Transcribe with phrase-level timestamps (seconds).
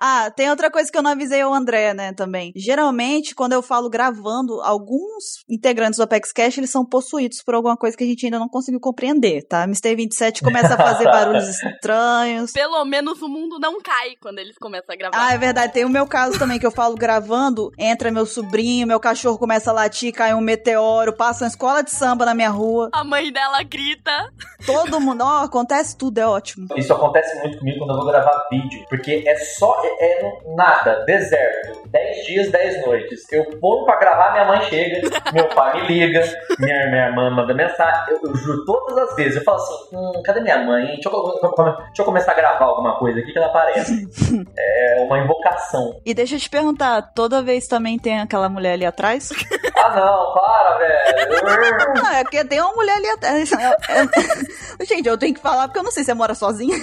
[0.00, 2.52] Ah, tem outra coisa que eu não avisei ao André, né, também.
[2.56, 7.76] Geralmente, quando eu falo gravando, alguns integrantes do Apex Cash, eles são possuídos por alguma
[7.76, 9.64] coisa que a gente ainda não conseguiu compreender, tá?
[9.64, 9.94] Mr.
[9.94, 12.52] 27 começa a fazer barulhos estranhos.
[12.52, 15.16] Pelo menos o mundo não cai quando eles começam a gravar.
[15.18, 15.72] Ah, é verdade.
[15.72, 19.70] Tem o meu caso também, que eu falo gravando, entra meu sobrinho, meu cachorro começa
[19.70, 22.88] a latir, cai um meteoro, passa uma escola de samba na minha rua.
[22.92, 24.32] A mãe dela grita.
[24.64, 26.68] Todo mundo, ó, acontece tudo, é ótimo.
[26.76, 31.04] Isso acontece muito comigo quando eu vou gravar vídeo, porque é só, é, é nada,
[31.04, 31.80] deserto.
[31.90, 33.32] 10 dias, 10 noites.
[33.32, 36.22] Eu ponho pra gravar, minha mãe chega, meu pai me liga,
[36.58, 38.14] minha, minha irmã manda mensagem.
[38.14, 40.86] Eu, eu juro todas as vezes, eu falo assim, hum, cadê minha mãe?
[40.86, 44.08] Deixa eu, deixa eu começar a gravar alguma coisa aqui que ela aparece.
[44.56, 46.00] é uma invocação.
[46.04, 49.30] E deixa eu te perguntar, toda vez também tem aquela mulher ali atrás?
[49.76, 51.94] Ah não, para, velho.
[51.94, 53.50] Não, é porque tem uma mulher ali atrás.
[54.86, 56.76] Gente, eu tenho que falar porque eu não sei se você mora sozinha.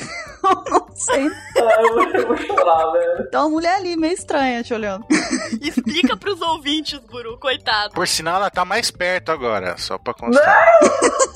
[0.44, 1.28] Eu não sei.
[1.58, 3.26] Ah, eu, vou, eu vou chorar, velho.
[3.28, 5.06] Então uma mulher ali, meio estranha, te olhando.
[5.62, 7.94] Explica pros ouvintes, Buru, coitado.
[7.94, 10.66] Por sinal, ela tá mais perto agora, só pra constar.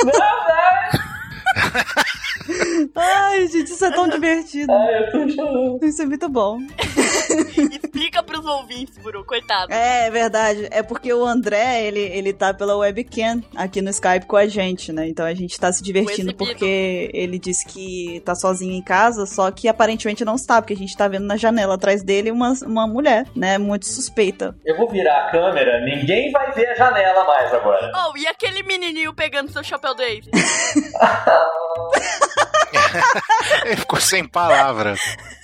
[0.03, 1.20] Não, não.
[2.95, 4.71] Ai, gente, isso é tão divertido.
[4.71, 5.85] Ai, eu tô chorando.
[5.85, 6.59] Isso é muito bom.
[7.71, 9.72] Explica pros ouvintes, Buru, coitado.
[9.72, 10.67] É, é verdade.
[10.72, 14.91] É porque o André, ele, ele tá pela webcam aqui no Skype com a gente,
[14.91, 15.07] né?
[15.07, 19.52] Então a gente tá se divertindo porque ele disse que tá sozinho em casa, só
[19.52, 22.88] que aparentemente não está, porque a gente tá vendo na janela atrás dele uma, uma
[22.88, 23.57] mulher, né?
[23.57, 24.55] Muito suspeita.
[24.66, 27.91] Eu vou virar a câmera, ninguém vai ver a janela mais agora.
[27.95, 30.29] Oh, e aquele menininho pegando seu chapéu Dave?
[33.66, 34.95] Ele ficou sem palavra.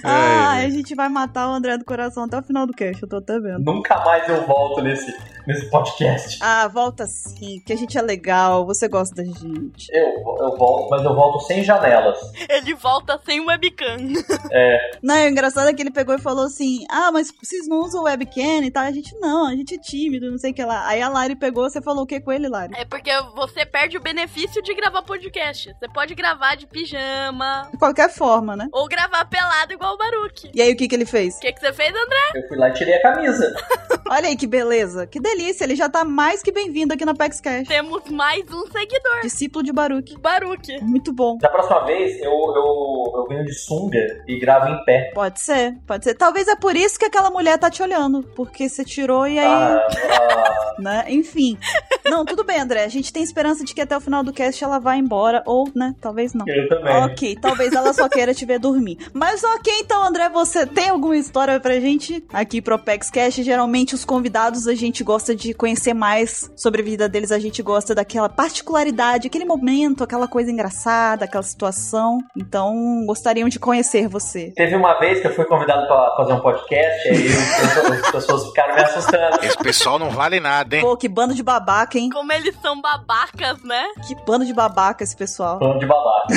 [0.04, 3.02] Ah, Ai, a gente vai matar o André do coração até o final do cast,
[3.02, 3.64] eu tô até vendo.
[3.64, 5.14] Nunca mais eu volto nesse,
[5.48, 6.38] nesse podcast.
[6.42, 9.88] Ah, volta sim, que a gente é legal, você gosta da gente.
[9.92, 10.06] Eu,
[10.40, 12.20] eu volto, mas eu volto sem janelas.
[12.50, 13.98] Ele volta sem webcam.
[15.02, 18.04] Não, o engraçado é que ele pegou e falou assim: Ah, mas vocês não usam
[18.04, 18.84] webcam e tal?
[18.84, 20.86] A gente não, a gente é tímido, não sei o que lá.
[20.88, 22.74] Aí a Lari pegou, você falou o que com ele, Lari?
[22.76, 25.74] É porque você perde o benefício de gravar podcast.
[25.74, 28.68] Você pode gravar de pijama, De qualquer forma, né?
[28.72, 30.52] ou gravar pelado igual o Baruque.
[30.54, 31.38] E aí, o que que ele fez?
[31.38, 32.32] O que, que você fez, André?
[32.36, 33.56] Eu fui lá e tirei a camisa.
[34.10, 37.40] Olha aí que beleza, que delícia, ele já tá mais que bem-vindo aqui na PEX
[37.40, 37.68] Cash.
[37.68, 39.22] Temos mais um seguidor.
[39.22, 40.18] Discípulo de Baruch.
[40.20, 40.82] Baruque.
[40.84, 41.38] Muito bom.
[41.38, 45.12] Da próxima vez, eu, eu, eu venho de sunga e gravo em pé.
[45.14, 46.16] Pode ser, pode ser.
[46.16, 48.24] Talvez é por isso que aquela mulher tá te olhando.
[48.36, 51.06] Porque você tirou e aí, Ah, ah, né?
[51.08, 51.58] Enfim.
[52.06, 52.84] Não, tudo bem, André.
[52.84, 55.44] A gente tem esperança de que até o final do cast ela vá embora.
[55.46, 55.94] Ou, né?
[56.02, 56.46] Talvez não.
[56.48, 56.96] eu também.
[57.06, 58.98] Ok, talvez ela só queira te ver dormir.
[59.14, 63.36] Mas ok, então, André, você tem alguma história pra gente aqui pro Apex Cash?
[63.36, 67.62] Geralmente os convidados a gente gosta de conhecer mais sobre a vida deles, a gente
[67.64, 72.20] gosta daquela particularidade, aquele momento, aquela coisa engraçada, aquela situação.
[72.36, 72.74] Então,
[73.06, 74.52] gostariam de conhecer você.
[74.56, 78.46] Teve uma vez que eu fui convidado pra fazer um podcast, aí as- as pessoas
[78.48, 79.46] ficaram me assustando.
[79.46, 80.82] esse pessoal não vale nada, hein?
[80.82, 82.10] Pô, que bando de babaca, hein?
[82.10, 83.84] Como eles são babacas, né?
[84.08, 85.60] Que bando de babaca esse pessoal.
[85.60, 86.28] Falando de babaca.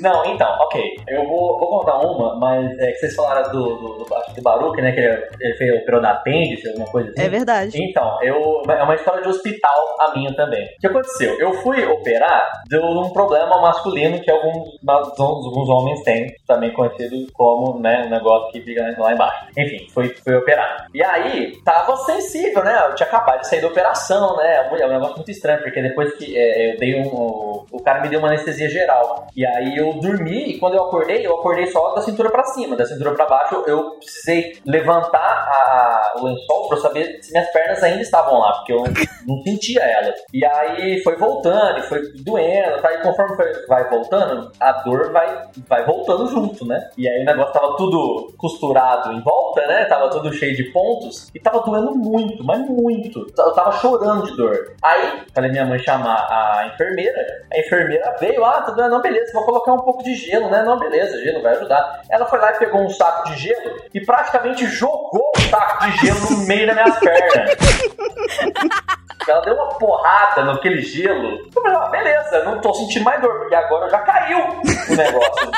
[0.00, 0.82] Não, então, ok.
[1.08, 4.80] Eu vou, vou contar uma, mas é que vocês falaram do, do, do, do Baruch,
[4.80, 4.92] né?
[4.92, 7.20] Que ele, ele fez operou da apêndice, alguma coisa assim.
[7.22, 7.82] É verdade.
[7.82, 10.64] Então, eu, é uma história de hospital a minha também.
[10.64, 11.38] O que aconteceu?
[11.38, 17.78] Eu fui operar de um problema masculino que alguns, alguns homens têm, também conhecido como,
[17.80, 19.46] né, um negócio que fica lá embaixo.
[19.56, 20.86] Enfim, fui, fui operar.
[20.94, 22.86] E aí, tava sensível, né?
[22.88, 24.68] Eu tinha acabado de sair da operação, né?
[24.80, 27.06] É um negócio muito estranho, porque depois que é, eu dei um.
[27.14, 29.26] O, o cara me deu uma anestesia geral.
[29.36, 32.76] E aí eu dormi, e quando eu acordei, eu acordei só da cintura pra cima.
[32.76, 37.82] Da cintura pra baixo, eu precisei levantar a- o lençol eu saber se minhas pernas
[37.82, 38.84] ainda estavam lá, porque eu
[39.26, 40.14] não sentia elas.
[40.32, 42.92] E aí foi voltando, e foi doendo, tá?
[42.92, 46.88] E conforme foi, vai voltando, a dor vai, vai voltando junto, né?
[46.96, 49.84] E aí o negócio tava tudo costurado em volta, né?
[49.86, 53.26] Tava tudo cheio de pontos, e tava doendo muito, mas muito.
[53.36, 54.74] Eu tava chorando de dor.
[54.82, 57.20] Aí, falei minha mãe chamar a enfermeira,
[57.52, 60.62] a enfermeira veio, ah, tá doendo, não, beleza, vou colocar um pouco de gelo, né?
[60.62, 62.02] Não, beleza, gelo vai ajudar.
[62.10, 66.06] Ela foi lá e pegou um saco de gelo e praticamente jogou o saco de
[66.06, 67.93] gelo no meio das minhas pernas.
[69.26, 71.38] Ela deu uma porrada naquele gelo.
[71.46, 75.50] Eu falei, ah, beleza, não tô sentindo mais dor, porque agora já caiu o negócio.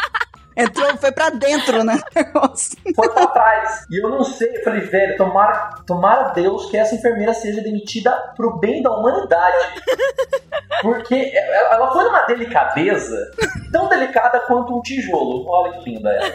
[0.56, 2.00] Entrou, foi pra dentro, né?
[2.94, 3.84] Foi pra trás.
[3.90, 8.10] E eu não sei, eu falei, velho, tomara, tomara Deus que essa enfermeira seja demitida
[8.34, 9.82] pro bem da humanidade.
[10.80, 13.30] Porque ela foi numa delicadeza
[13.72, 15.44] tão delicada quanto um tijolo.
[15.48, 16.32] Olha que linda ela.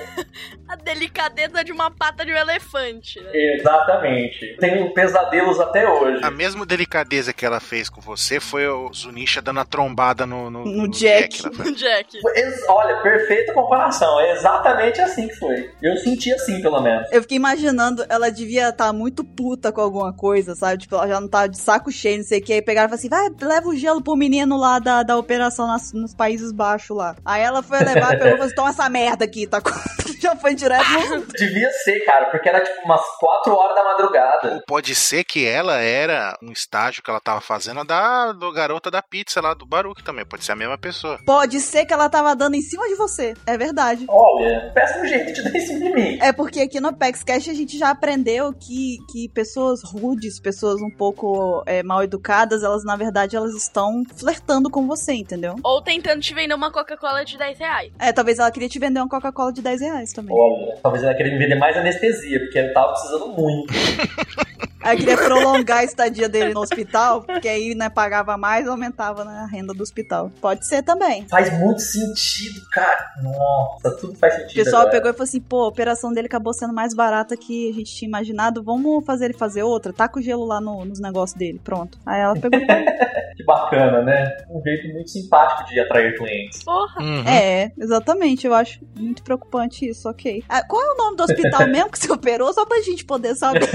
[0.68, 3.20] A delicadeza de uma pata de um elefante.
[3.20, 3.30] Né?
[3.34, 4.56] Exatamente.
[4.60, 6.24] Tenho pesadelos até hoje.
[6.24, 10.50] A mesma delicadeza que ela fez com você foi o Zunisha dando a trombada no,
[10.50, 11.44] no, No Jack.
[11.44, 11.66] lá, foi.
[11.66, 12.18] No Jack.
[12.70, 14.11] Olha, perfeita comparação.
[14.20, 15.72] É exatamente assim que foi.
[15.82, 17.08] Eu senti assim, pelo menos.
[17.12, 20.80] Eu fiquei imaginando, ela devia estar muito puta com alguma coisa, sabe?
[20.82, 22.54] Tipo, ela já não tá de saco cheio, não sei o que.
[22.54, 25.68] Aí pegaram e falaram assim: vai, leva o gelo pro menino lá da, da operação
[25.68, 27.16] nas- nos Países Baixos lá.
[27.26, 29.62] Aí ela foi levar, pegou e falou assim: toma essa merda aqui, tá?
[30.20, 31.26] já foi direto no.
[31.26, 34.54] Devia ser, cara, porque era tipo umas 4 horas da madrugada.
[34.54, 38.92] Ou pode ser que ela era um estágio que ela tava fazendo da do garota
[38.92, 40.26] da pizza lá do Baruque também.
[40.26, 41.18] Pode ser a mesma pessoa.
[41.26, 43.34] Pode ser que ela tava dando em cima de você.
[43.46, 44.01] É verdade.
[44.08, 46.18] Olha, péssimo jeito de dar em cima de mim.
[46.22, 50.82] É porque aqui no Apex Cash a gente já aprendeu que, que pessoas rudes, pessoas
[50.82, 55.56] um pouco é, mal educadas, elas na verdade elas estão flertando com você, entendeu?
[55.64, 57.92] Ou tentando te vender uma Coca-Cola de 10 reais.
[58.00, 60.36] É, talvez ela queria te vender uma Coca-Cola de 10 reais também.
[60.38, 63.74] Olha, talvez ela queria me vender mais anestesia, porque ele tava precisando muito.
[64.84, 69.40] Aí queria prolongar a estadia dele no hospital, porque aí, né, pagava mais, aumentava né,
[69.44, 70.32] a renda do hospital.
[70.42, 71.28] Pode ser também.
[71.30, 73.06] Faz muito sentido, cara.
[73.22, 74.64] Nossa, tudo faz O sentido.
[74.64, 74.96] pessoal agora.
[74.98, 77.94] pegou e falou assim: pô, a operação dele acabou sendo mais barata que a gente
[77.96, 78.64] tinha imaginado.
[78.64, 79.92] Vamos fazer ele fazer outra?
[79.94, 81.60] Taca o gelo lá no- nos negócios dele.
[81.64, 81.98] Pronto.
[82.06, 82.66] Aí ela pegou e
[83.36, 84.26] Que bacana, né?
[84.50, 86.64] Um jeito muito simpático de atrair clientes.
[86.64, 87.02] Porra.
[87.02, 87.28] Uhum.
[87.28, 88.46] É, exatamente.
[88.46, 90.44] Eu acho muito preocupante isso, ok.
[90.50, 92.54] Ah, qual é o nome do hospital mesmo que você operou?
[92.54, 93.68] Só pra gente poder saber.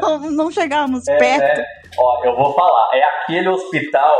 [0.00, 1.60] não, não chegarmos É, perto.
[1.60, 1.64] é.
[1.98, 2.88] Ó, eu vou falar.
[2.94, 4.14] É aquele hospital.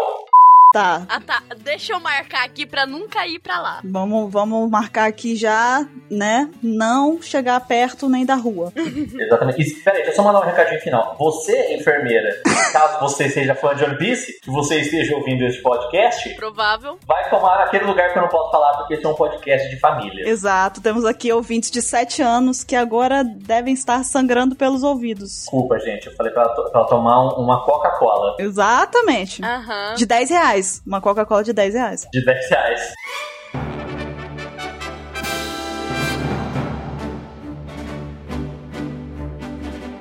[0.72, 1.02] Tá.
[1.08, 3.80] Ah tá, deixa eu marcar aqui pra nunca ir pra lá.
[3.84, 6.48] Vamos, vamos marcar aqui já, né?
[6.62, 8.72] Não chegar perto nem da rua.
[8.78, 9.60] Exatamente.
[9.62, 11.16] E, peraí, deixa eu só mandar um recadinho final.
[11.18, 12.40] Você, enfermeira,
[12.72, 17.00] caso você seja fã de One Piece, que você esteja ouvindo este podcast, Provável.
[17.04, 19.80] vai tomar naquele lugar que eu não posso falar, porque esse é um podcast de
[19.80, 20.28] família.
[20.28, 20.80] Exato.
[20.80, 25.30] Temos aqui ouvintes de 7 anos que agora devem estar sangrando pelos ouvidos.
[25.40, 26.06] Desculpa, gente.
[26.06, 29.42] Eu falei pra ela, pra tomar um- uma Coca-Cola Exatamente.
[29.44, 29.94] Aham.
[29.96, 30.59] De 10 reais.
[30.86, 32.06] Uma Coca-Cola de 10 reais.
[32.12, 32.80] de 10 reais.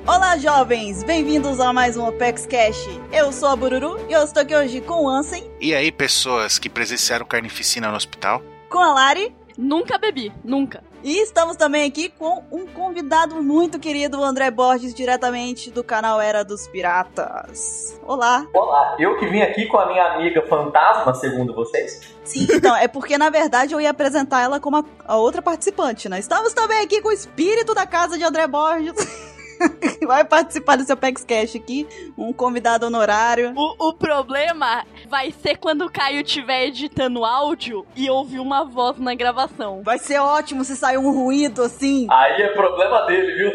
[0.06, 1.02] Olá, jovens!
[1.04, 2.88] Bem-vindos a mais um Apex Cash.
[3.12, 6.58] Eu sou a Bururu e eu estou aqui hoje com o Ansem, E aí, pessoas
[6.58, 8.42] que presenciaram carnificina no hospital?
[8.68, 10.82] com a Lari Nunca bebi, nunca.
[11.04, 16.18] e estamos também aqui com um convidado muito querido, o André Borges, diretamente do canal
[16.18, 18.00] Era dos Piratas.
[18.06, 18.46] Olá!
[18.54, 22.16] Olá, eu que vim aqui com a minha amiga fantasma, segundo vocês.
[22.24, 26.08] Sim, então, é porque na verdade eu ia apresentar ela como a, a outra participante,
[26.08, 26.18] né?
[26.18, 28.94] Estamos também aqui com o espírito da casa de André Borges.
[30.06, 31.86] Vai participar do seu Apex Cash aqui,
[32.16, 33.52] um convidado honorário.
[33.56, 38.98] O, o problema vai ser quando o Caio estiver editando áudio e ouvir uma voz
[38.98, 39.82] na gravação.
[39.82, 42.06] Vai ser ótimo se sair um ruído assim.
[42.10, 43.52] Aí é problema dele, viu?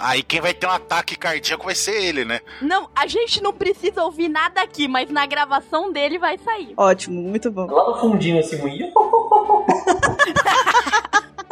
[0.00, 2.40] Aí quem vai ter um ataque cardíaco vai ser ele, né?
[2.60, 6.72] Não, a gente não precisa ouvir nada aqui, mas na gravação dele vai sair.
[6.76, 7.66] Ótimo, muito bom.
[7.66, 8.62] Lá no fundinho, assim, um...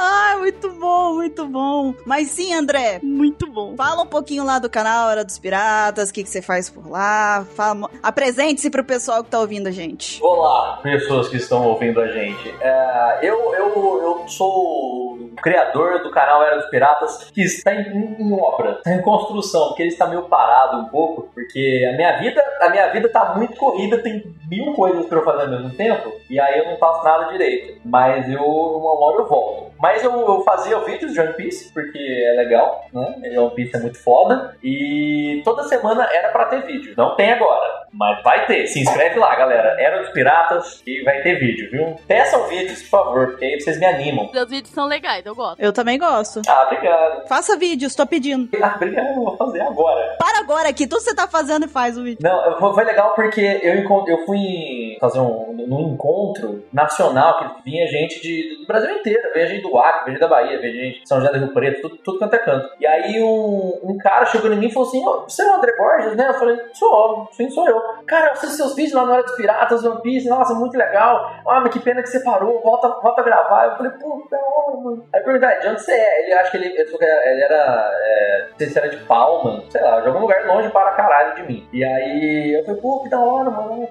[0.02, 1.92] Ah, muito bom, muito bom.
[2.06, 3.74] Mas sim, André, Muito bom.
[3.76, 6.88] fala um pouquinho lá do canal Era dos Piratas, o que, que você faz por
[6.90, 7.44] lá.
[7.54, 10.18] Fala- Apresente-se pro pessoal que tá ouvindo a gente.
[10.22, 12.48] Olá, pessoas que estão ouvindo a gente.
[12.62, 17.82] É, eu, eu, eu sou o criador do canal Era dos Piratas, que está em,
[17.88, 21.96] em- em obra, está em construção, porque ele está meio parado um pouco, porque a
[21.96, 25.50] minha vida, a minha vida tá muito corrida, tem mil coisas para eu fazer ao
[25.50, 27.80] mesmo tempo, e aí eu não faço nada direito.
[27.84, 29.69] Mas eu, uma hora eu volto.
[29.80, 33.38] Mas eu, eu fazia vídeos de One Piece, porque é legal, né?
[33.38, 34.54] One Piece é muito foda.
[34.62, 36.94] E toda semana era pra ter vídeo.
[36.96, 38.66] Não tem agora, mas vai ter.
[38.66, 39.76] Se inscreve lá, galera.
[39.80, 41.96] Era dos Piratas e vai ter vídeo, viu?
[42.06, 44.30] Peçam vídeos, por favor, porque aí vocês me animam.
[44.32, 45.60] Os vídeos são legais, eu gosto.
[45.60, 46.42] Eu também gosto.
[46.48, 47.26] Ah, obrigado.
[47.28, 48.48] Faça vídeos, tô pedindo.
[48.62, 50.16] Ah, obrigado, eu vou fazer agora.
[50.18, 52.18] Para agora aqui, tudo que você tá fazendo e faz o vídeo.
[52.22, 53.74] Não, foi- legal porque eu,
[54.06, 59.48] eu fui fazer um, num encontro nacional que vinha gente de, do Brasil inteiro, veio
[59.48, 62.18] gente do Acre, veio da Bahia, veio de São José do Rio Preto, tudo, tudo
[62.18, 62.70] quanto é canto.
[62.78, 65.54] E aí um, um cara chegou em mim e falou assim, "Ô, você é o
[65.54, 66.28] André Borges, né?
[66.28, 67.80] Eu falei, sou, sim, sou eu.
[68.06, 71.32] Cara, eu assisti seus vídeos lá no Hora dos Piratas, One Piece, nossa, muito legal.
[71.46, 73.64] Ah, mas que pena que você parou, volta, volta a gravar.
[73.66, 75.04] Eu falei, hora, mano.
[75.12, 76.24] Aí eu perguntei, de onde você é?
[76.24, 79.80] Ele acha que ele, ele, ele era, é, não sei se era de Palma, sei
[79.80, 81.68] lá, de algum lugar longe para caralho de mim.
[81.72, 83.88] E aí eu falei, pô, que da hora, mano,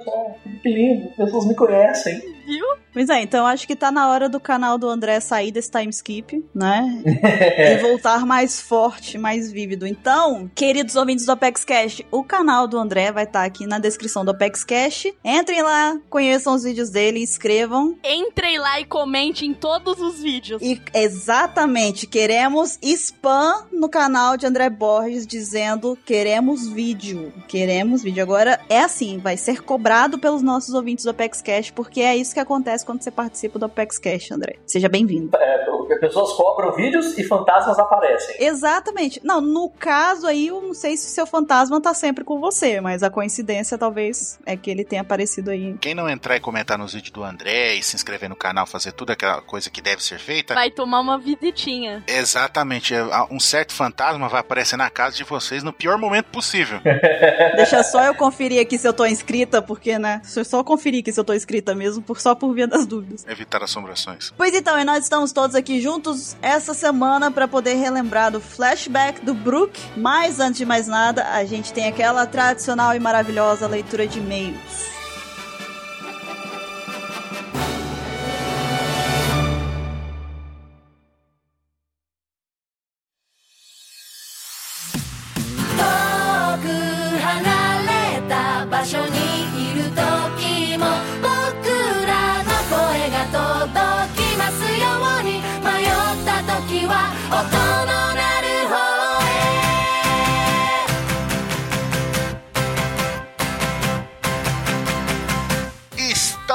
[0.62, 2.39] que lindo, pessoas me conhecem.
[2.50, 2.66] Viu?
[2.92, 5.90] Pois é, então acho que tá na hora do canal do André sair desse time
[5.90, 7.04] skip, né?
[7.06, 9.86] e voltar mais forte, mais vívido.
[9.86, 13.78] Então, queridos ouvintes do Apex Cash, o canal do André vai estar tá aqui na
[13.78, 15.06] descrição do Apex Cash.
[15.24, 17.96] Entrem lá, conheçam os vídeos dele, inscrevam.
[18.04, 20.60] Entrem lá e comentem em todos os vídeos.
[20.60, 28.24] E exatamente, queremos spam no canal de André Borges dizendo queremos vídeo, queremos vídeo.
[28.24, 32.34] Agora é assim, vai ser cobrado pelos nossos ouvintes do Apex Cash, porque é isso
[32.34, 34.56] que acontece quando você participa do Apex Cash, André.
[34.66, 35.36] Seja bem-vindo.
[35.36, 35.66] É,
[36.00, 38.36] pessoas cobram vídeos e fantasmas aparecem.
[38.40, 39.20] Exatamente.
[39.24, 43.04] Não, no caso aí, eu não sei se seu fantasma tá sempre com você, mas
[43.04, 45.76] a coincidência talvez é que ele tenha aparecido aí.
[45.80, 48.92] Quem não entrar e comentar nos vídeos do André e se inscrever no canal, fazer
[48.92, 50.54] tudo aquela coisa que deve ser feita.
[50.54, 52.04] Vai tomar uma visitinha.
[52.08, 52.94] Exatamente.
[52.94, 56.80] É, um certo fantasma vai aparecer na casa de vocês no pior momento possível.
[57.56, 60.22] Deixa só eu conferir aqui se eu tô inscrita, porque, né?
[60.24, 62.86] Deixa eu só conferir aqui se eu tô inscrita mesmo, por, só por via das
[62.86, 63.26] dúvidas.
[63.28, 64.34] Evitar assombrações.
[64.36, 69.24] Pois então, e nós estamos todos aqui juntos essa semana para poder relembrar do flashback
[69.24, 69.80] do Brook.
[69.98, 74.99] Mas antes de mais nada, a gente tem aquela tradicional e maravilhosa leitura de e-mails.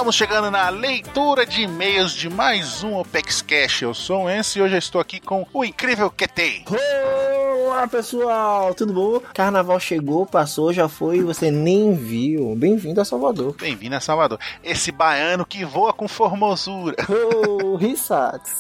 [0.04, 3.80] Estamos chegando na leitura de e-mails de mais um Opex Cash.
[3.80, 6.62] Eu sou o Enzo e hoje eu estou aqui com o incrível Ketei.
[7.64, 9.20] Olá pessoal, tudo bom?
[9.32, 12.54] Carnaval chegou, passou, já foi, você nem viu.
[12.54, 13.56] Bem-vindo a Salvador.
[13.58, 14.38] Bem-vindo a Salvador.
[14.62, 16.96] Esse baiano que voa com formosura.
[17.08, 18.56] Oh, risats.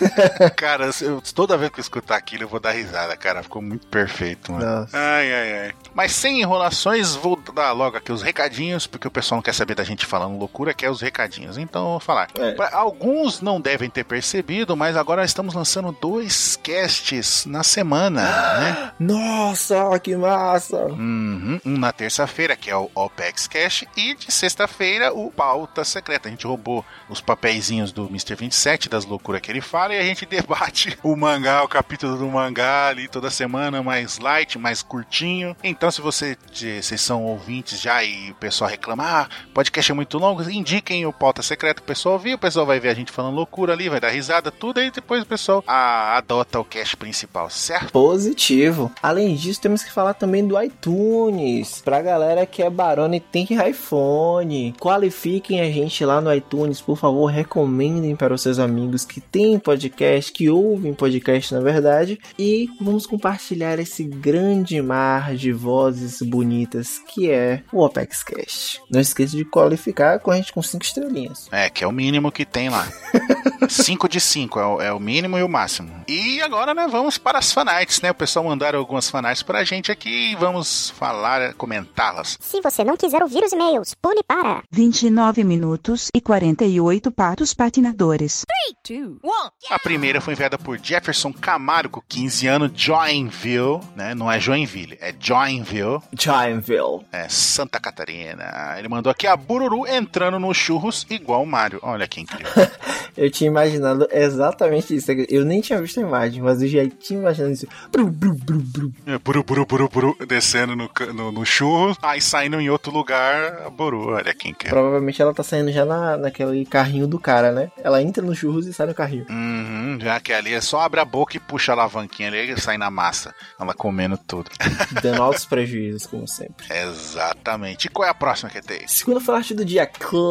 [0.56, 3.42] cara, eu, toda vez que eu escutar aquilo eu vou dar risada, cara.
[3.42, 4.64] Ficou muito perfeito, mano.
[4.64, 4.96] Nossa.
[4.96, 5.74] Ai, ai, ai.
[5.94, 9.74] Mas sem enrolações, vou dar logo aqui os recadinhos, porque o pessoal não quer saber
[9.74, 11.58] da gente falando loucura, quer os recadinhos.
[11.58, 12.28] Então eu vou falar.
[12.38, 12.54] É.
[12.72, 18.22] Alguns não devem ter percebido, mas agora estamos lançando dois casts na semana,
[18.60, 18.92] né?
[18.98, 20.76] Nossa, que massa!
[20.76, 21.60] Uhum.
[21.66, 26.28] Um na terça-feira, que é o OPEX Cast, e de sexta-feira o Pauta Secreta.
[26.28, 28.36] A gente roubou os papeizinhos do Mr.
[28.36, 32.26] 27, das loucuras que ele fala, e a gente debate o mangá, o capítulo do
[32.28, 35.56] mangá ali toda semana, mais light, mais curtinho.
[35.64, 40.18] Então, se você, vocês são ouvintes já e o pessoal reclama, ah, podcast é muito
[40.18, 43.34] longo, indiquem o pauta secreto o pessoal ouvir, o pessoal vai ver a gente falando
[43.34, 47.48] loucura ali, vai dar risada, tudo, aí depois o pessoal ah, adota o cast principal,
[47.48, 47.90] certo?
[47.90, 48.92] Positivo.
[49.02, 51.80] Além disso, temos que falar também do iTunes.
[51.80, 56.98] Pra galera que é barona e tem iPhone, qualifiquem a gente lá no iTunes, por
[56.98, 62.68] favor, recomendem para os seus amigos que têm podcast, que ouvem podcast na verdade, e
[62.78, 68.82] vamos compartilhar esse grande mar de vozes bonitas que é o Opex Cast.
[68.90, 71.48] Não esqueça de qualificar com a gente com 5 estrelinhas.
[71.52, 72.88] É, que é o mínimo que tem lá.
[73.68, 76.02] 5 de 5 é, o, é o mínimo e o máximo.
[76.08, 78.10] E agora, né, vamos para as fanarts, né?
[78.10, 82.38] O pessoal mandaram algumas fanarts pra gente aqui e vamos falar, comentá-las.
[82.40, 88.44] Se você não quiser ouvir os e-mails, pule para 29 minutos e 48 patos patinadores.
[88.88, 89.74] 3, 2, 1.
[89.74, 94.14] A primeira foi enviada por Jefferson Camargo, 15 anos, Joinville, né?
[94.14, 96.00] Não é Joinville, é Joinville.
[96.18, 97.04] Joinville.
[97.12, 98.76] É, Santa Catarina.
[98.78, 101.78] Ele mandou aqui a Bururu entrando nos churros igual o Mario.
[101.82, 102.52] Olha que incrível.
[103.16, 105.10] eu tinha imaginado exatamente isso.
[105.28, 107.66] Eu nem tinha visto a imagem, mas eu já tinha imaginado isso.
[107.92, 108.92] Bru, bru, bru, bru.
[109.06, 113.70] É, buru, buru, buru, buru, descendo no, no, no churro, aí saindo em outro lugar,
[113.70, 114.10] Buru.
[114.10, 114.70] Olha quem quer.
[114.70, 117.70] Provavelmente ela tá saindo já na, naquele carrinho do cara, né?
[117.82, 119.26] Ela entra nos churros e sai no carrinho.
[119.28, 122.60] Uhum, já que ali é só abre a boca e puxa a alavanquinha ali e
[122.60, 123.34] sai na massa.
[123.58, 124.50] Ela comendo tudo.
[125.02, 126.66] Dando altos prejuízos, como sempre.
[126.70, 127.86] Exatamente.
[127.86, 128.86] E qual é a próxima que tem?
[128.86, 129.86] Segunda flash do dia,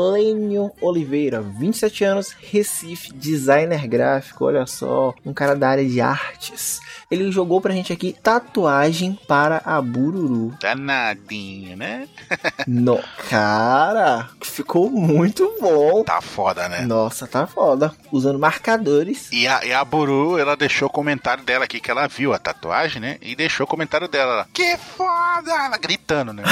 [0.08, 6.80] Clênio Oliveira, 27 anos, Recife, designer gráfico, olha só, um cara da área de artes.
[7.12, 10.54] Ele jogou pra gente aqui tatuagem para a Bururu.
[10.62, 12.08] Danadinho, né?
[12.66, 16.04] no, cara, ficou muito bom.
[16.04, 16.82] Tá foda, né?
[16.82, 17.94] Nossa, tá foda.
[18.10, 19.30] Usando marcadores.
[19.32, 22.40] E a, e a Buru, ela deixou o comentário dela aqui, que ela viu a
[22.40, 23.18] tatuagem, né?
[23.22, 24.48] E deixou o comentário dela.
[24.54, 25.52] Que foda!
[25.52, 26.44] Ela gritando, né?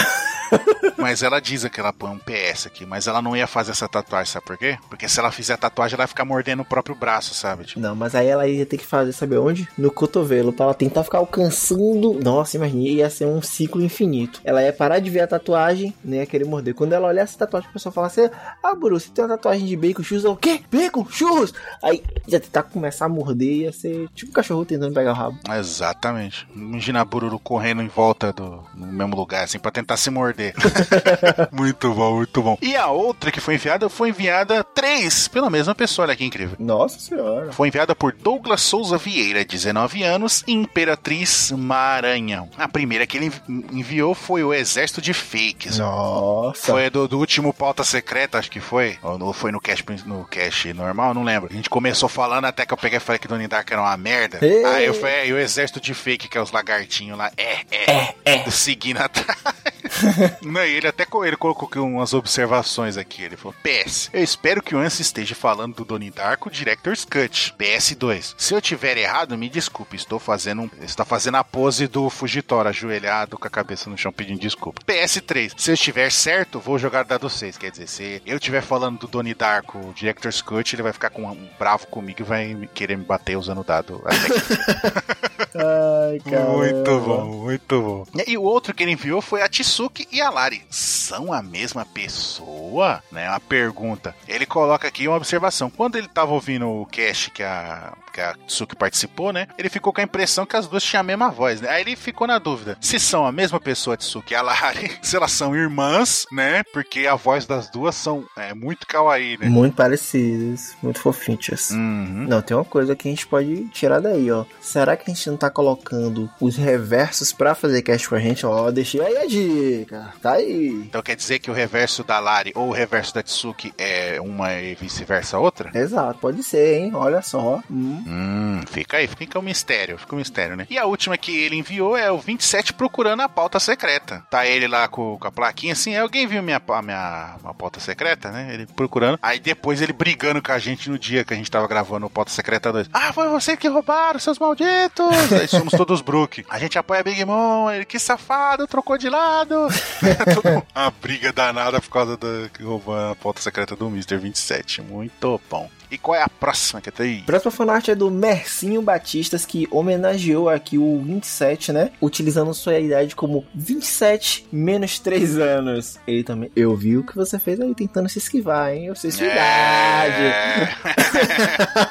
[0.98, 3.88] Mas ela diz que ela põe um PS aqui, mas ela não ia fazer essa
[3.88, 4.78] tatuagem, sabe por quê?
[4.90, 7.66] Porque se ela fizer a tatuagem, ela vai ficar mordendo o próprio braço, sabe?
[7.66, 9.68] Tipo, Não, mas aí ela ia ter que fazer, sabe onde?
[9.78, 12.14] No cotovelo, pra ela tentar ficar alcançando.
[12.24, 14.42] Nossa, imagina, ia ser um ciclo infinito.
[14.44, 16.74] Ela ia parar de ver a tatuagem, nem ia querer morder.
[16.74, 18.30] Quando ela olhasse a tatuagem, a pessoa falasse:
[18.64, 20.26] Ah, Buru, você tem uma tatuagem de bacon churros?
[20.26, 20.62] O quê?
[20.72, 21.54] Bacon churros?
[21.84, 25.40] Aí ia tentar começar a morder, ia ser tipo um cachorro tentando pegar o rabo.
[25.58, 26.48] Exatamente.
[26.56, 30.54] Imagina a Bururu correndo em volta do no mesmo lugar, assim, pra tentar se morder.
[31.52, 32.58] muito bom, muito bom.
[32.62, 36.56] E a outra que foi enviada foi enviada três pela mesma pessoa, olha que incrível.
[36.60, 37.52] Nossa senhora.
[37.52, 42.50] Foi enviada por Douglas Souza Vieira, 19 anos, Imperatriz Maranhão.
[42.58, 43.42] A primeira que ele envi-
[43.72, 45.78] enviou foi o Exército de Fakes.
[45.80, 46.72] Nossa.
[46.72, 48.98] Foi do, do último pauta secreta, acho que foi.
[49.02, 51.50] Ou no- foi no cache, no cache normal, não lembro.
[51.52, 53.98] A gente começou falando até que eu peguei e falei que Donnie Dark era uma
[53.98, 54.40] merda.
[54.46, 54.64] Ei.
[54.66, 57.60] Aí eu falei, é, e o exército de fake, que é os lagartinhos lá, é,
[57.72, 59.38] é, é, seguindo atrás.
[60.42, 63.15] não, e ele até ele colocou aqui umas observações aqui.
[63.22, 67.54] Ele falou: PS, eu espero que o Anse esteja falando do Donnie Darko Director's Cut.
[67.58, 68.36] PS2.
[68.38, 69.96] Se eu tiver errado, me desculpe.
[69.96, 74.12] Estou fazendo um, está fazendo a pose do Fugitora, ajoelhado com a cabeça no chão
[74.12, 74.82] pedindo desculpa.
[74.82, 75.54] PS3.
[75.58, 77.58] Se eu estiver certo, vou jogar dado 6.
[77.58, 81.24] Quer dizer, se eu estiver falando do Donnie Darko Director's Cut, ele vai ficar com
[81.24, 84.02] um bravo comigo e vai querer me bater usando o dado.
[84.06, 84.28] Até
[85.52, 85.58] que
[86.10, 86.50] Ai, cara.
[86.50, 88.06] muito bom, muito bom.
[88.28, 90.64] E o outro que ele enviou foi a Tsuki e a Lari.
[90.70, 93.04] São a mesma pessoa?
[93.12, 93.30] Né?
[93.30, 94.16] Uma pergunta.
[94.28, 95.70] Ele coloca aqui uma observação.
[95.70, 99.48] Quando ele tava ouvindo o cast que a, que a Tsuki participou, né?
[99.58, 101.70] Ele ficou com a impressão que as duas tinham a mesma voz, né?
[101.70, 102.78] Aí ele ficou na dúvida.
[102.80, 106.64] Se são a mesma pessoa, a Tsuki e a Lari, se elas são irmãs, né?
[106.72, 109.48] Porque a voz das duas são é, muito kawaii, né?
[109.48, 111.26] Muito parecidos, muito fofinhos.
[111.72, 112.26] Uhum.
[112.30, 114.46] Não, tem uma coisa que a gente pode tirar daí, ó.
[114.62, 118.46] Será que a gente não tá colocando os reversos pra fazer cast com a gente?
[118.46, 120.14] Ó, deixei aí a dica.
[120.22, 120.68] Tá aí.
[120.88, 124.54] Então quer dizer que o reverso da Lari ou o reverso da Tsuki é uma
[124.54, 125.72] e vice-versa a outra?
[125.78, 126.92] Exato, pode ser, hein?
[126.94, 127.62] Olha só.
[127.70, 128.04] Hum.
[128.06, 130.68] Hum, fica aí, fica um mistério, fica um mistério, né?
[130.70, 134.24] E a última que ele enviou é o 27 procurando a pauta secreta.
[134.30, 138.54] Tá ele lá com, com a plaquinha assim, alguém viu minha, minha pauta secreta, né?
[138.54, 139.18] Ele procurando.
[139.22, 142.10] Aí depois ele brigando com a gente no dia que a gente tava gravando o
[142.10, 142.90] pauta secreta 2.
[142.94, 145.34] Ah, foi você que roubaram, seus malditos!
[145.34, 146.46] aí somos todos Brook.
[146.50, 149.68] A gente apoia Big Mom, ele que safado, trocou de lado.
[150.34, 152.28] Tudo uma briga danada por causa da
[152.64, 154.18] roubou a pauta secreta do Mr.
[154.18, 154.82] 27.
[154.82, 155.70] Muito bom.
[155.90, 157.22] E qual é a próxima que tem aí?
[157.24, 161.92] Próxima fanart é do Mercinho Batistas, que homenageou aqui o 27, né?
[162.02, 166.00] Utilizando sua idade como 27 menos 3 anos.
[166.08, 166.52] Ele também.
[166.56, 168.86] Eu vi o que você fez aí tentando se esquivar, hein?
[168.88, 170.24] Eu sei sua idade.
[170.24, 170.70] É.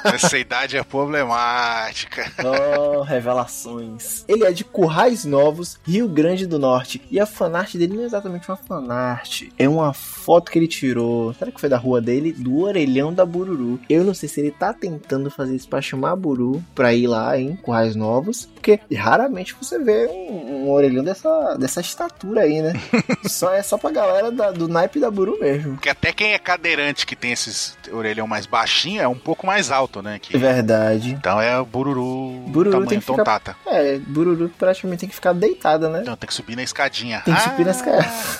[0.14, 2.30] Essa idade é problemática.
[2.44, 4.24] Oh, revelações.
[4.28, 7.00] Ele é de Currais Novos, Rio Grande do Norte.
[7.10, 9.42] E a fanart dele não é exatamente uma fanart.
[9.58, 11.32] É uma foto que ele tirou.
[11.34, 12.32] Será que foi da rua dele?
[12.32, 13.80] Do orelhão da Bururu.
[13.88, 17.06] Eu não sei se ele tá tentando fazer isso pra chamar a Buru pra ir
[17.06, 18.46] lá em Currais Novos.
[18.54, 22.72] Porque raramente você vê um, um orelhão dessa, dessa estatura aí, né?
[23.28, 25.74] só é só pra galera da- do naipe da Buru mesmo.
[25.74, 29.70] Porque até quem é cadeirante que tem esses orelhão mais baixinho é um pouco mais
[29.70, 30.18] alto, né?
[30.20, 31.10] Que- É verdade.
[31.12, 33.56] Então é o bururu, Bururu tamanho tem que ficar- tontata.
[33.66, 36.00] É, Bururu praticamente tem que ficar deitada, né?
[36.02, 37.20] Então tem que subir na escadinha.
[37.24, 38.38] Tem que subir Ah, nas caras.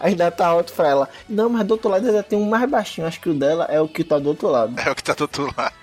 [0.00, 1.08] Ainda tá alto pra ela.
[1.28, 3.06] Não, mas do outro lado ainda tem um mais baixinho.
[3.06, 4.57] Acho que o dela é o que tá do outro lado.
[4.86, 5.74] É o que tá do outro lado.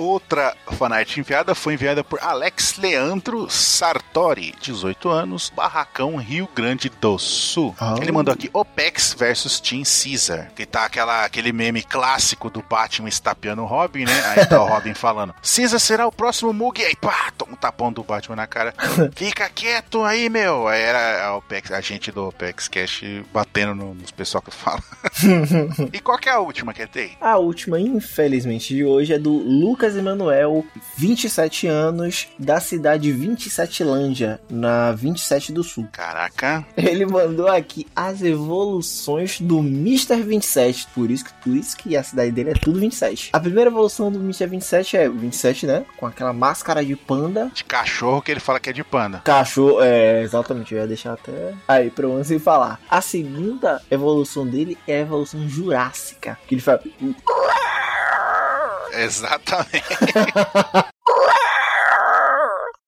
[0.00, 7.18] Outra fanart enviada foi enviada por Alex Leandro Sartori, 18 anos, Barracão, Rio Grande do
[7.18, 7.74] Sul.
[7.78, 7.96] Ah.
[8.00, 13.08] Ele mandou aqui Opex versus Team Caesar, que tá aquela, aquele meme clássico do Batman
[13.08, 14.22] estapeando o Robin, né?
[14.26, 17.92] Aí tá o Robin falando, Caesar será o próximo Mug, aí pá, toma um tapão
[17.92, 18.74] do Batman na cara.
[19.14, 20.66] Fica quieto aí, meu.
[20.66, 24.82] Aí era a, Opex, a gente do Opex Cash batendo no- nos pessoal que fala.
[25.92, 27.16] e qual que é a última que tem?
[27.20, 30.64] A última, infelizmente, de hoje é do Lucas Emanuel,
[30.96, 35.88] 27 anos, da cidade 27 Lândia, na 27 do Sul.
[35.92, 40.22] Caraca, Ele mandou aqui as evoluções do Mr.
[40.22, 43.30] 27, por isso, que, por isso que a cidade dele é tudo 27.
[43.32, 44.46] A primeira evolução do Mr.
[44.46, 45.84] 27 é o 27, né?
[45.96, 49.20] Com aquela máscara de panda, de cachorro que ele fala que é de panda.
[49.24, 52.80] Cachorro, é, exatamente, eu ia deixar até aí pra você falar.
[52.88, 56.80] A segunda evolução dele é a evolução jurássica, que ele fala...
[58.92, 59.84] Exatamente.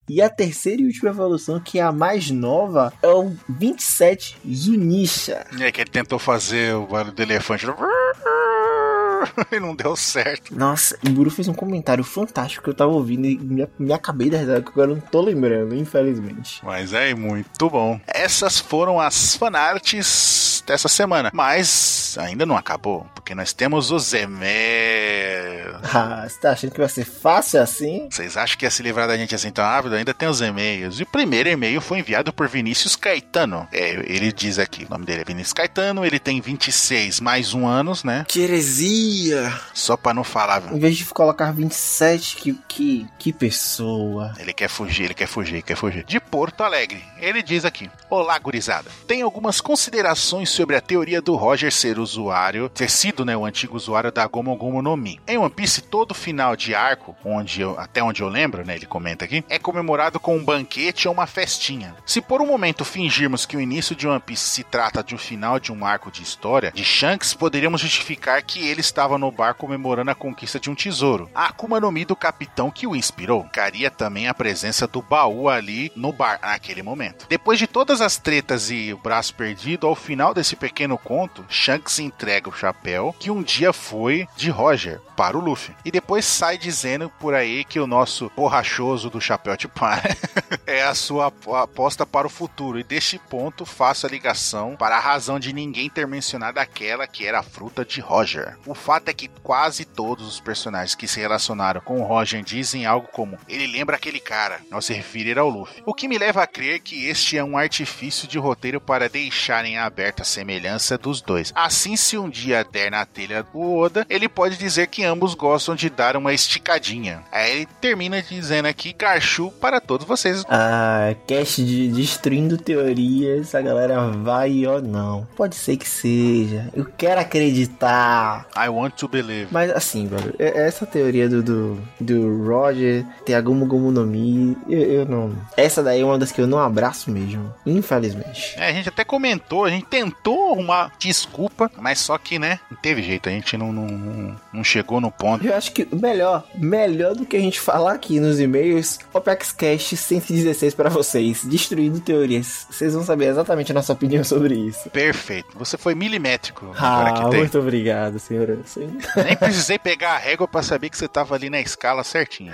[0.09, 5.46] E a terceira e última evolução, que é a mais nova, é o 27 Zunisha.
[5.57, 7.66] E aí que ele tentou fazer o barulho do elefante.
[9.52, 10.57] e não deu certo.
[10.57, 14.28] Nossa, o Guru fez um comentário fantástico que eu tava ouvindo e me, me acabei
[14.28, 16.61] de risada, que agora eu não tô lembrando, infelizmente.
[16.64, 18.00] Mas é muito bom.
[18.07, 21.31] Essas foram as fanarts dessa semana.
[21.33, 25.72] Mas ainda não acabou, porque nós temos os e-mails.
[25.94, 28.09] Ah, você tá achando que vai ser fácil assim?
[28.11, 29.94] Vocês acham que ia se livrar da gente assim tão rápido?
[29.94, 30.98] Ainda tem os e-mails.
[30.98, 33.68] E o primeiro e-mail foi enviado por Vinícius Caetano.
[33.70, 37.66] É, ele diz aqui, o nome dele é Vinícius Caetano, ele tem 26 mais um
[37.66, 38.25] anos, né?
[38.27, 39.53] Que heresia!
[39.75, 40.62] Só pra não falar.
[40.72, 44.33] Em vez de colocar 27, que, que, que pessoa.
[44.38, 46.05] Ele quer fugir, ele quer fugir, ele quer fugir.
[46.05, 47.05] De Porto Alegre.
[47.18, 48.90] Ele diz aqui: Olá, gurizada.
[49.07, 53.74] Tem algumas considerações sobre a teoria do Roger ser usuário, ter sido, né, o antigo
[53.74, 55.18] usuário da Gomu Gomu no Mi.
[55.26, 58.84] Em One Piece, todo final de arco, onde eu, até onde eu lembro, né, ele
[58.84, 61.96] comenta aqui, é comemorado com um banquete ou uma festinha.
[62.04, 65.18] Se por um momento fingirmos que o início de One Piece se trata de um
[65.18, 69.54] final de um arco de história, de Shanks, poderíamos justificar que ele estava no bar
[69.54, 71.30] comemorando a conquista de um tesouro.
[71.34, 73.44] A Akuma no Mi do capitão que o inspirou.
[73.52, 77.26] Caria também a presença do baú ali no bar naquele momento.
[77.28, 81.98] Depois de todas as tretas e o braço perdido, ao final desse pequeno conto, Shanks
[81.98, 85.74] entrega o chapéu que um dia foi de Roger para o Luffy.
[85.85, 90.16] E depois sai dizendo por aí que o nosso borrachoso do chapéu de palha
[90.66, 92.78] é a sua ap- aposta para o futuro.
[92.78, 97.26] E deste ponto faço a ligação para a razão de ninguém ter mencionado aquela que
[97.26, 98.57] era a fruta de Roger.
[98.66, 102.87] O fato é que quase todos os personagens que se relacionaram com o Roger dizem
[102.87, 105.83] algo como ele lembra aquele cara, ao se referir ao Luffy.
[105.87, 109.78] O que me leva a crer que este é um artifício de roteiro para deixarem
[109.78, 111.53] aberta a semelhança dos dois.
[111.55, 115.75] Assim, se um dia der na telha do Oda, ele pode dizer que ambos gostam
[115.75, 117.23] de dar uma esticadinha.
[117.31, 120.45] Aí ele termina dizendo aqui Garchu para todos vocês.
[120.49, 125.27] Ah, cast de destruindo teorias, a galera vai ou não.
[125.37, 126.68] Pode ser que seja.
[126.75, 128.47] Eu quero acreditar.
[128.57, 129.49] I want to believe.
[129.51, 134.05] Mas assim, velho, e- essa teoria do, do, do Roger ter a Gomu Gomu no
[134.07, 135.33] Mi, eu, eu não.
[135.57, 137.53] Essa daí é uma das que eu não abraço mesmo.
[137.66, 138.55] Infelizmente.
[138.57, 142.78] É, a gente até comentou, a gente tentou uma desculpa, mas só que, né, não
[142.78, 145.44] teve jeito, a gente não, não, não, chegou no ponto.
[145.46, 150.74] Eu acho que melhor, melhor do que a gente falar aqui nos e-mails, OpexCast 116
[150.74, 152.66] pra vocês, destruindo teorias.
[152.70, 154.88] Vocês vão saber exatamente a nossa opinião sobre isso.
[154.90, 158.58] Perfeito, você foi milimétrico Ah, muito obrigado, senhora.
[158.64, 158.96] Sim.
[159.24, 162.52] Nem precisei pegar a régua pra saber que você tava ali na escala certinho.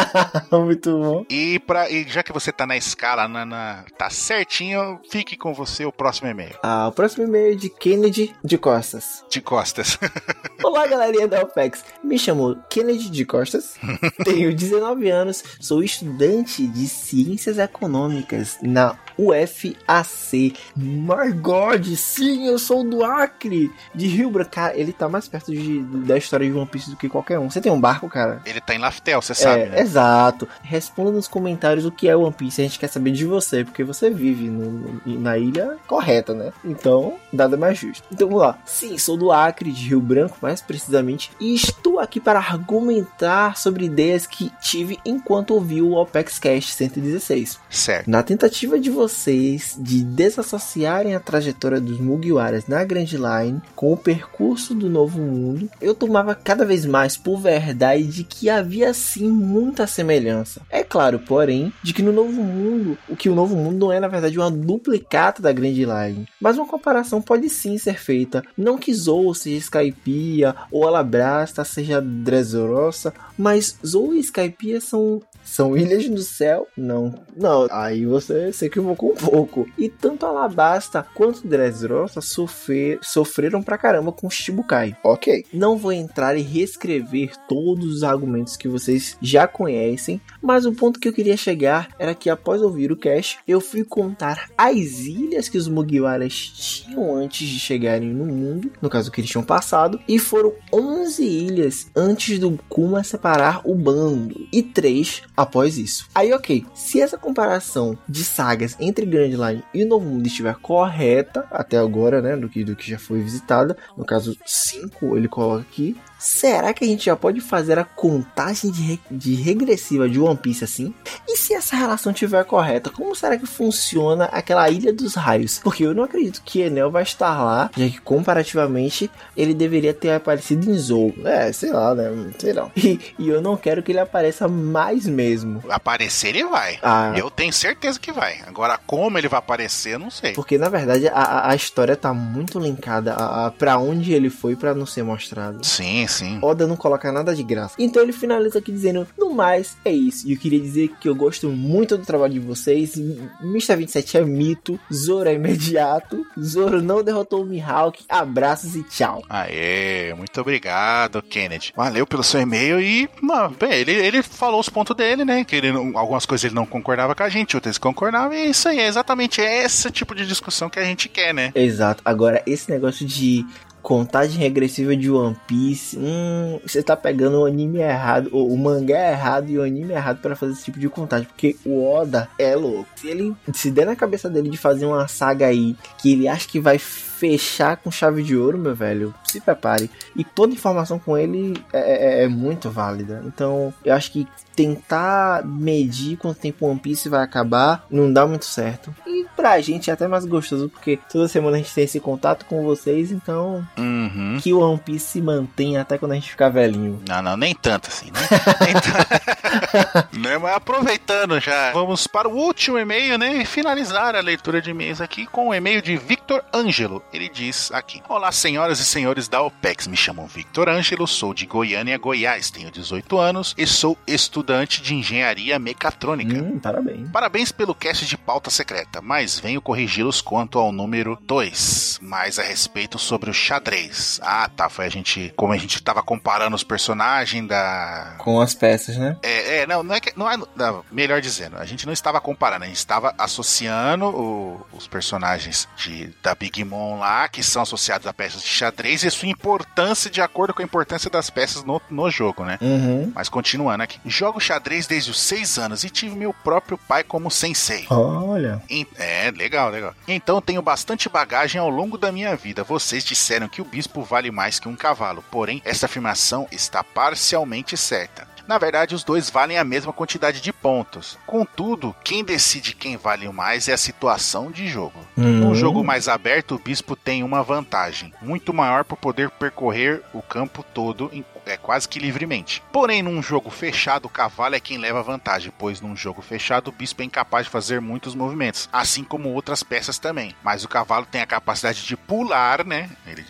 [0.52, 1.24] muito bom.
[1.30, 5.54] E, pra, e já que você tá na escala, na, na- tá certinho, fique com
[5.54, 6.54] você o próximo e-mail.
[6.62, 9.24] Ah, o próximo e-mail é de Kennedy de Costas.
[9.30, 9.98] De costas.
[10.62, 11.84] Olá, galerinha da OPEX.
[12.02, 13.76] Me chamo Kennedy de Costas,
[14.24, 20.54] tenho 19 anos, sou estudante de Ciências Econômicas na UFAC.
[20.76, 24.50] My God, sim, eu sou do Acre, de Rio Branco.
[24.50, 27.50] Cara, ele tá mais perto de- da história de One Piece do que qualquer um.
[27.50, 28.40] Você tem um barco, cara?
[28.46, 29.80] Ele tá em Laftel, você sabe, é, né?
[29.80, 30.48] exato.
[30.62, 32.60] Responda nos comentários o que é One Piece.
[32.60, 36.52] A gente quer saber de você, porque você vive no- na ilha correta, né?
[36.64, 38.04] Então, nada mais justo.
[38.12, 38.58] Então vamos lá.
[38.64, 43.84] Sim, sou do Acre, de Rio Branco, mais precisamente, e estou aqui para argumentar sobre
[43.86, 47.58] ideias que tive enquanto ouvi o OPEX Cast 116.
[47.70, 48.08] Certo.
[48.10, 53.96] Na tentativa de vocês de desassociarem a trajetória dos Mugiwaras na Grand Line com o
[53.96, 59.28] percurso do Novo Mundo, eu tomava cada vez mais por verdade de que havia sim
[59.28, 60.60] muita semelhança.
[60.68, 64.00] É claro, porém, de que no Novo Mundo, o que o Novo Mundo não é
[64.00, 68.42] na verdade uma duplicata da Grand Line, mas uma comparação pode sim ser feita.
[68.58, 75.76] Não que Zou seja Skypiea ou Alabrasta seja Dressrosa, mas Zou e Skypiea são são
[75.76, 76.66] ilhas do céu?
[76.76, 77.14] Não.
[77.36, 79.68] Não, aí você se equivocou um pouco.
[79.76, 84.96] E tanto Alabasta quanto Dressrosa sofrer, sofreram pra caramba com Shibukai.
[85.04, 85.44] Ok.
[85.52, 90.98] Não vou entrar e reescrever todos os argumentos que vocês já conhecem, mas o ponto
[90.98, 95.48] que eu queria chegar era que após ouvir o cast, eu fui contar as ilhas
[95.48, 100.00] que os Mugiwaras tinham antes de chegarem no mundo, no caso que eles tinham passado,
[100.08, 106.08] e foram 11 ilhas antes do Kuma separar o bando, e 3 após isso.
[106.14, 110.54] Aí, ok, se essa comparação de sagas entre Grand Line e o Novo Mundo estiver
[110.56, 115.28] correta, até agora, né, do que, do que já foi visitada, no caso 5 ele
[115.28, 120.08] coloca aqui, será que a gente já pode fazer a contagem de, re- de regressiva
[120.08, 120.94] de One Piece assim?
[121.28, 125.60] E se essa relação estiver correta, como será que funciona aquela Ilha dos Raios?
[125.62, 130.12] Porque eu não acredito que Enel vai estar lá, já que comparativamente ele deveria ter
[130.12, 131.12] aparecido em Zou.
[131.24, 132.04] É, sei lá, né?
[132.38, 132.70] Sei não.
[132.76, 135.62] E, e eu não quero que ele apareça mais mesmo.
[135.68, 136.78] Aparecer ele vai.
[136.82, 137.12] Ah.
[137.16, 138.40] Eu tenho certeza que vai.
[138.46, 140.32] Agora, como ele vai aparecer, eu não sei.
[140.32, 144.54] Porque na verdade a, a- história tá muito linkada a, a para onde ele foi
[144.54, 145.64] pra não ser mostrado.
[145.66, 146.38] Sim, Sim, sim.
[146.42, 147.74] Oda não coloca nada de graça.
[147.78, 150.26] Então ele finaliza aqui dizendo: No mais, é isso.
[150.28, 152.94] E eu queria dizer que eu gosto muito do trabalho de vocês.
[153.42, 153.76] Mr.
[153.76, 154.78] 27 é mito.
[154.92, 156.24] Zoro é imediato.
[156.40, 158.04] Zoro não derrotou o Mihawk.
[158.08, 159.22] Abraços e tchau.
[159.28, 161.72] Aê, muito obrigado, Kennedy.
[161.76, 165.44] Valeu pelo seu e-mail e, mano, bem, ele, ele falou os pontos dele, né?
[165.44, 168.34] Que ele, não- algumas coisas ele não concordava com a gente, outras concordava.
[168.34, 171.52] E isso aí, é exatamente esse tipo de discussão que a gente quer, né?
[171.54, 172.02] Exato.
[172.04, 173.44] Agora, esse negócio de
[173.86, 179.12] contagem regressiva de One Piece, hum, você tá pegando o anime errado, ou o mangá
[179.12, 182.56] errado e o anime errado pra fazer esse tipo de contagem, porque o Oda é
[182.56, 182.88] louco.
[182.96, 186.48] Se ele se der na cabeça dele de fazer uma saga aí que ele acha
[186.48, 186.80] que vai
[187.18, 189.90] fechar com chave de ouro, meu velho, se prepare.
[190.14, 193.22] E toda informação com ele é, é- é muito válida.
[193.26, 198.46] Então, eu acho que tentar medir quanto tempo One Piece vai acabar não dá muito
[198.46, 198.94] certo.
[199.06, 202.46] E pra gente é até mais gostoso, porque toda semana a gente tem esse contato
[202.46, 204.38] com vocês, então Uhum.
[204.42, 207.02] que o One Piece se mantenha até quando a gente ficar velhinho.
[207.06, 208.20] Não, não, nem tanto assim, né?
[208.64, 210.18] Nem tanto.
[210.18, 210.38] né?
[210.38, 213.42] Mas aproveitando já, vamos para o último e-mail, né?
[213.42, 217.02] E finalizar a leitura de e-mails aqui com o e-mail de Victor Ângelo.
[217.12, 219.86] Ele diz aqui: Olá, senhoras e senhores da OPEX.
[219.86, 224.94] Me chamo Victor Ângelo, sou de Goiânia, Goiás, tenho 18 anos e sou estudante de
[224.94, 226.34] engenharia mecatrônica.
[226.36, 227.10] Hum, parabéns.
[227.10, 232.42] Parabéns pelo cast de pauta secreta, mas venho corrigi-los quanto ao número 2, mais a
[232.42, 234.20] respeito sobre o xadrez.
[234.22, 238.54] Ah, tá, foi a gente, como a gente tava comparando os personagens da Com as
[238.54, 239.16] peças, né?
[239.22, 240.12] é, é, não, não é que.
[240.18, 244.66] Não é, não, melhor dizendo, a gente não estava comparando, a gente estava associando o-
[244.72, 249.08] os personagens de, da Big Mom lá, que são associados a peças de xadrez, e
[249.08, 252.58] a sua importância de acordo com a importância das peças no, no jogo, né?
[252.60, 253.12] Uhum.
[253.14, 253.98] Mas continuando aqui.
[254.04, 257.86] Jogo xadrez desde os 6 anos e tive meu próprio pai como sensei.
[257.90, 258.62] Olha.
[258.68, 259.94] Em- É, legal, legal.
[260.08, 262.64] Então tenho bastante bagagem ao longo da minha vida.
[262.64, 267.76] Vocês disseram que o bispo vale mais que um cavalo, porém, essa afirmação está parcialmente
[267.76, 268.26] certa.
[268.46, 271.18] Na verdade, os dois valem a mesma quantidade de pontos.
[271.26, 275.00] Contudo, quem decide quem vale mais é a situação de jogo.
[275.16, 275.54] Num Hum.
[275.54, 280.62] jogo mais aberto, o bispo tem uma vantagem muito maior por poder percorrer o campo
[280.62, 282.62] todo em- é, quase que livremente.
[282.72, 286.72] Porém, num jogo fechado, o cavalo é quem leva vantagem, pois num jogo fechado o
[286.72, 290.34] bispo é incapaz de fazer muitos movimentos, assim como outras peças também.
[290.42, 292.90] Mas o cavalo tem a capacidade de pular, né?
[293.06, 293.24] Ele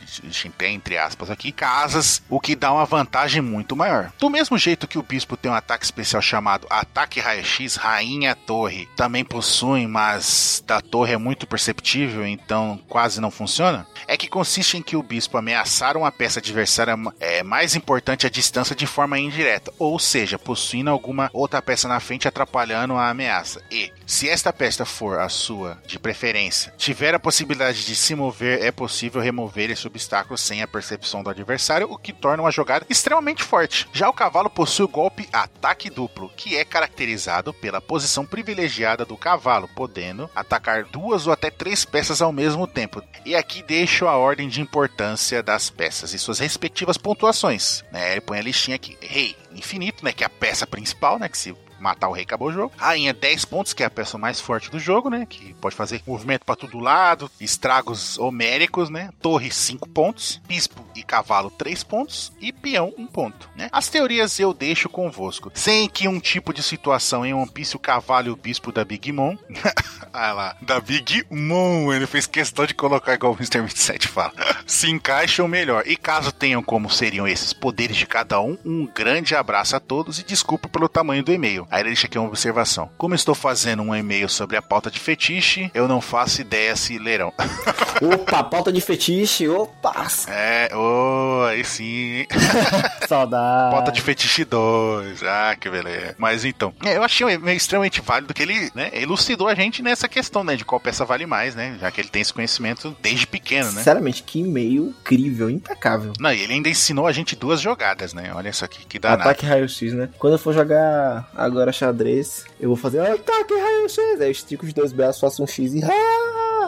[0.56, 4.10] tem entre aspas aqui casas, o que dá uma vantagem muito maior.
[4.18, 8.88] Do mesmo jeito que o bispo tem um ataque especial chamado Ataque Raio-X Rainha Torre,
[8.96, 13.86] também possui, mas da torre é muito perceptível, então quase não funciona.
[14.06, 18.30] É que consiste em que o bispo ameaçar uma peça adversária é mais importante a
[18.30, 23.62] distância de forma indireta, ou seja, possuindo alguma outra peça na frente atrapalhando a ameaça.
[23.70, 28.62] E, se esta peça for a sua, de preferência, tiver a possibilidade de se mover,
[28.64, 32.86] é possível remover esse obstáculo sem a percepção do adversário, o que torna uma jogada
[32.88, 33.88] extremamente forte.
[33.92, 39.16] Já o cavalo possui o golpe ataque duplo, que é caracterizado pela posição privilegiada do
[39.16, 43.02] cavalo, podendo atacar duas ou até três peças ao mesmo tempo.
[43.24, 47.82] E aqui deixo a ordem de importância das peças e suas respectivas pontuações.
[47.96, 48.12] Né?
[48.12, 48.96] Ele põe a listinha aqui.
[49.00, 50.12] Rei, infinito, né?
[50.12, 51.28] Que é a peça principal, né?
[51.28, 52.72] Que se matar o rei acabou o jogo.
[52.76, 55.26] Rainha 10 pontos, que é a peça mais forte do jogo, né?
[55.28, 59.10] Que pode fazer movimento para todo lado, estragos homéricos, né?
[59.20, 63.68] Torre 5 pontos, bispo e cavalo 3 pontos e peão 1 ponto, né?
[63.72, 65.50] As teorias eu deixo convosco.
[65.54, 68.84] Sem que um tipo de situação em One Piece o cavalo e o bispo da
[68.84, 69.36] Big Mom
[70.12, 73.60] ah lá, da Big Mom, ele fez questão de colocar igual o Mr.
[73.60, 74.32] 27 fala.
[74.66, 75.84] Se encaixam melhor.
[75.86, 80.18] E caso tenham como seriam esses poderes de cada um, um grande abraço a todos
[80.18, 81.65] e desculpa pelo tamanho do e-mail.
[81.70, 82.90] Aí ele deixa aqui uma observação.
[82.96, 86.98] Como estou fazendo um e-mail sobre a pauta de fetiche, eu não faço ideia se
[86.98, 87.32] lerão.
[88.02, 90.06] Opa, pauta de fetiche, opa!
[90.28, 92.26] é, oh, aí sim.
[93.08, 93.74] Saudade.
[93.74, 95.22] Pauta de Fetiche 2.
[95.22, 96.14] Ah, que beleza.
[96.18, 99.82] Mas então, é, eu achei um e-mail extremamente válido que ele né, elucidou a gente
[99.82, 100.56] nessa questão, né?
[100.56, 101.76] De qual peça vale mais, né?
[101.80, 103.78] Já que ele tem esse conhecimento desde pequeno, né?
[103.78, 106.12] Sinceramente, que e-mail incrível, impecável.
[106.18, 108.32] Não, e ele ainda ensinou a gente duas jogadas, né?
[108.34, 109.22] Olha isso aqui, que danado.
[109.22, 110.08] Ataque raio-x, né?
[110.18, 113.98] Quando eu for jogar agora xadrez, eu vou fazer ataque raio-x.
[114.20, 115.80] Aí eu estico os dois braços, faço um X e.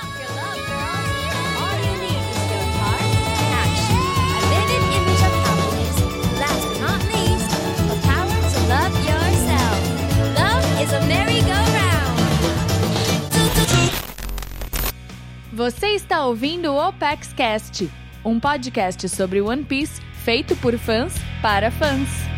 [15.64, 17.90] Você está ouvindo o Opex Cast,
[18.22, 22.33] um podcast sobre One Piece feito por fãs para fãs.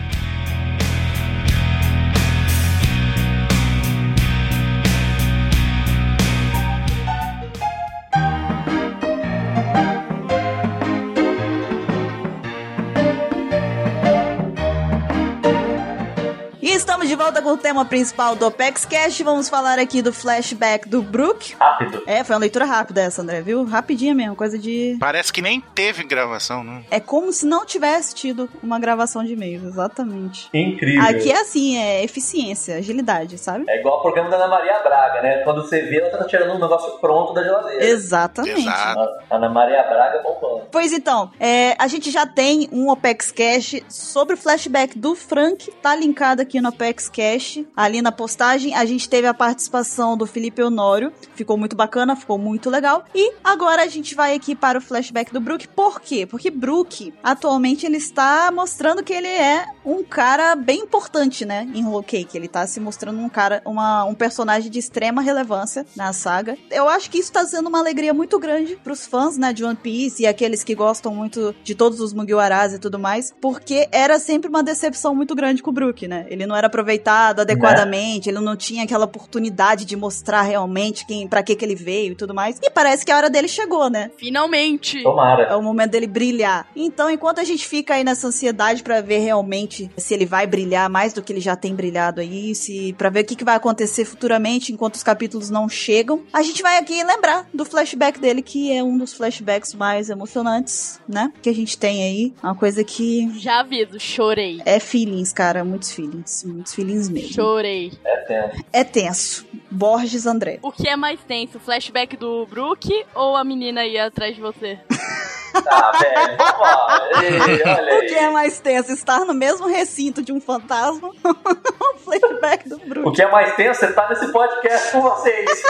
[17.26, 19.20] Volta com o tema principal do Opex Cast.
[19.24, 21.56] Vamos falar aqui do flashback do Brook.
[21.58, 22.00] Rápido.
[22.06, 23.64] É, foi uma leitura rápida essa, André, viu?
[23.64, 24.96] Rapidinha mesmo, coisa de.
[25.00, 26.84] Parece que nem teve gravação, né?
[26.88, 30.48] É como se não tivesse tido uma gravação de e-mails, exatamente.
[30.54, 31.02] Incrível.
[31.02, 33.64] Aqui é assim, é eficiência, agilidade, sabe?
[33.68, 35.38] É igual o programa da Ana Maria Braga, né?
[35.42, 37.84] Quando você vê, ela tá tirando um negócio pronto da geladeira.
[37.86, 38.60] Exatamente.
[38.60, 39.00] Exato.
[39.00, 40.68] A- Ana Maria Braga bombando.
[40.70, 45.72] Pois então, é, a gente já tem um Opex Cash sobre o flashback do Frank,
[45.82, 47.64] tá linkado aqui no Opex Cash.
[47.74, 52.36] Ali na postagem, a gente teve a participação do Felipe Honório, ficou muito bacana, ficou
[52.36, 53.06] muito legal.
[53.14, 55.66] E agora a gente vai aqui para o flashback do Brook.
[55.68, 56.26] Por quê?
[56.26, 61.86] Porque Brook, atualmente, ele está mostrando que ele é um cara bem importante, né, em
[61.86, 62.36] Whole Cake.
[62.36, 66.58] Ele tá se mostrando um cara, uma, um personagem de extrema relevância na saga.
[66.70, 69.76] Eu acho que isso tá sendo uma alegria muito grande pros fãs, né, de One
[69.76, 74.18] Piece e aqueles que gostam muito de todos os Mugiwaras e tudo mais, porque era
[74.18, 76.26] sempre uma decepção muito grande com o Brook, né?
[76.28, 81.42] Ele não era aproveitado adequadamente, ele não tinha aquela oportunidade de mostrar realmente quem, para
[81.42, 82.58] que que ele veio e tudo mais.
[82.62, 84.10] E parece que a hora dele chegou, né?
[84.18, 84.98] Finalmente!
[84.98, 85.56] É Tomara.
[85.56, 86.66] o momento dele brilhar.
[86.74, 90.88] Então, enquanto a gente fica aí nessa ansiedade pra ver realmente se ele vai brilhar
[90.88, 93.56] mais do que ele já tem brilhado aí, se para ver o que, que vai
[93.56, 98.42] acontecer futuramente enquanto os capítulos não chegam, a gente vai aqui lembrar do flashback dele,
[98.42, 101.32] que é um dos flashbacks mais emocionantes, né?
[101.42, 102.34] Que a gente tem aí.
[102.42, 104.60] Uma coisa que Já aviso, chorei.
[104.64, 107.32] é feelings, cara, muitos feelings, muitos feelings mesmo.
[107.32, 107.92] Chorei.
[108.04, 108.64] É tenso.
[108.72, 109.46] É tenso.
[109.70, 110.58] Borges André.
[110.62, 114.40] O que é mais tenso, o flashback do Brook ou a menina ir atrás de
[114.40, 114.78] você?
[115.62, 116.36] Tá, velho.
[116.36, 117.22] Vamos.
[117.22, 118.24] Ei, O que aí.
[118.24, 118.92] é mais tenso?
[118.92, 121.08] Estar no mesmo recinto de um fantasma?
[121.24, 123.08] o flashback do Bruno.
[123.08, 125.50] O que é mais tenso é estar nesse podcast com vocês.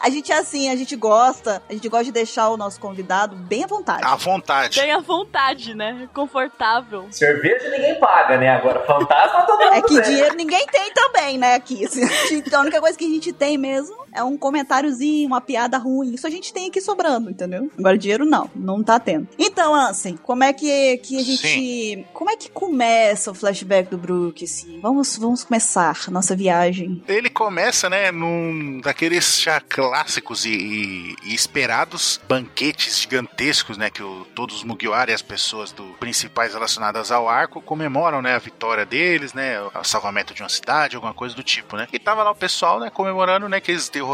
[0.00, 3.34] A gente é assim, a gente gosta, a gente gosta de deixar o nosso convidado
[3.36, 4.04] bem à vontade.
[4.04, 4.80] À vontade.
[4.80, 6.08] Tem a vontade, né?
[6.14, 7.06] Confortável.
[7.10, 8.48] Cerveja ninguém paga, né?
[8.50, 11.86] Agora, fantasma todo mundo É que dinheiro ninguém tem também, né, aqui.
[12.28, 16.12] Gente- a única coisa que a gente tem mesmo é um comentáriozinho, uma piada ruim.
[16.14, 17.70] Isso a gente tem aqui sobrando, entendeu?
[17.78, 19.28] Agora dinheiro não, não tá tendo.
[19.38, 22.04] Então, Ansem, como é que, que a gente...
[22.12, 24.80] Como é que começa o flashback do Brook, assim?
[24.80, 27.02] Vamos, vamos começar a nossa viagem.
[27.08, 34.02] Ele começa, né, num daqueles já clássicos e, e- e esperados banquetes gigantescos, né, que
[34.02, 38.38] o- todos os Mugiwara e as pessoas do principais relacionadas ao arco comemoram, né, a
[38.38, 41.86] vitória deles, né, o salvamento de uma cidade, alguma coisa do tipo, né.
[41.92, 44.07] E tava lá o pessoal, né, comemorando, né, que eles derrotaram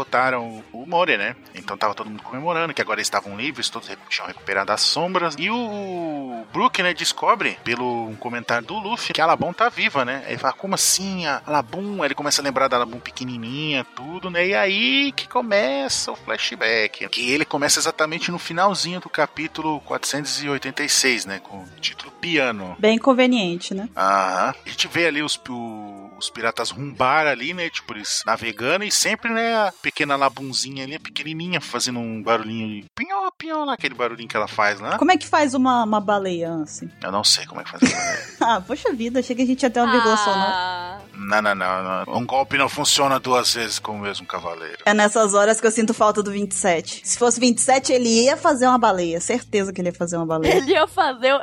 [0.73, 1.35] o Mori, né.
[1.53, 5.35] Então tava todo mundo comemorando que agora eles estavam livres, todos tinham recuperado as sombras.
[5.37, 10.23] E o Brook, né, descobre pelo comentário do Luffy que a Alabon tá viva, né.
[10.25, 11.25] Aí ele fala, como assim?
[11.25, 12.01] A Alabum?
[12.01, 14.47] Aí ele começa a lembrar da Alabum pequenininha, tudo, né?
[14.47, 17.07] E aí que começa o flashback.
[17.09, 21.39] Que ele começa exatamente no finalzinho do capítulo 486, né?
[21.39, 22.75] Com o título Piano.
[22.79, 23.89] Bem conveniente, né?
[23.95, 24.53] Aham.
[24.65, 27.69] A gente vê ali os, o, os piratas rumbar ali, né?
[27.69, 32.85] Tipo, eles navegando e sempre, né, a pequena labunzinha ali, a pequenininha, fazendo um barulhinho.
[32.95, 34.97] Pinhó, pinhó, lá, aquele barulhinho que ela faz lá.
[34.97, 36.89] Como é que faz uma, uma baleia, assim?
[37.03, 37.83] Eu não sei como é que faz.
[37.83, 37.95] isso.
[38.45, 40.47] Ah, poxa vida, achei que a gente ia ter uma vírgula só, não.
[40.47, 42.17] Ah, não, não, não, não.
[42.17, 44.77] Um golpe não funciona duas vezes com o mesmo cavaleiro.
[44.85, 47.01] É nessas horas que eu sinto falta do 27.
[47.03, 49.19] Se fosse 27, ele ia fazer uma baleia.
[49.19, 50.57] Certeza que ele ia fazer uma baleia.
[50.57, 51.33] ele ia fazer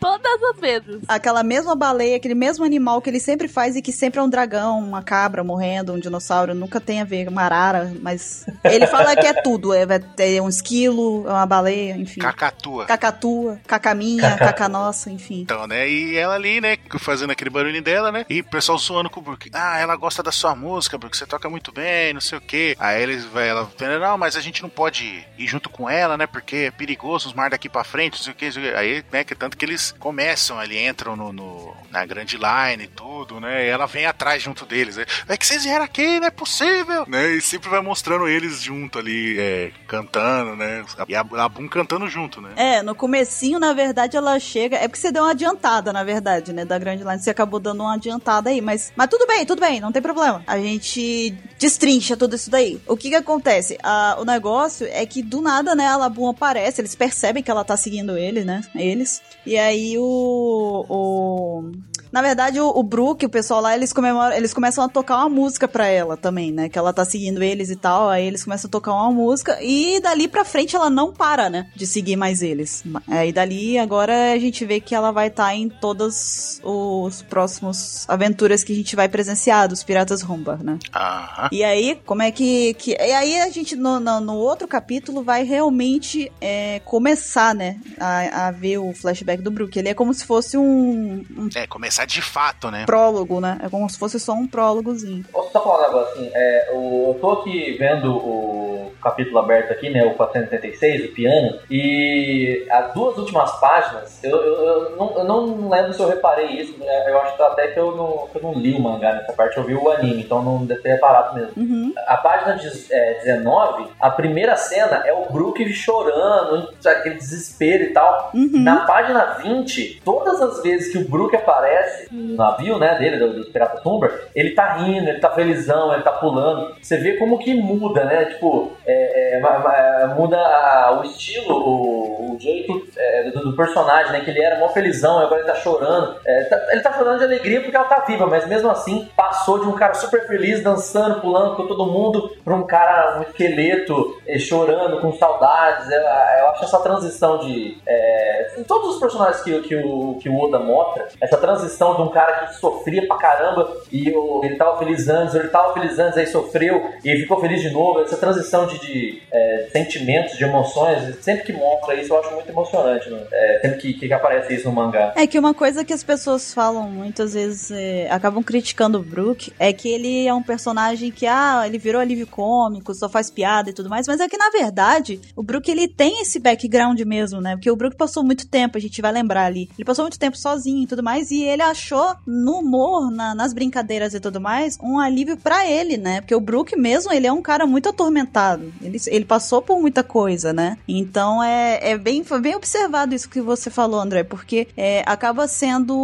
[0.00, 1.02] todas as vezes.
[1.08, 4.28] Aquela mesma baleia, aquele mesmo animal que ele sempre faz e que sempre é um
[4.28, 9.14] dragão, uma cabra morrendo, um dinossauro, nunca tem a ver, uma arara, mas ele fala
[9.16, 9.86] que é tudo, é,
[10.18, 12.20] é um esquilo, é uma baleia, enfim.
[12.20, 12.84] Cacatua.
[12.86, 15.42] Cacatua, cacaminha, cacanossa, enfim.
[15.42, 15.88] Então, né?
[15.88, 16.76] E ela ali, né?
[16.98, 18.24] Fazendo aquele barulhinho dela, né?
[18.28, 19.50] E o pessoal zoando com o Brook.
[19.52, 21.16] Ah, ela gosta da sua música, Brook.
[21.16, 22.76] Você toca muito bem, não sei o quê.
[22.78, 23.68] Aí eles vai, ela
[24.00, 26.26] não, mas a gente não pode ir junto com ela, né?
[26.26, 28.46] Porque é perigoso os mar daqui pra frente, não sei o quê.
[28.46, 28.76] não sei o quê.
[28.76, 29.24] Aí, né?
[29.24, 33.66] Que tanto que eles começam ali, entram no, no- na grande line e tudo, né?
[33.66, 34.96] E ela vem atrás junto deles.
[34.96, 35.04] Né?
[35.28, 37.32] É que vocês vieram aqui, não é possível, né?
[37.32, 40.84] E sempre vai mostrando eles junto ali, é, cantando, né?
[41.08, 42.50] E a, a Boom cantando junto, né?
[42.56, 44.76] É, no comecinho, na verdade, ela chega.
[44.76, 46.64] É porque você deu uma adiantada, na verdade, né?
[46.64, 47.18] Da Grand Line.
[47.18, 48.60] Você acabou dando uma adiantada aí.
[48.60, 50.42] Mas, mas tudo bem, tudo bem, não tem problema.
[50.46, 52.80] A gente destrincha tudo isso daí.
[52.86, 53.78] O que que acontece?
[53.82, 56.80] Ah, o negócio é que do nada, né, a Labum aparece.
[56.80, 58.62] Eles percebem que ela tá seguindo ele, né?
[58.74, 59.22] Eles.
[59.44, 60.84] E aí o.
[60.88, 61.72] o...
[62.16, 65.28] Na verdade, o, o Brook, o pessoal lá, eles, comemoram, eles começam a tocar uma
[65.28, 66.66] música pra ela também, né?
[66.66, 68.08] Que ela tá seguindo eles e tal.
[68.08, 69.58] Aí eles começam a tocar uma música.
[69.60, 71.70] E dali pra frente ela não para, né?
[71.76, 72.82] De seguir mais eles.
[73.06, 78.64] Aí dali agora a gente vê que ela vai estar em todas os próximos aventuras
[78.64, 80.78] que a gente vai presenciar dos Piratas Rumbar, né?
[80.94, 81.50] Aham.
[81.52, 82.72] E aí, como é que.
[82.78, 87.78] que e aí a gente, no, no, no outro capítulo, vai realmente é, começar, né?
[88.00, 89.78] A, a ver o flashback do Brook.
[89.78, 92.84] Ele é como se fosse um, um É, começar de fato, né?
[92.86, 93.58] prólogo, né?
[93.62, 95.24] É como se fosse só um prólogozinho.
[95.32, 96.30] Posso só falar um negócio assim?
[96.34, 100.04] É, o- eu tô aqui vendo o capítulo aberto aqui, né?
[100.04, 101.58] O 476, o piano.
[101.70, 106.46] E as duas últimas páginas, eu, eu, eu não, eu não lembro se eu reparei
[106.60, 106.76] isso.
[106.78, 109.32] né, Eu acho que até que eu não, que eu não li o mangá nessa
[109.32, 111.52] parte, eu vi o anime, então não deve ter reparado mesmo.
[111.56, 111.92] Uhum.
[112.06, 117.92] A página de, é, 19, a primeira cena é o Brook chorando, aquele desespero e
[117.92, 118.30] tal.
[118.34, 118.62] Uhum.
[118.62, 121.76] Na página 20, todas as vezes que o Brook aparece
[122.10, 126.02] no navio, né, dele, do- dos Piratas Umber, ele tá rindo, ele tá felizão, ele
[126.02, 126.74] tá pulando.
[126.80, 128.24] Você vê como que muda, né?
[128.26, 134.20] Tipo, é, é, muda a- o estilo, o, o jeito é, do, do personagem, né?
[134.20, 136.16] Que ele era mó felizão, agora ele tá chorando.
[136.26, 139.58] É, tá- ele tá chorando de alegria porque ela tá viva, mas mesmo assim, passou
[139.60, 144.20] de um cara super feliz, dançando, pulando com todo mundo, pra um cara, um esqueleto,
[144.26, 145.90] eh, chorando, com saudades.
[145.90, 147.78] Eu, eu acho essa transição de.
[147.86, 152.02] É, em todos os personagens que, que, o, que o Oda mostra, essa transição de
[152.02, 155.98] um cara que sofria pra caramba e o- ele tava feliz antes, ele tava feliz
[155.98, 158.00] antes, aí sofreu e ficou feliz de novo.
[158.00, 162.48] Essa transição de, de, é, sentimentos, de emoções, sempre que mostra isso, eu acho muito
[162.48, 163.08] emocionante.
[163.10, 163.20] Né?
[163.32, 165.12] É, sempre que, que aparece isso no mangá.
[165.16, 169.52] É que uma coisa que as pessoas falam muitas vezes, é, acabam criticando o Brook,
[169.58, 173.70] é que ele é um personagem que, ah, ele virou alívio cômico, só faz piada
[173.70, 177.40] e tudo mais, mas é que na verdade, o Brook ele tem esse background mesmo,
[177.40, 177.56] né?
[177.56, 180.36] Porque o Brook passou muito tempo, a gente vai lembrar ali, ele passou muito tempo
[180.36, 184.78] sozinho e tudo mais, e ele achou no humor, na- nas brincadeiras e tudo mais,
[184.82, 186.20] um alívio pra ele, né?
[186.20, 190.02] Porque o Brook mesmo, ele é um cara muito atormentado, ele, ele passou por muita
[190.02, 190.76] coisa, né?
[190.88, 195.46] Então é, é bem, foi bem observado isso que você falou, André, porque é, acaba
[195.48, 195.94] sendo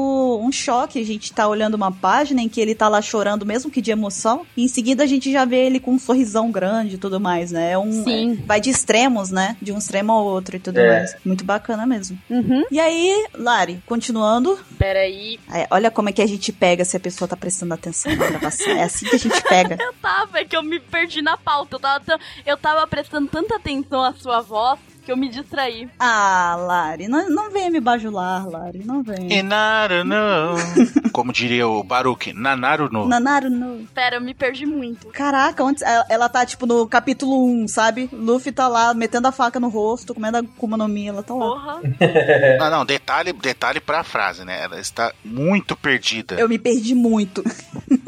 [0.43, 3.71] um choque a gente tá olhando uma página em que ele tá lá chorando, mesmo
[3.71, 6.95] que de emoção, e em seguida a gente já vê ele com um sorrisão grande
[6.97, 7.73] e tudo mais, né?
[7.73, 8.39] É um, Sim.
[8.43, 9.57] é- vai de extremos, né?
[9.61, 10.89] De um extremo ao outro e tudo É.
[10.99, 11.17] mais.
[11.25, 12.19] Muito bacana mesmo.
[12.31, 12.63] Uhum.
[12.71, 15.39] E aí, Lari, continuando, Peraí.
[15.53, 18.27] É, olha como é que a gente pega se a pessoa tá prestando atenção na
[18.27, 18.73] gravação.
[18.73, 19.77] É assim que a gente pega.
[19.83, 21.77] Eu tava, é que eu me perdi na pauta.
[21.77, 25.89] Eu tava, eu tava prestando tanta atenção à sua voz que eu me distraí.
[25.99, 29.41] Ah, Lari, não, não venha me bajular, Lari, não venha.
[29.41, 30.55] Inaru no.
[31.13, 33.07] Como diria o Baruch, Nanaru no.
[33.07, 33.85] Nanaru, não.
[33.95, 35.09] Pera, eu me perdi muito.
[35.09, 38.09] Caraca, onde, ela, ela tá, tipo, no capítulo 1, sabe?
[38.13, 41.35] Luffy tá lá, metendo a faca no rosto, comendo a Kuma no Mi, ela tá
[41.35, 41.47] lá.
[41.47, 41.81] Porra.
[42.59, 44.63] Não, não, detalhe, detalhe pra frase, né?
[44.63, 46.37] Ela está muito perdida.
[46.37, 47.43] Eu me perdi muito.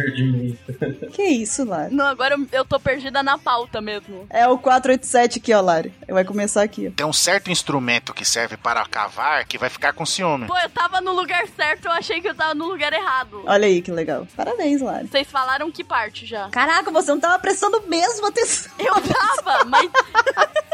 [0.00, 0.58] Perdi muito.
[1.12, 1.94] que isso, Lari?
[1.94, 4.26] Não, agora eu, eu tô perdida na pauta mesmo.
[4.30, 5.92] É o 487 aqui, ó, Lari.
[6.08, 6.90] Vai começar aqui.
[6.90, 10.46] Tem um certo instrumento que serve para cavar que vai ficar com ciúme.
[10.46, 13.42] Pô, eu tava no lugar certo, eu achei que eu tava no lugar errado.
[13.46, 14.26] Olha aí que legal.
[14.36, 15.08] Parabéns, Lari.
[15.08, 16.48] Vocês falaram que parte já?
[16.50, 18.72] Caraca, você não tava prestando mesmo atenção.
[18.78, 19.90] Eu tava, mas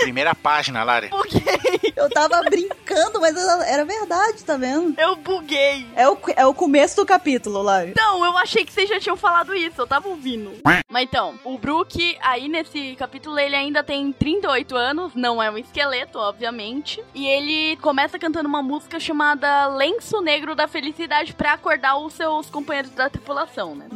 [0.00, 1.08] Primeira página, Lari.
[1.08, 1.92] Buguei.
[1.96, 4.94] Eu tava brincando, mas era era verdade, tá vendo?
[5.00, 5.86] Eu buguei.
[5.96, 7.94] É o, é o começo do capítulo, Lari.
[7.96, 10.52] Não, eu achei que vocês já tinham falado isso, eu tava ouvindo.
[10.88, 15.56] Mas então, o Brook, aí nesse capítulo, ele ainda tem 38 anos, não é um
[15.58, 17.02] esqueleto, obviamente.
[17.14, 22.50] E ele começa cantando uma música chamada Lenço Negro da Felicidade pra acordar os seus
[22.50, 23.86] companheiros da tripulação, né?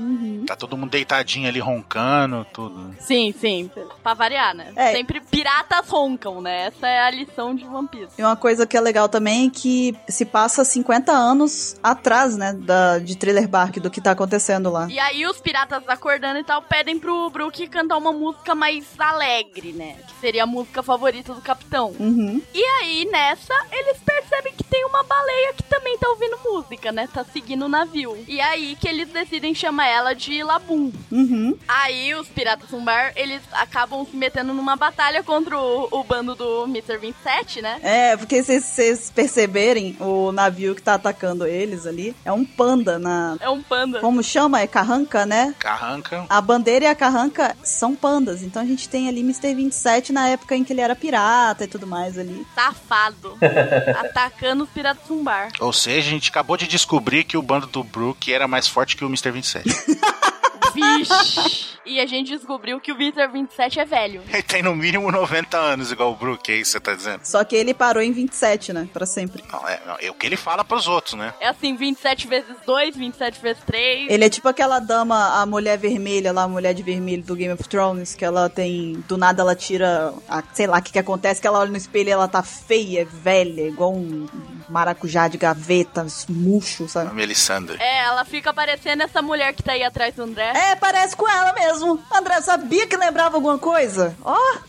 [0.47, 2.95] Tá todo mundo deitadinho ali, roncando, tudo.
[2.99, 3.71] Sim, sim.
[4.03, 4.73] Pra variar, né?
[4.75, 4.93] É.
[4.93, 6.67] Sempre piratas roncam, né?
[6.67, 8.15] Essa é a lição de One Piece.
[8.19, 12.53] E uma coisa que é legal também é que se passa 50 anos atrás, né,
[12.53, 14.89] da, de Thriller Bark, do que tá acontecendo lá.
[14.91, 19.73] E aí os piratas acordando e tal pedem pro Brook cantar uma música mais alegre,
[19.73, 19.97] né?
[20.07, 21.95] Que seria a música favorita do capitão.
[21.99, 22.41] Uhum.
[22.55, 27.09] E aí, nessa, eles percebem que tem uma baleia que também tá ouvindo música, né?
[27.13, 28.17] Tá seguindo o navio.
[28.27, 30.93] E aí que eles decidem chamar ela de Labum.
[31.11, 31.57] Uhum.
[31.67, 36.65] Aí os piratas Zumbar, eles acabam se metendo numa batalha contra o, o bando do
[36.65, 36.99] Mr.
[36.99, 37.79] 27, né?
[37.83, 42.99] É, porque se vocês perceberem, o navio que tá atacando eles ali é um panda
[42.99, 43.37] na.
[43.41, 44.01] É um panda.
[44.01, 44.52] Como chama?
[44.57, 45.55] É carranca, né?
[45.59, 46.27] Carranca.
[46.29, 48.43] A bandeira e a carranca são pandas.
[48.43, 49.55] Então a gente tem ali Mr.
[49.55, 52.47] 27 na época em que ele era pirata e tudo mais ali.
[52.55, 53.37] Safado.
[53.99, 55.49] atacando os piratas Zumbar.
[55.61, 58.97] Ou seja, a gente acabou de descobrir que o bando do Brook era mais forte
[58.97, 59.31] que o Mr.
[59.31, 59.69] 27.
[60.75, 61.73] Vixe.
[61.85, 63.27] E a gente descobriu que o Mr.
[63.33, 64.23] 27 é velho.
[64.29, 67.25] Ele tem no mínimo 90 anos, igual o Brook, é isso que você tá dizendo?
[67.25, 68.89] Só que ele parou em 27, né?
[68.93, 69.43] Pra sempre.
[69.51, 71.35] Não, é, não, é o que ele fala pros outros, né?
[71.41, 74.11] É assim, 27 vezes 2, 27 vezes 3.
[74.11, 77.53] Ele é tipo aquela dama, a mulher vermelha lá, a mulher de vermelho do Game
[77.53, 79.03] of Thrones, que ela tem.
[79.09, 80.15] Do nada ela tira.
[80.29, 82.43] A, sei lá o que, que acontece, que ela olha no espelho e ela tá
[82.45, 84.27] feia, velha, igual um
[84.69, 87.15] maracujá de gaveta, murcho, A sabe?
[87.15, 87.77] Melisandre.
[87.81, 90.53] É, ela fica parecendo essa mulher que tá aí atrás do André.
[90.63, 92.01] É, parece com ela mesmo.
[92.13, 94.15] André, sabia que lembrava alguma coisa?
[94.25, 94.37] Ó.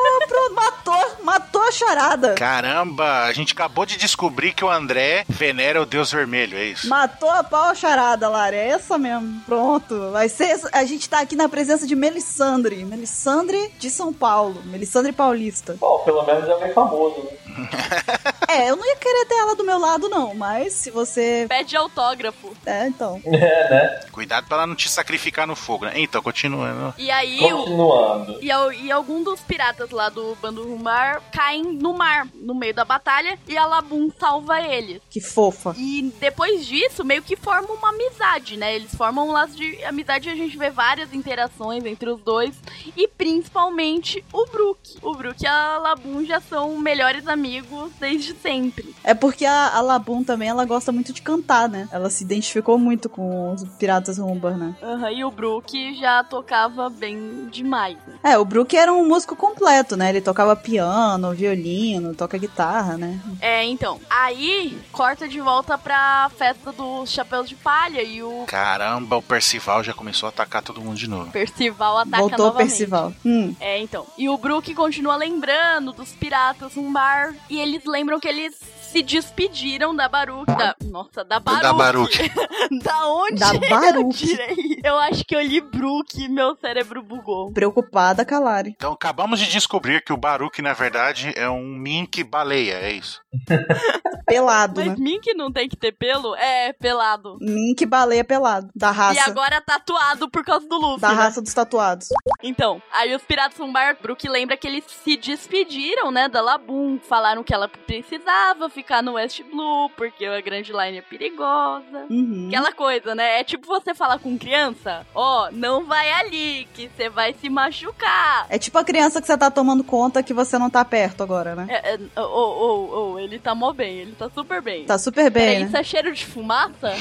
[0.00, 2.34] Ó, pronto, matou, matou a charada.
[2.34, 6.88] Caramba, a gente acabou de descobrir que o André venera o Deus Vermelho, é isso?
[6.88, 8.56] Matou a pau a charada, Lara.
[8.56, 9.40] É essa mesmo.
[9.46, 10.10] Pronto.
[10.10, 10.60] Vai ser.
[10.72, 12.84] A gente tá aqui na presença de Melissandre.
[12.84, 14.62] Melissandre de São Paulo.
[14.64, 15.76] Melissandre Paulista.
[15.78, 17.30] Bom, pelo menos é alguém famoso, né?
[18.48, 20.34] É, eu não ia querer ter ela do meu lado, não.
[20.34, 21.44] Mas se você.
[21.48, 22.56] Pede autógrafo.
[22.64, 23.20] É, então.
[23.38, 24.00] É, né?
[24.10, 25.92] Cuidado pra ela não te sacrificar no fogo, né?
[25.96, 26.94] Então, continuando.
[26.98, 28.38] E aí, o, Continuando.
[28.42, 32.74] e, al- e algum dos piratas lá do bando Rumar caem no mar, no meio
[32.74, 35.00] da batalha, e a Labum salva eles.
[35.10, 35.74] Que fofa.
[35.76, 38.74] E depois disso, meio que formam uma amizade, né?
[38.74, 42.54] Eles formam um laço de amizade e a gente vê várias interações entre os dois.
[42.96, 44.98] E principalmente o Brook.
[45.02, 48.94] O Brook e a Labum já são melhores amigos desde sempre.
[49.02, 51.88] É porque a, a Labum também, ela gosta muito de cantar, né?
[51.92, 54.76] Ela se identificou muito com os piratas Rumbar, né?
[54.82, 57.96] Aham, e o Brook já tocava bem demais.
[58.06, 58.14] né?
[58.22, 60.08] É, o Brook era um músico completo, né?
[60.10, 63.20] Ele tocava piano, violino, toca guitarra, né?
[63.40, 64.00] É, então.
[64.08, 69.82] Aí corta de volta pra festa dos chapéus de palha e o Caramba, o Percival
[69.82, 71.30] já começou a atacar todo mundo de novo.
[71.30, 72.68] Percival ataca Voltou o novamente.
[72.68, 73.12] Percival.
[73.24, 73.54] Hum.
[73.60, 74.06] É, então.
[74.16, 77.34] E o Brook continua lembrando dos piratas num bar.
[77.50, 80.46] E eles lembram que eles se despediram da Baruch.
[80.46, 81.62] Da, nossa, da Baruch.
[81.62, 82.32] Da Baruch.
[82.82, 84.26] da onde Da eu Baruch.
[84.26, 84.67] tirei?
[84.82, 87.52] Eu acho que eu li Brook e meu cérebro bugou.
[87.52, 88.70] Preocupada, Calari.
[88.76, 93.20] Então, acabamos de descobrir que o Baruch, na verdade, é um mink baleia, é isso?
[94.26, 94.88] Pelado, né?
[94.90, 96.34] Mas Mink não tem que ter pelo?
[96.36, 97.38] É, pelado.
[97.40, 98.68] Mink baleia pelado.
[98.76, 99.30] Da E raça.
[99.30, 101.00] agora tatuado por causa do Luffy.
[101.00, 101.14] Da né?
[101.14, 102.08] raça dos tatuados.
[102.42, 106.98] Então, aí os piratas num bar, Brook lembra que eles se despediram, né, da Labum.
[107.00, 112.06] Falaram que ela precisava ficar no West Blue, porque a Grand Line é perigosa.
[112.10, 112.48] Uhum.
[112.48, 113.40] Aquela coisa, né?
[113.40, 114.67] É tipo você falar com criança,
[115.14, 118.46] ó, não vai ali, que você vai se machucar.
[118.48, 121.54] É tipo a criança que você tá tomando conta que você não tá perto agora,
[121.54, 121.66] né?
[121.68, 124.84] É, é, ô, ô, ô, ele tá mó bem, ele tá super bem.
[124.84, 125.66] Tá super bem, Peraí, né?
[125.66, 126.94] isso é cheiro de fumaça?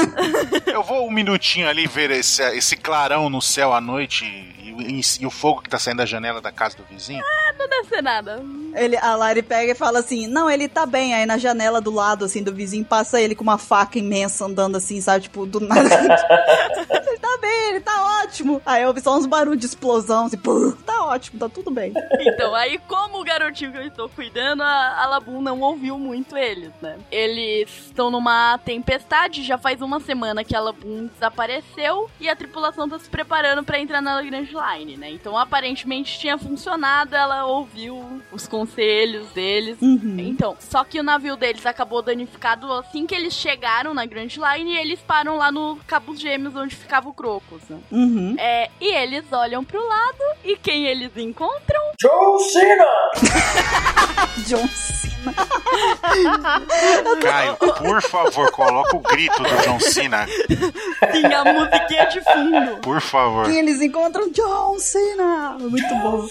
[0.66, 4.24] Eu vou um minutinho ali ver esse, esse clarão no céu à noite
[4.80, 7.22] e, o fogo que tá saindo da janela da casa do vizinho.
[7.58, 8.42] não deve ser nada.
[8.74, 11.14] Ele, a Lari pega e fala assim: Não, ele tá bem.
[11.14, 14.76] Aí na janela do lado, assim, do vizinho, passa ele com uma faca imensa andando
[14.76, 15.24] assim, sabe?
[15.24, 15.82] Tipo, do nada.
[17.10, 18.62] ele tá bem, ele tá ótimo.
[18.64, 21.92] Aí eu ouvi só uns barulhos de explosão, assim, pô, tá ótimo, tá tudo bem.
[22.20, 26.36] Então, aí como o garotinho que eu estou cuidando, a, a Labum não ouviu muito
[26.36, 26.98] eles, né?
[27.10, 32.88] Eles estão numa tempestade, já faz uma semana que a Labum desapareceu e a tripulação
[32.88, 34.46] tá se preparando pra entrar na Grand
[34.78, 35.10] Line, né?
[35.10, 39.78] Então, aparentemente tinha funcionado, ela ouviu os conselhos deles.
[39.82, 40.16] Uhum.
[40.18, 44.72] Então, só que o navio deles acabou danificado assim que eles chegaram na Grand Line
[44.72, 47.78] e eles param lá no Cabo Gêmeos onde ficava o Crocus, né?
[47.90, 48.36] Uhum.
[48.38, 51.80] É, e eles olham pro lado e quem eles eles encontram?
[52.00, 52.84] John Cena!
[54.46, 55.09] John Cena.
[57.20, 60.26] Caio, por favor, coloca o grito do John Cena.
[60.26, 62.76] Sim, a musiquinha de fundo.
[62.78, 63.50] Por favor.
[63.50, 65.56] E eles encontram John Cena.
[65.58, 66.28] Muito bom.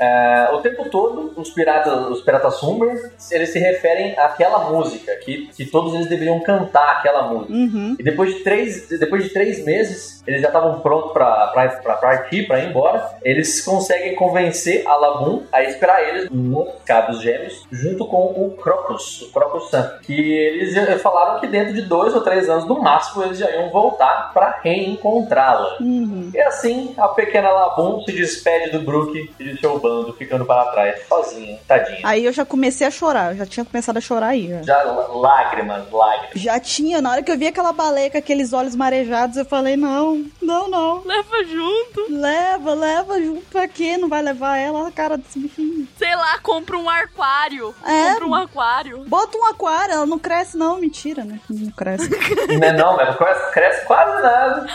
[0.00, 5.48] É, o tempo todo, os piratas, os piratas Sumber, eles se referem àquela música, que,
[5.48, 7.52] que todos eles deveriam cantar aquela música.
[7.52, 7.96] Uhum.
[7.98, 12.60] E depois de três, depois de três meses, eles já estavam prontos pra partir, pra
[12.60, 13.10] ir embora.
[13.22, 19.22] Eles conseguem convencer a Labum a esperar eles no Cabos Gêmeos, junto com o Crocus,
[19.22, 19.82] o Crocus Sun.
[20.02, 23.68] Que eles falaram que dentro de dois ou três anos, no máximo, eles já iam
[23.68, 25.76] voltar pra reencontrá-la.
[25.80, 26.30] Uhum.
[26.32, 30.64] E assim, a pequena Labum se despede do Brook e de seu bando, ficando para
[30.72, 32.00] trás, sozinha, tadinha.
[32.04, 33.32] Aí eu já comecei a chorar.
[33.32, 34.48] Eu já tinha começado a chorar aí.
[34.48, 34.62] Já.
[34.62, 36.30] Já lá- lágrimas, lágrimas.
[36.40, 39.76] Já tinha, na hora que eu vi aquela baleia com aqueles olhos marejados, eu falei,
[39.76, 41.02] não, não, não.
[41.04, 42.06] Leva junto.
[42.10, 43.96] Leva, leva junto pra quê?
[43.96, 45.86] Não vai levar ela a cara desse bichinho.
[45.98, 47.74] Sei lá, compra um aquário.
[47.84, 48.12] É.
[48.12, 49.04] Compra um aquário.
[49.06, 51.38] Bota um aquário, ela não cresce não, mentira, né?
[51.48, 52.08] Não cresce.
[52.58, 54.66] Não, é não, mas cresce, cresce quase nada.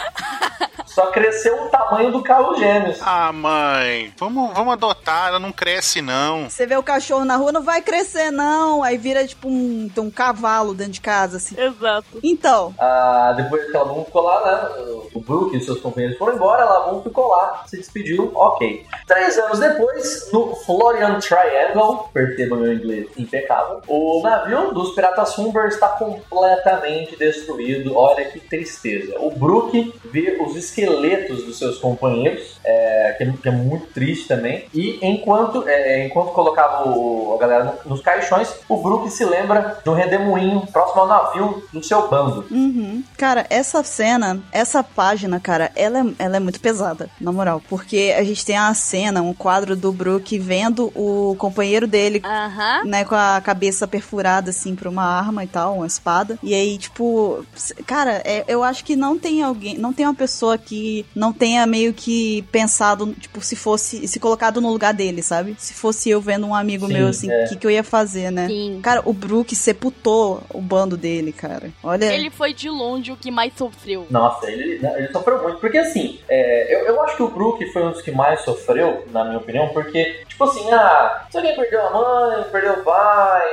[0.96, 3.00] Só cresceu o tamanho do carro gêmeos.
[3.02, 6.50] Ah, mãe, vamos, vamos adotar, ela não cresce não.
[6.50, 8.82] Você vê o cachorro na rua, não vai crescer não.
[8.82, 11.54] Aí vira tipo um, um cavalo dentro de casa, assim.
[11.60, 12.08] Exato.
[12.24, 14.84] Então, Ah, depois que a Labum ficou lá, né?
[15.14, 18.86] O Brook e os seus companheiros foram embora, a Labum ficou lá, se despediu, ok.
[19.06, 25.66] Três anos depois, no Florian Triangle, perceba meu inglês impecável, o navio dos piratas Humber
[25.66, 27.98] está completamente destruído.
[27.98, 29.20] Olha que tristeza.
[29.20, 34.28] O Brook vê os esqueletos dos seus companheiros, é, que, é, que é muito triste
[34.28, 34.66] também.
[34.74, 39.78] E enquanto, é, enquanto colocava o- a galera no- nos caixões, o Brook se lembra
[39.84, 42.46] de um redemoinho próximo ao navio do seu bando.
[42.52, 43.04] Uhum.
[43.18, 47.62] Cara, essa cena, essa página, cara, ela é, ela é muito pesada, na moral.
[47.70, 52.84] Porque a gente tem a cena, um quadro do Brook vendo o companheiro dele, Aham.
[52.86, 56.38] né, com a cabeça perfurada, assim, pra uma arma e tal, uma espada.
[56.44, 57.46] E aí, tipo,
[57.86, 60.75] cara, é- eu acho que não tem alguém, não tem uma pessoa que
[61.16, 65.56] não tenha meio que pensado, tipo, se fosse, se colocado no lugar dele, sabe?
[65.58, 67.48] Se fosse eu vendo um amigo Sim, meu, assim, o é.
[67.48, 68.48] que, que eu ia fazer, né?
[68.48, 68.80] Sim.
[68.82, 71.70] Cara, o Brook sepultou o bando dele, cara.
[71.84, 72.06] Olha.
[72.14, 74.08] Ele foi de longe o que mais sofreu.
[74.10, 75.60] Nossa, ele, ele sofreu muito.
[75.60, 79.06] Porque assim, é, eu, eu acho que o Brook foi um dos que mais sofreu,
[79.12, 83.44] na minha opinião, porque, tipo assim, ah, se alguém perdeu a mãe, perdeu o pai,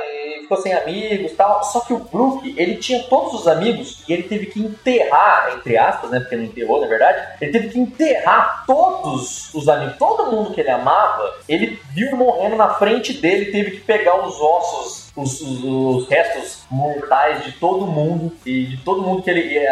[0.41, 1.63] ficou sem amigos e tal.
[1.63, 5.77] Só que o Brook, ele tinha todos os amigos e ele teve que enterrar, entre
[5.77, 6.19] aspas, né?
[6.19, 10.61] Porque não enterrou, na verdade, ele teve que enterrar todos os amigos, todo mundo que
[10.61, 15.63] ele amava, ele viu morrendo na frente dele, teve que pegar os ossos os, os-
[15.63, 19.63] os restos mortais de todo mundo e de todo mundo que ele é,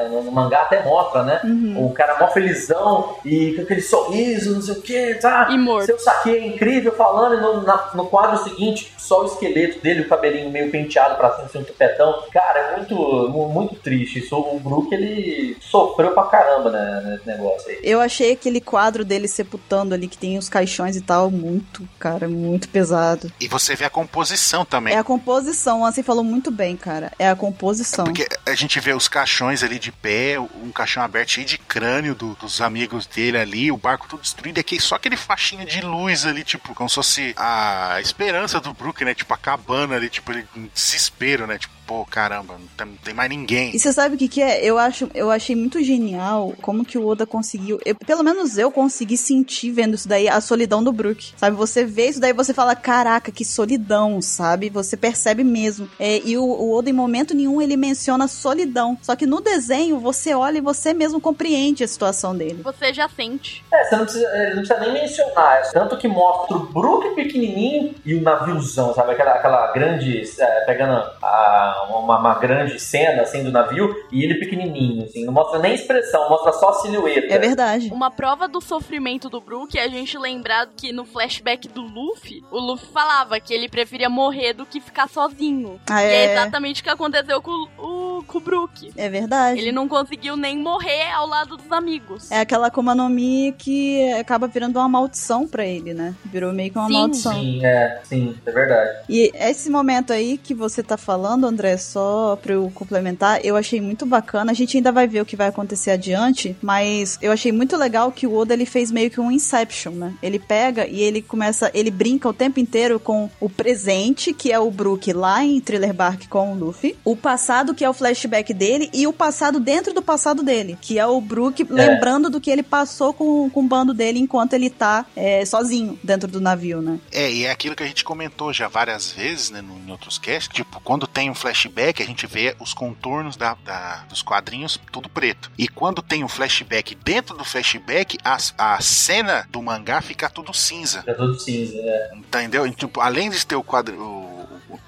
[0.00, 1.40] é, no, no mangá até mostra, né?
[1.44, 1.86] Uhum.
[1.86, 5.48] O cara mó felizão e com aquele sorriso, não sei o que, tá?
[5.50, 5.86] E morto.
[5.86, 10.00] Seu saque é incrível falando e no, na- no quadro seguinte, só o esqueleto dele,
[10.02, 12.22] o cabelinho meio penteado pra cima, assim, um tupetão.
[12.32, 14.18] Cara, é muito, mu- muito triste.
[14.18, 17.78] Isso, o Brook, ele sofreu pra caramba né, nesse negócio aí.
[17.82, 22.28] Eu achei aquele quadro dele sepultando ali, que tem os caixões e tal, muito, cara,
[22.28, 23.30] muito pesado.
[23.40, 24.87] E você vê a composição também.
[24.92, 27.12] É a composição, assim falou muito bem, cara.
[27.18, 28.04] É a composição.
[28.04, 32.14] Porque a gente vê os caixões ali de pé, um caixão aberto cheio de crânio
[32.14, 36.26] do- dos amigos dele ali, o barco todo destruído, aqui só aquele faixinho de luz
[36.26, 39.14] ali, tipo, como se fosse a esperança do Brook, né?
[39.14, 41.58] Tipo, acabando ali, tipo, ele em desespero, né?
[41.58, 43.74] Tipo, pô, caramba, não tem, não tem mais ninguém.
[43.74, 44.62] E você sabe o que, que é?
[44.62, 47.80] Eu acho, eu achei muito genial como que o Oda conseguiu.
[47.84, 51.32] eu- pelo menos eu consegui sentir vendo isso daí a solidão do Brook.
[51.36, 51.56] Sabe?
[51.56, 54.68] Você vê isso daí e você fala, caraca, que solidão, sabe?
[54.68, 55.88] Você percebe mesmo.
[55.98, 58.98] É, e o, o Oda, em momento nenhum, ele menciona solidão.
[59.00, 62.60] Só que no desenho, você olha e você mesmo compreende a situação dele.
[62.62, 63.64] Você já sente.
[63.72, 65.56] É, você não precisa, eh, não precisa nem mencionar.
[65.58, 69.12] é Tanto que mostra o Brook pequenininho e o naviozão, sabe?
[69.12, 70.22] Aquela, aquela grande.
[70.38, 75.24] eh, pegando a- uma, uma grande cena assim do navio e ele pequenininho, assim.
[75.24, 77.34] Não mostra nem expressão, mostra só a silhueta.
[77.34, 77.90] É verdade.
[77.92, 82.44] Uma prova do sofrimento do Brook é a gente lembrar que no flashback do Luffy,
[82.50, 85.80] o Luffy falava que ele preferia morrer do que ficar sozinho.
[85.90, 87.97] Ah, E é é, exatamente o que aconteceu com o,
[88.28, 88.92] com o Brook.
[88.96, 89.60] é verdade.
[89.60, 92.30] Ele não conseguiu nem morrer ao lado dos amigos.
[92.30, 96.14] É aquela Akuma no Mi que acaba virando uma maldição pra ele, né?
[96.24, 96.92] Virou meio que uma Sim.
[96.92, 97.32] maldição.
[97.32, 98.98] Sim, é, sim, é verdade.
[99.08, 103.80] E esse momento aí que você tá falando, André, só pra eu complementar, eu achei
[103.80, 104.52] muito bacana.
[104.52, 108.12] A gente ainda vai ver o que vai acontecer adiante, mas eu achei muito legal
[108.12, 110.14] que o Oda ele fez meio que um Inception, né?
[110.22, 114.58] Ele pega e ele começa, ele brinca o tempo inteiro com o presente, que é
[114.58, 118.17] o Brook lá em Thriller Bark com o Luffy, o passado, que é o flashback
[118.26, 122.50] dele e o passado dentro do passado dele, que é o Brook lembrando do que
[122.50, 126.80] ele passou com, com o bando dele enquanto ele tá é, sozinho dentro do navio,
[126.82, 126.98] né?
[127.12, 130.18] É, e é aquilo que a gente comentou já várias vezes, né, no, em outros
[130.18, 134.80] casts, tipo, quando tem um flashback, a gente vê os contornos da, da- dos quadrinhos
[134.90, 135.50] tudo preto.
[135.58, 140.52] E quando tem um flashback dentro do flashback, a, a cena do mangá fica tudo
[140.54, 141.00] cinza.
[141.00, 142.10] Fica tudo cinza, né?
[142.14, 142.66] Entendeu?
[142.66, 143.94] E, tipo, além de ter o quadro.
[144.00, 144.38] O,
[144.68, 144.78] o,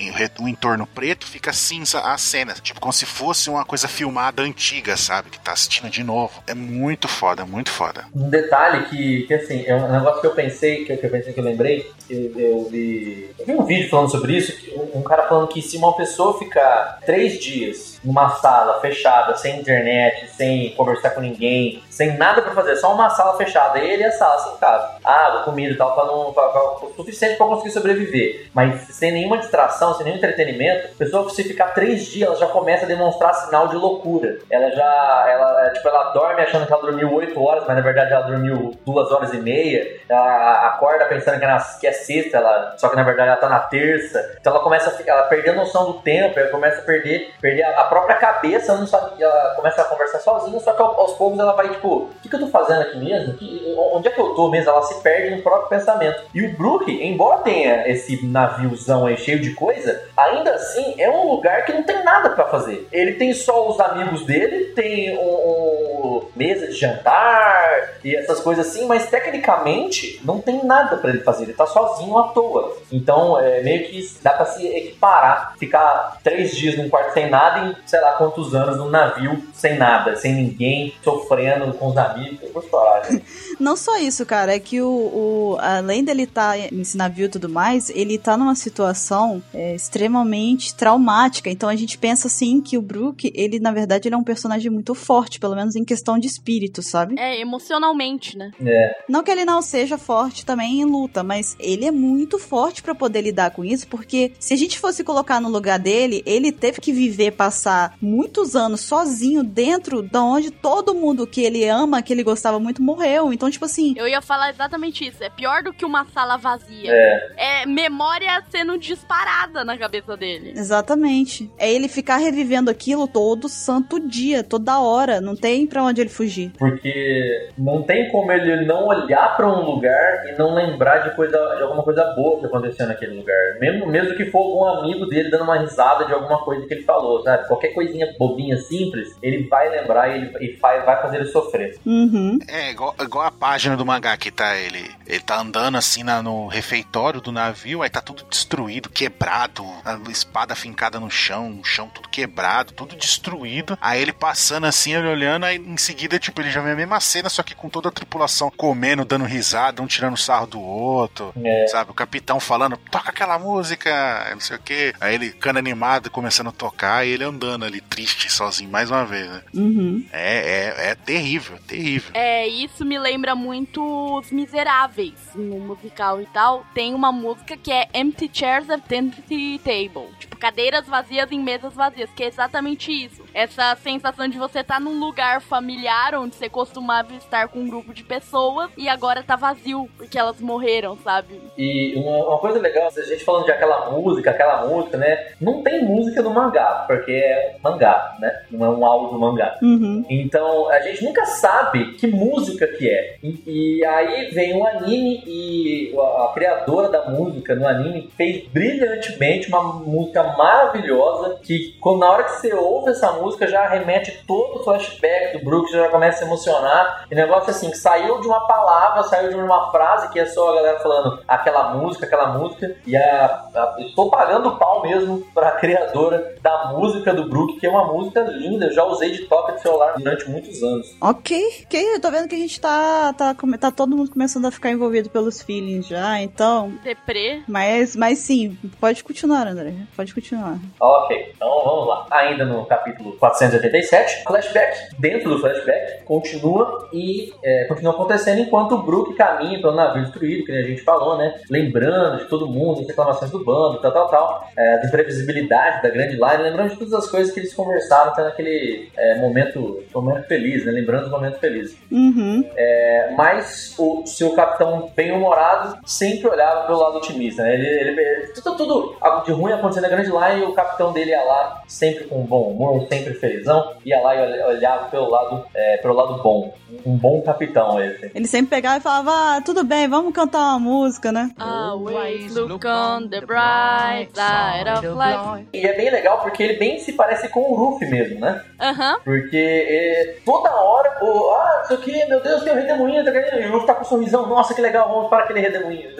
[0.43, 2.55] o entorno preto, fica cinza a cena.
[2.55, 5.31] Tipo, como se fosse uma coisa filmada antiga, sabe?
[5.31, 6.43] Que tá assistindo de novo.
[6.47, 8.05] É muito foda, muito foda.
[8.14, 11.11] Um detalhe que, que assim, é um negócio que eu pensei, que eu, que eu
[11.11, 14.53] pensei que eu lembrei, eu vi, eu vi um vídeo falando sobre isso,
[14.95, 20.29] um, cara falando que se uma pessoa ficar três dias numa sala fechada, sem internet,
[20.31, 24.13] sem conversar com ninguém, sem nada pra fazer, só uma sala fechada, ele e a
[24.13, 28.49] sala sentado, água, comida e tal, pra não, pra, pra, o suficiente pra conseguir sobreviver,
[28.55, 32.47] mas sem nenhuma distração, sem nenhum entretenimento, a pessoa se ficar três dias, ela já
[32.47, 34.39] começa a demonstrar sinal de loucura.
[34.51, 37.83] Ela já, ela, é, tipo, ela dorme achando que ela dormiu oito horas, mas na
[37.83, 40.01] verdade ela dormiu duas horas e meia.
[40.09, 43.61] Ela acorda pensando que que é sexta, ela, só que na verdade ela tá na
[43.61, 44.37] terça.
[44.41, 47.33] Então ela começa a ficar, ela perde a noção do tempo, ela começa a perder,
[47.41, 50.99] perder a, própria cabeça, ela não sabe, ela começa a conversar sozinha, só que ao-
[51.01, 53.35] aos poucos ela vai tipo, o que, que eu tô fazendo aqui mesmo?
[53.35, 54.71] Que- onde é que eu tô mesmo?
[54.71, 56.23] Ela se perde no próprio pensamento.
[56.35, 61.31] E o Brook, embora tenha esse naviozão aí cheio de coisa, ainda assim é um
[61.31, 62.87] lugar que não tem nada pra fazer.
[62.93, 68.87] Ele tem só os amigos dele, tem um- mesa de jantar e essas coisas assim,
[68.87, 71.45] mas tecnicamente não tem nada pra ele fazer.
[71.45, 72.76] Ele tá sozinho à toa.
[72.93, 77.68] Então é meio que dá pra se equiparar, ficar três dias num quarto sem nada
[77.68, 82.43] e sei lá quantos anos num navio sem nada, sem ninguém, sofrendo com os amigos.
[82.43, 83.22] Eu vou chorar, né?
[83.61, 87.49] Não só isso, cara, é que o, o- além dele estar nesse navio e tudo
[87.49, 91.51] mais, ele tá numa situação é, extremamente traumática.
[91.51, 94.71] Então a gente pensa assim que o Brook, ele na verdade ele é um personagem
[94.71, 97.15] muito forte, pelo menos em questão de espírito, sabe?
[97.19, 98.51] É, emocionalmente, né?
[98.65, 98.97] É.
[99.09, 102.95] Não que ele não seja forte também em luta, mas ele é muito forte pra
[102.95, 106.81] poder lidar com isso, porque se a gente fosse colocar no lugar dele, ele teve
[106.81, 112.13] que viver, passar muitos anos sozinho dentro da onde todo mundo que ele ama, que
[112.13, 113.33] ele gostava muito, morreu.
[113.33, 115.23] Então, tipo assim, Eu ia falar exatamente isso.
[115.23, 116.93] É pior do que uma sala vazia.
[116.93, 117.63] É.
[117.63, 120.53] É memória sendo disparada na cabeça dele.
[120.57, 121.51] Exatamente.
[121.59, 125.21] É ele ficar revivendo aquilo todo santo dia, toda hora.
[125.21, 126.53] Não tem pra onde ele fugir.
[126.59, 131.37] Porque não tem como ele não olhar pra um lugar e não lembrar de, coisa,
[131.57, 133.59] de alguma coisa boa que aconteceu naquele lugar.
[133.61, 136.85] Mesmo, mesmo que for algum amigo dele dando uma risada de alguma coisa que ele
[136.85, 137.47] falou, sabe?
[137.47, 141.79] Qualquer coisinha bobinha, simples, ele vai lembrar e, ele, e vai, vai fazer ele sofrer.
[141.85, 142.39] Uhum.
[142.49, 144.95] É, igual, igual a página do mangá que tá ele.
[145.07, 149.99] Ele tá andando assim na- no refeitório do navio, aí tá tudo destruído, quebrado, a
[150.11, 153.78] espada fincada no chão, o chão tudo quebrado, tudo destruído.
[153.80, 157.01] Aí ele passando assim, ele olhando, aí em seguida, tipo, ele já vê a mesma
[157.01, 161.32] cena, só que com toda a tripulação comendo, dando risada, um tirando sarro do outro.
[161.43, 161.66] É.
[161.68, 164.95] Sabe, o capitão falando, toca aquela música, não sei o que.
[165.01, 169.05] Aí ele ficando animado, começando a tocar, e ele andando ali, triste, sozinho, mais uma
[169.07, 169.43] vez, né?
[169.55, 170.07] Uhum.
[170.12, 172.11] É, é, é terrível, terrível.
[172.12, 173.83] É, isso me lembra muito
[174.18, 176.64] Os Miseráveis, no musical e tal.
[176.74, 180.09] Tem uma música que é Empty Chairs at Empty Table.
[180.18, 183.22] Tipo, cadeiras vazias em mesas vazias, que é exatamente isso.
[183.35, 187.93] Essa sensação de você estar num lugar familiar onde você costumava estar com um grupo
[187.93, 191.41] de pessoas e agora tá vazio, porque elas morreram, sabe?
[191.57, 195.33] E uma, coisa legal, a gente falando de aquela música, aquela música, né?
[195.41, 198.43] Não tem música no mangá, porque é mangá, né?
[198.51, 199.59] Não é um áudio mangá.
[199.62, 200.05] Uhum.
[200.09, 203.10] Então a gente nunca sabe que música que é.
[203.23, 203.43] E,
[203.79, 209.49] e aí vem o anime e a, a criadora da música no anime fez brilhantemente
[209.49, 214.61] uma música maravilhosa que quando, na hora que você ouve essa música já remete todo
[214.61, 217.07] o flashback do Brook, já começa a se emocionar.
[217.11, 220.51] E negócio assim, que saiu de uma palavra, saiu de uma frase que é só
[220.51, 222.77] a galera falando aquela música, aquela música.
[222.87, 227.71] E a, a, estou pagando pau mesmo pra criadora da música do Brook, que é
[227.71, 228.67] uma música linda.
[228.67, 230.97] Eu já usei de toque de celular durante muitos anos.
[231.01, 231.95] Ok, ok.
[231.95, 235.09] Eu tô vendo que a gente tá, tá, tá todo mundo começando a ficar envolvido
[235.11, 236.73] pelos feelings já, então.
[236.85, 237.43] Deprê.
[237.49, 239.73] Mas, mas sim, pode continuar, André.
[239.97, 240.59] Pode continuar.
[240.79, 242.07] Ok, então vamos lá.
[242.11, 244.77] Ainda no capítulo 487, flashback.
[244.99, 250.45] Dentro do flashback, continua e é, continua acontecendo enquanto o Brook caminha pelo navio destruído,
[250.45, 251.41] que a gente falou, né?
[251.51, 254.49] Lembrando de todo mundo, as reclamações do bando, tal, tal, tal.
[254.57, 258.25] É, as imprevisibilidades da grande line, lembrando de todas as coisas que eles conversaram até
[258.25, 260.73] naquele é, momento, momento feliz, né?
[260.73, 261.77] Lembrando do momento feliz.
[261.91, 262.49] Uhum.
[262.57, 267.55] É, mas o seu capitão bem-humorado sempre olhava pelo lado otimista, né?
[267.55, 271.11] Ele, ele, ele- tudo, tudo de ruim acontecendo na grande line e o capitão dele
[271.11, 275.45] ia lá sempre com bom humor, sempre felizão, ia lá e olha- olhava pelo lado,
[275.55, 276.55] é, pelo lado bom.
[276.86, 278.11] Um bom capitão esse.
[278.14, 281.30] Ele sempre pegava e falava, ah, tudo bem, vamos cantar uma música, né?
[281.38, 285.49] Always look on the bright side of life.
[285.53, 288.41] E é bem legal porque ele bem se parece com o Ruffy mesmo, né?
[288.61, 288.99] Aham.
[289.05, 289.36] Porque
[289.68, 292.57] é, toda hora, o, ah, não sei o que, meu Deus, tem o
[292.87, 293.41] redemoinho, tá.
[293.41, 295.91] E o Ruffy tá com um sorrisão, nossa, que legal, vamos para aquele redemoinho.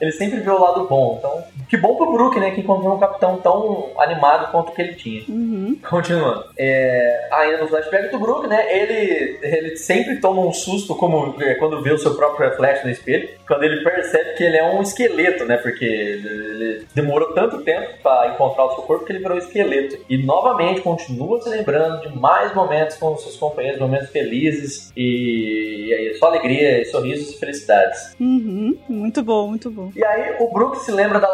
[0.00, 1.16] Ele sempre vê o lado bom.
[1.18, 2.50] Então, que bom pro Brook, né?
[2.50, 5.22] Que encontrou um capitão tão animado quanto o que ele tinha.
[5.28, 5.78] Uhum.
[5.88, 6.46] Continuando.
[6.58, 8.66] É, ainda no flashback do Brook, né?
[8.76, 12.90] Ele, ele sempre toma um susto como é, quando vê o seu próprio reflexo no
[12.90, 13.28] espelho.
[13.46, 15.56] Quando ele percebe que ele é um esqueleto, né?
[15.58, 19.96] Porque ele demorou tanto tempo pra encontrar o seu corpo que ele virou esqueleto.
[20.08, 25.86] E novamente continua se lembrando de mais momentos com os seus companheiros, momentos felizes e,
[25.86, 28.16] e aí, só alegria, sorrisos e felicidades.
[28.18, 28.76] Uhum.
[28.88, 29.92] Muito bom, muito bom.
[29.94, 31.28] E aí o Brook se lembra da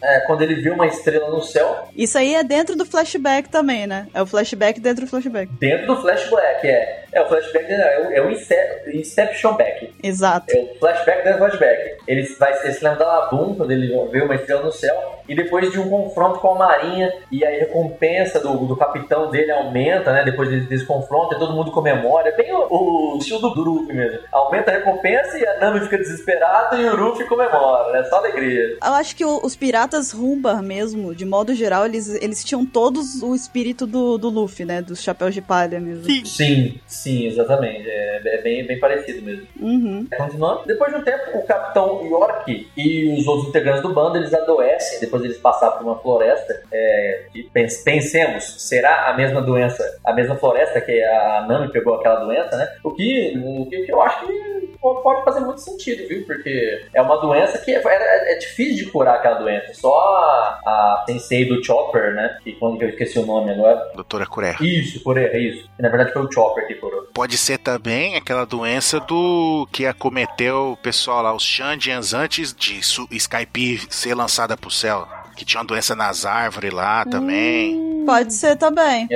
[0.00, 3.86] É, quando ele viu uma estrela no céu Isso aí é dentro do flashback também,
[3.86, 4.06] né?
[4.14, 5.50] É o flashback dentro do flashback.
[5.58, 6.66] dentro do flashback.
[6.66, 9.92] É, é o flashback, é o, é o Ince- Inception Back.
[10.02, 10.46] Exato.
[10.50, 11.96] É o flashback dentro do flashback.
[12.06, 15.20] Ele, vai, ele se lembra da Labum quando ele vê uma estrela no céu.
[15.28, 19.52] E depois de um confronto com a Marinha e a recompensa do, do capitão dele
[19.52, 20.24] aumenta, né?
[20.24, 22.28] Depois desse, desse confronto, e todo mundo comemora.
[22.28, 24.18] É bem o, o estilo do Luffy mesmo.
[24.32, 28.04] Aumenta a recompensa e a Nami fica desesperada e o Luffy comemora, né?
[28.04, 28.76] Só alegria.
[28.84, 33.22] Eu acho que o- os piratas Rumbar mesmo, de modo geral, eles, eles tinham todos
[33.22, 34.82] o espírito do, do Luffy, né?
[34.82, 36.04] Dos chapéus de palha mesmo.
[36.04, 36.24] Sim.
[36.24, 37.88] Sim, sim, exatamente.
[37.88, 39.46] É, é bem, bem parecido mesmo.
[39.60, 40.06] Uhum.
[40.16, 40.62] Continuando.
[40.66, 45.00] Depois de um tempo, o capitão York e os outros integrantes do bando, eles adoecem,
[45.00, 46.62] depois eles passaram por uma floresta.
[46.72, 51.94] É, e pens- pensemos, será a mesma doença, a mesma floresta que a Nami pegou
[51.94, 52.68] aquela doença, né?
[52.84, 56.24] O que, o que eu acho que pode fazer muito sentido, viu?
[56.26, 59.72] Porque é uma doença que é, é- é difícil de curar aquela doença.
[59.74, 62.36] Só a, a sensei do Chopper, né?
[62.42, 63.90] Que quando que eu esqueci o nome agora.
[63.94, 64.60] Doutora Curer.
[64.62, 65.68] Isso, por erro, isso.
[65.78, 66.91] Na verdade foi o Chopper que curou.
[67.14, 72.80] Pode ser também aquela doença do que acometeu o pessoal lá, os Xandians, antes de
[73.10, 75.06] Skype ser lançada pro céu.
[75.36, 77.92] Que tinha uma doença nas árvores lá também.
[78.04, 79.06] Pode ser também.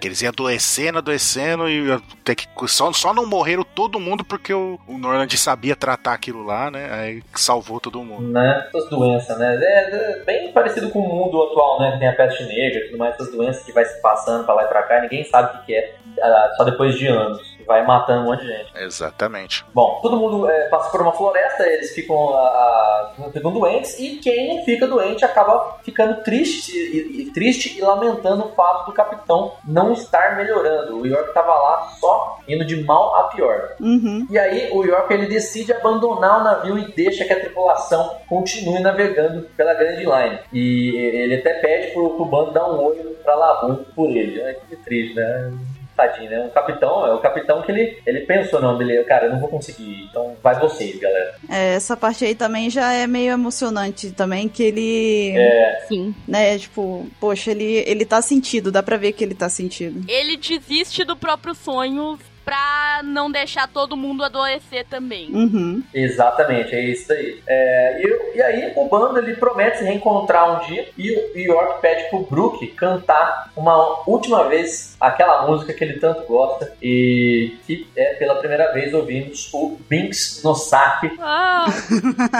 [0.00, 2.46] Que eles iam adoecendo, adoecendo e ter que.
[2.66, 6.90] Só, só não morreram todo mundo porque o, o Norland sabia tratar aquilo lá, né?
[6.92, 8.28] Aí salvou todo mundo.
[8.28, 8.66] né?
[8.68, 9.56] Essas doenças, né?
[9.60, 11.92] É, é bem parecido com o mundo atual, né?
[11.92, 14.54] Que tem a peste negra e tudo mais, essas doenças que vai se passando pra
[14.54, 17.53] lá e pra cá, ninguém sabe o que que é, ah, só depois de anos.
[17.64, 18.72] E Vai matando um monte de gente.
[18.76, 19.64] Exatamente.
[19.72, 24.16] Bom, todo mundo é, passa por uma floresta, eles ficam, ah, ah, ficam doentes, e
[24.16, 28.92] quem não fica doente acaba ficando triste e, e- triste e lamentando o fato do
[28.92, 30.98] capitão não estar melhorando.
[31.00, 33.70] O York tava lá só indo de mal a pior.
[33.80, 34.26] Uhum.
[34.30, 38.80] E aí o York ele decide abandonar o navio e deixa que a tripulação continue
[38.80, 40.38] navegando pela Grand Line.
[40.52, 44.42] E ele até pede pro, pro bando dar um olho pra Labum por ele.
[44.42, 45.52] Ai, que triste, né?
[45.96, 46.46] Tadinho, né?
[46.46, 49.48] O capitão, é o capitão que ele, ele pensou, não, ele, cara, eu não vou
[49.48, 51.34] conseguir, então vai vocês, galera.
[51.50, 56.14] É, essa parte aí também já é meio emocionante também, que ele, É, Sim.
[56.26, 60.04] né, tipo, poxa, ele, ele tá sentido, dá pra ver que ele tá sentido.
[60.08, 65.30] Ele desiste do próprio sonho pra não deixar todo mundo adoecer também.
[65.32, 65.82] Uhum.
[65.94, 67.40] exatamente, é isso aí.
[67.46, 71.80] É, e, e aí o bando ele promete se reencontrar um dia e o York
[71.80, 77.86] pede pro Brook cantar uma última vez aquela música que ele tanto gosta e que
[77.96, 81.66] é pela primeira vez ouvimos o Binks no Saque Ah,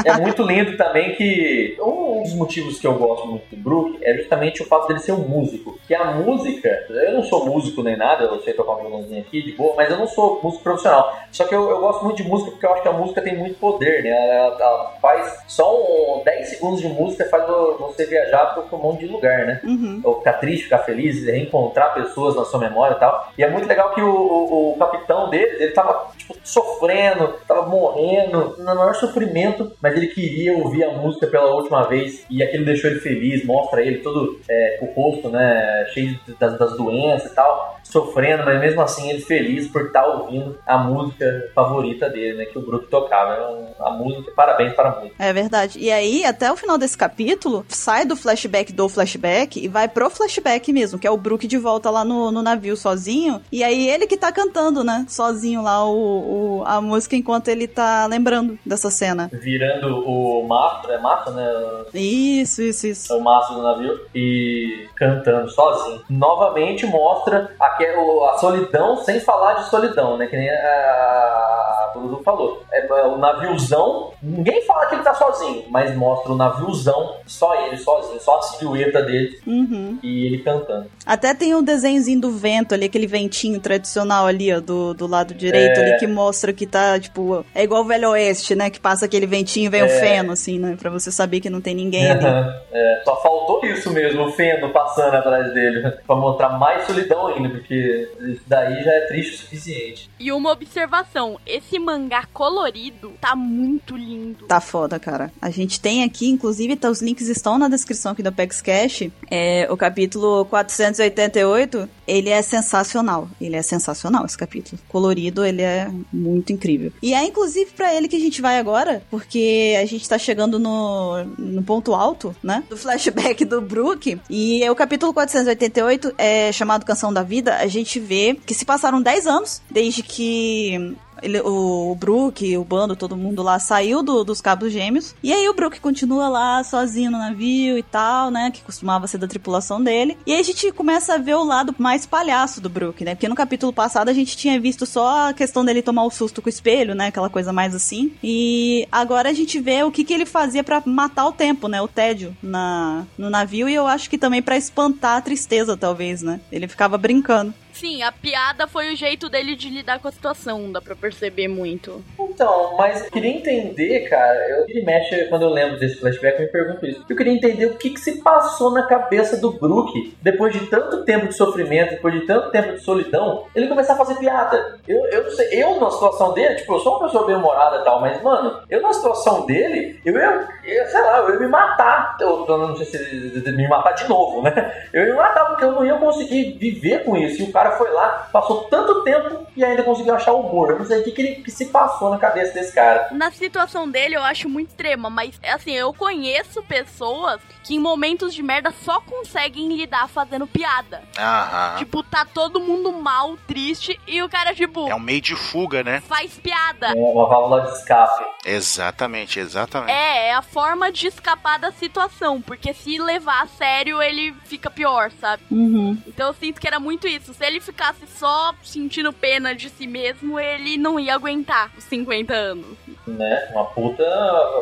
[0.04, 4.14] É muito lindo também que um dos motivos que eu gosto muito do Brook é
[4.14, 5.78] justamente o fato dele ser um músico.
[5.86, 9.42] Que a música, eu não sou músico nem nada, eu sei tocar um violãozinho aqui
[9.42, 11.12] de boa, mas eu não sou músico profissional.
[11.30, 13.36] Só que eu, eu gosto muito de música porque eu acho que a música tem
[13.36, 14.10] muito poder, né?
[14.10, 17.44] Ela, ela faz só um, 10 segundos de música faz
[17.78, 19.60] você viajar para um monte de lugar, né?
[19.64, 20.00] Uhum.
[20.04, 23.32] ou ficar triste, ficar feliz, reencontrar pessoas na sua memória e tal.
[23.38, 27.66] E é muito legal que o, o- o capitão deles, ele tava tipo, sofrendo, tava
[27.66, 32.64] morrendo, no maior sofrimento, mas ele queria ouvir a música pela última vez e aquilo
[32.64, 37.30] deixou ele feliz, mostra ele todo é, com o rosto, né, cheio das, das doenças
[37.30, 42.38] e tal, sofrendo, mas mesmo assim ele feliz por estar ouvindo a música favorita dele,
[42.38, 42.44] né?
[42.46, 43.34] Que o Brook tocava.
[43.34, 45.14] É a música, parabéns para a música.
[45.18, 45.78] É verdade.
[45.78, 50.08] E aí, até o final desse capítulo, sai do flashback do flashback e vai pro
[50.08, 53.40] flashback mesmo, que é o Brook de volta lá no, no navio sozinho.
[53.50, 55.04] E aí ele que tá cantando, né?
[55.08, 59.28] Sozinho lá o, o- a música enquanto ele tá lembrando dessa cena.
[59.32, 61.44] Virando o mastro, é mastro, né?
[61.92, 63.12] Isso, isso, isso.
[63.12, 66.00] É o mastro do navio e cantando sozinho.
[66.08, 67.50] Novamente mostra
[67.98, 70.26] o- a solidão sem falar de solidão, né?
[70.26, 72.62] Que nem a Bruno falou.
[72.72, 77.76] É, o naviozão, ninguém fala que ele tá sozinho, mas mostra o naviozão, só ele
[77.76, 79.98] sozinho, só a silhueta dele Uhum.
[80.02, 80.86] e ele cantando.
[81.06, 85.34] Até tem o desenhozinho do vento ali, aquele ventinho tradicional ali, ó, do, do lado
[85.34, 85.82] direito É.
[85.90, 88.70] ali, que mostra que tá, tipo, é igual o Velho Oeste, né?
[88.70, 90.00] Que passa aquele ventinho e vem o É.
[90.00, 90.76] feno, assim, né?
[90.80, 92.24] Pra você saber que não tem ninguém ali.
[92.76, 97.48] É, só faltou isso mesmo, o feno passando atrás dele, pra mostrar mais solidão ainda,
[97.50, 100.10] porque isso daí já é triste o suficiente.
[100.18, 104.46] E uma observação: esse mangá colorido tá muito lindo.
[104.46, 105.30] Tá foda, cara.
[105.40, 109.04] A gente tem aqui, inclusive, tá, os links estão na descrição aqui do Apex Cash.
[109.30, 113.28] É, o capítulo 488, ele é sensacional.
[113.40, 114.80] Ele é sensacional, esse capítulo.
[114.88, 116.92] Colorido, ele é muito incrível.
[117.02, 120.58] E é, inclusive, pra ele que a gente vai agora, porque a gente tá chegando
[120.58, 122.62] no, no ponto alto, né?
[122.70, 124.20] Do flashback do Brook.
[124.30, 127.56] E o capítulo 488 é chamado Canção da Vida.
[127.56, 132.94] A gente vê que se passaram 10 anos desde que ele, o, Brook, o bando,
[132.94, 135.14] todo mundo lá saiu do- dos cabos gêmeos.
[135.22, 138.50] E aí o Brook continua lá sozinho no navio e tal, né?
[138.50, 140.16] Que costumava ser da tripulação dele.
[140.26, 143.14] E aí a gente começa a ver o lado mais palhaço do Brook, né?
[143.14, 146.42] Porque no capítulo passado a gente tinha visto só a questão dele tomar o susto
[146.42, 147.06] com o espelho, né?
[147.08, 148.12] Aquela coisa mais assim.
[148.22, 151.80] E agora a gente vê o que, que ele fazia pra matar o tempo, né?
[151.80, 153.68] O tédio na, no navio.
[153.68, 156.40] E eu acho que também pra espantar a tristeza, talvez, né?
[156.52, 157.54] Ele ficava brincando.
[157.74, 161.48] Sim, a piada foi o jeito dele de lidar com a situação, dá pra perceber
[161.48, 162.02] muito.
[162.18, 166.38] Então, mas eu queria entender, cara, eu vira e mexe, quando eu lembro desse flashback,
[166.38, 167.04] eu me pergunto isso.
[167.08, 171.04] Eu queria entender o que, que se passou na cabeça do Brook, depois de tanto
[171.04, 174.78] tempo de sofrimento, depois de tanto tempo de solidão, ele começar a fazer piada.
[174.86, 177.84] Eu, eu não sei, eu na situação dele, tipo, eu sou uma pessoa bem-humorada e
[177.84, 181.48] tal, mas, mano, eu na situação dele, eu ia, eu, sei lá, eu ia me
[181.48, 182.16] matar.
[182.20, 184.88] Eu, eu não sei se me matar de novo, né?
[184.92, 187.42] Eu ia me matar porque eu não ia conseguir viver com isso.
[187.42, 190.70] E o cara foi lá, passou tanto tempo e ainda conseguiu achar humor.
[190.70, 193.08] Eu não sei o que, que, ele, que se passou na cabeça desse cara.
[193.12, 198.34] Na situação dele eu acho muito extrema, mas assim, eu conheço pessoas que em momentos
[198.34, 201.02] de merda só conseguem lidar fazendo piada.
[201.18, 201.76] Aham.
[201.78, 205.82] Tipo, tá todo mundo mal, triste, e o cara, tipo, É um meio de fuga,
[205.82, 206.00] né?
[206.06, 206.88] faz piada.
[206.88, 208.24] É uma válvula de escape.
[208.44, 209.92] Exatamente, exatamente.
[209.92, 214.70] É, é a forma de escapar da situação, porque se levar a sério, ele fica
[214.70, 215.42] pior, sabe?
[215.50, 215.96] Uhum.
[216.06, 217.32] Então eu sinto que era muito isso.
[217.34, 222.32] Se ele ficasse só sentindo pena de si mesmo, ele não ia aguentar os 50
[222.32, 222.76] anos.
[223.06, 223.48] Né?
[223.52, 224.04] Uma puta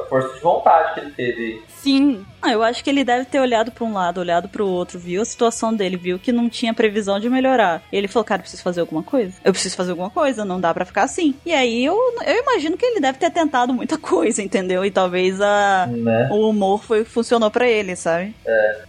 [0.08, 1.62] força de vontade que ele teve.
[1.68, 2.26] Sim.
[2.42, 5.22] Ah, eu acho que ele deve ter olhado pra um lado, olhado pro outro, viu
[5.22, 7.82] a situação dele, viu que não tinha previsão de melhorar.
[7.92, 9.34] E ele falou, cara, eu preciso fazer alguma coisa.
[9.44, 11.34] Eu preciso fazer alguma coisa, não dá pra ficar assim.
[11.46, 11.94] E aí eu,
[12.26, 14.84] eu imagino que ele deve ter tentado muita coisa, entendeu?
[14.84, 16.28] E talvez a, Né?
[16.32, 18.34] o humor foi, funcionou pra ele, sabe?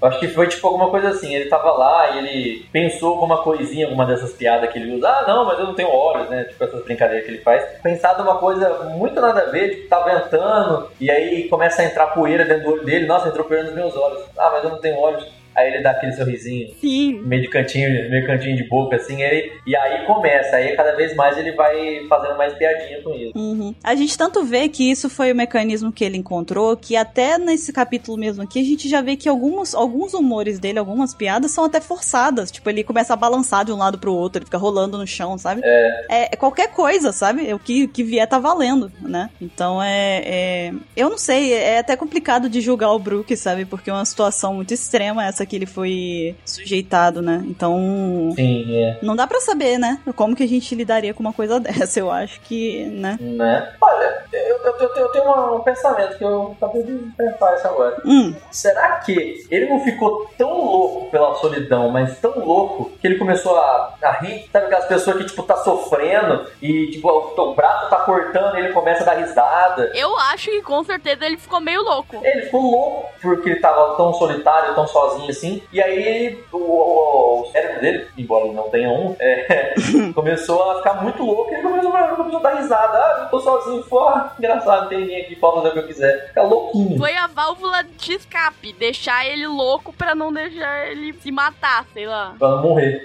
[0.02, 1.34] Eu acho que foi tipo alguma coisa assim.
[1.34, 5.08] Ele tava lá e ele pensou alguma coisinha, alguma dessas piadas que ele usa.
[5.08, 6.44] Ah, não, mas eu não tenho olhos, né?
[6.46, 7.64] Tipo essas brincadeiras que ele faz.
[7.82, 12.08] Pensado uma coisa muito nada a ver, tipo, tá ventando e aí começa a entrar
[12.08, 13.06] poeira dentro do olho dele.
[13.06, 14.24] Nossa, entrou nos meus olhos.
[14.38, 15.28] Ah, mas eu não tenho olhos.
[15.56, 16.74] Aí ele dá aquele sorrisinho.
[16.82, 17.22] Sim.
[17.26, 21.16] meio de cantinho, meio cantinho de boca, assim, aí, e aí começa, aí cada vez
[21.16, 23.32] mais ele vai fazendo mais piadinha com isso.
[23.36, 23.74] Uhum.
[23.84, 27.72] A gente tanto vê que isso foi o mecanismo que ele encontrou, que até nesse
[27.72, 31.66] capítulo mesmo aqui, a gente já vê que alguns, alguns humores dele, algumas piadas, são
[31.66, 32.52] até forçadas.
[32.52, 35.38] Tipo, ele começa a balançar de um lado pro outro, ele fica rolando no chão,
[35.38, 35.62] sabe?
[35.64, 37.48] É, é qualquer coisa, sabe?
[37.48, 39.30] É O que, que vier tá valendo, né?
[39.42, 43.66] Então é, é- Eu não sei, é até complicado de julgar o Brook, sabe?
[43.66, 47.44] Porque é uma situação muito extrema essa que ele foi sujeitado, né?
[47.46, 48.32] Então.
[48.36, 49.00] Sim, é.
[49.02, 50.00] Não dá pra saber, né?
[50.16, 52.00] Como que a gente lidaria com uma coisa dessa.
[52.00, 53.18] Eu acho que, né?
[53.20, 53.74] Né?
[53.82, 58.02] Olha, eu, eu, eu, eu tenho um pensamento que eu acabei de pensar isso agora.
[58.06, 63.18] Hum, Será que ele não ficou tão louco pela solidão, mas tão louco, que ele
[63.18, 64.48] começou a, a rir?
[64.52, 68.60] Sabe aquelas pessoas que, tipo, tá sofrendo e, tipo, o, o braço tá cortando e
[68.62, 69.92] ele começa a dar risada?
[69.94, 72.20] Eu acho que com certeza ele ficou meio louco.
[72.24, 75.62] Ele ficou louco porque ele tava tão solitário, tão sozinho assim.
[75.72, 79.74] E aí o, o- o cérebro dele, embora ele não tenha um, é,
[80.14, 82.98] começou a ficar muito louco e ele começou, a- começou a dar risada.
[82.98, 84.10] Ah, eu tô sozinho, pô,
[84.40, 86.28] engraçado, tem ninguém aqui, pode fazer o que eu quiser.
[86.30, 86.98] Fica louquinho.
[86.98, 92.06] Foi a válvula de escape, deixar ele louco pra não deixar ele se matar, sei
[92.06, 92.36] lá.
[92.40, 93.02] Pra não morrer.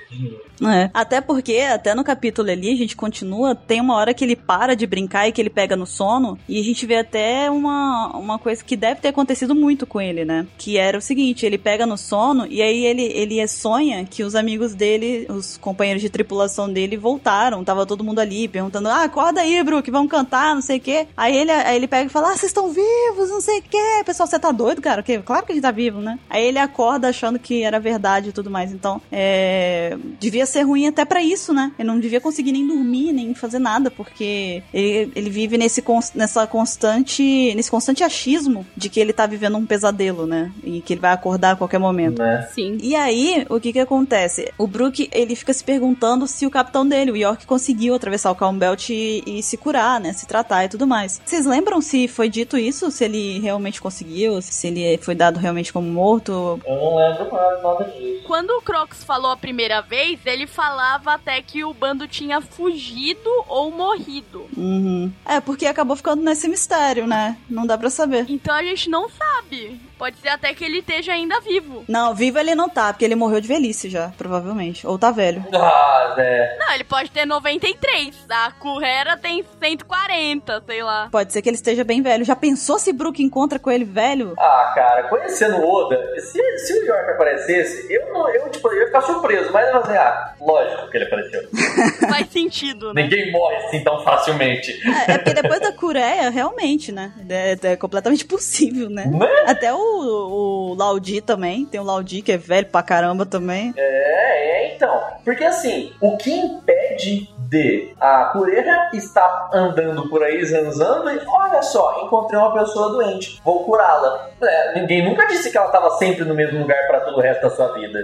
[0.60, 0.90] É.
[0.92, 4.74] Até porque, até no capítulo ali, a gente continua, tem uma hora que ele para
[4.74, 8.38] de brincar e que ele pega no sono, e a gente vê até uma, uma
[8.40, 10.46] coisa que deve ter acontecido muito com ele, né?
[10.58, 14.34] Que era o seguinte, ele pega no sono e aí ele, ele sonha que os
[14.34, 19.40] amigos dele, os companheiros de tripulação dele voltaram, tava todo mundo ali perguntando, ah, acorda
[19.40, 21.06] aí, Brook, vamos cantar, não sei o quê.
[21.16, 24.02] Aí ele, aí ele pega e fala, ah, vocês estão vivos, não sei o quê.
[24.04, 25.02] Pessoal, você tá doido, cara?
[25.02, 26.18] Que, claro que a gente tá vivo, né?
[26.28, 28.72] Aí ele acorda achando que era verdade e tudo mais.
[28.72, 31.72] Então, é, devia ser ruim até pra isso, né?
[31.78, 36.46] Ele não devia conseguir nem dormir, nem fazer nada, porque ele, ele vive nesse, nessa
[36.46, 40.50] constante, nesse constante achismo de que ele tá vivendo um pesadelo, né?
[40.64, 42.07] E que ele vai acordar a qualquer momento.
[42.10, 42.48] Né?
[42.52, 42.78] Sim.
[42.80, 44.52] E aí, o que que acontece?
[44.56, 48.34] O Brook, ele fica se perguntando se o capitão dele, o York, conseguiu atravessar o
[48.34, 50.12] Calm Belt e, e se curar, né?
[50.12, 51.20] Se tratar e tudo mais.
[51.24, 52.90] Vocês lembram se foi dito isso?
[52.90, 54.40] Se ele realmente conseguiu?
[54.42, 56.60] Se ele foi dado realmente como morto?
[56.66, 58.22] Eu não lembro mais nada disso.
[58.26, 63.30] Quando o Crocs falou a primeira vez, ele falava até que o bando tinha fugido
[63.46, 64.46] ou morrido.
[64.56, 65.10] Uhum.
[65.24, 67.38] É, porque acabou ficando nesse mistério, né?
[67.48, 68.26] Não dá pra saber.
[68.28, 69.80] Então a gente não sabe.
[69.96, 71.84] Pode ser até que ele esteja ainda vivo.
[71.88, 74.86] Não, vivo ele não tá, porque ele morreu de velhice já, provavelmente.
[74.86, 75.44] Ou tá velho.
[75.54, 76.56] Ah, Zé.
[76.58, 78.14] Não, ele pode ter 93.
[78.28, 81.08] A Currera tem 140, sei lá.
[81.10, 82.24] Pode ser que ele esteja bem velho.
[82.24, 84.34] Já pensou se Brook encontra com ele velho?
[84.38, 88.80] Ah, cara, conhecendo o Oda, se, se o York aparecesse, eu não, eu, tipo, eu
[88.80, 91.42] ia ficar surpreso, mas eu ia fazer, ah, lógico que ele apareceu.
[92.08, 93.02] Faz sentido, né?
[93.02, 94.72] Ninguém morre assim tão facilmente.
[95.08, 97.12] É, é porque depois da Coreia, realmente, né?
[97.28, 99.06] É, é completamente possível, né?
[99.06, 99.44] Né?
[99.46, 101.66] Até o, o Laudi também.
[101.66, 103.72] Tem o Laudi que é velho pra caramba também.
[103.76, 105.02] É, é, então.
[105.24, 111.62] Porque assim, o que impede de a Cureja estar andando por aí zanzando e olha
[111.62, 114.28] só, encontrei uma pessoa doente, vou curá-la.
[114.42, 117.42] É, ninguém nunca disse que ela estava sempre no mesmo lugar para todo o resto
[117.42, 117.98] da sua vida.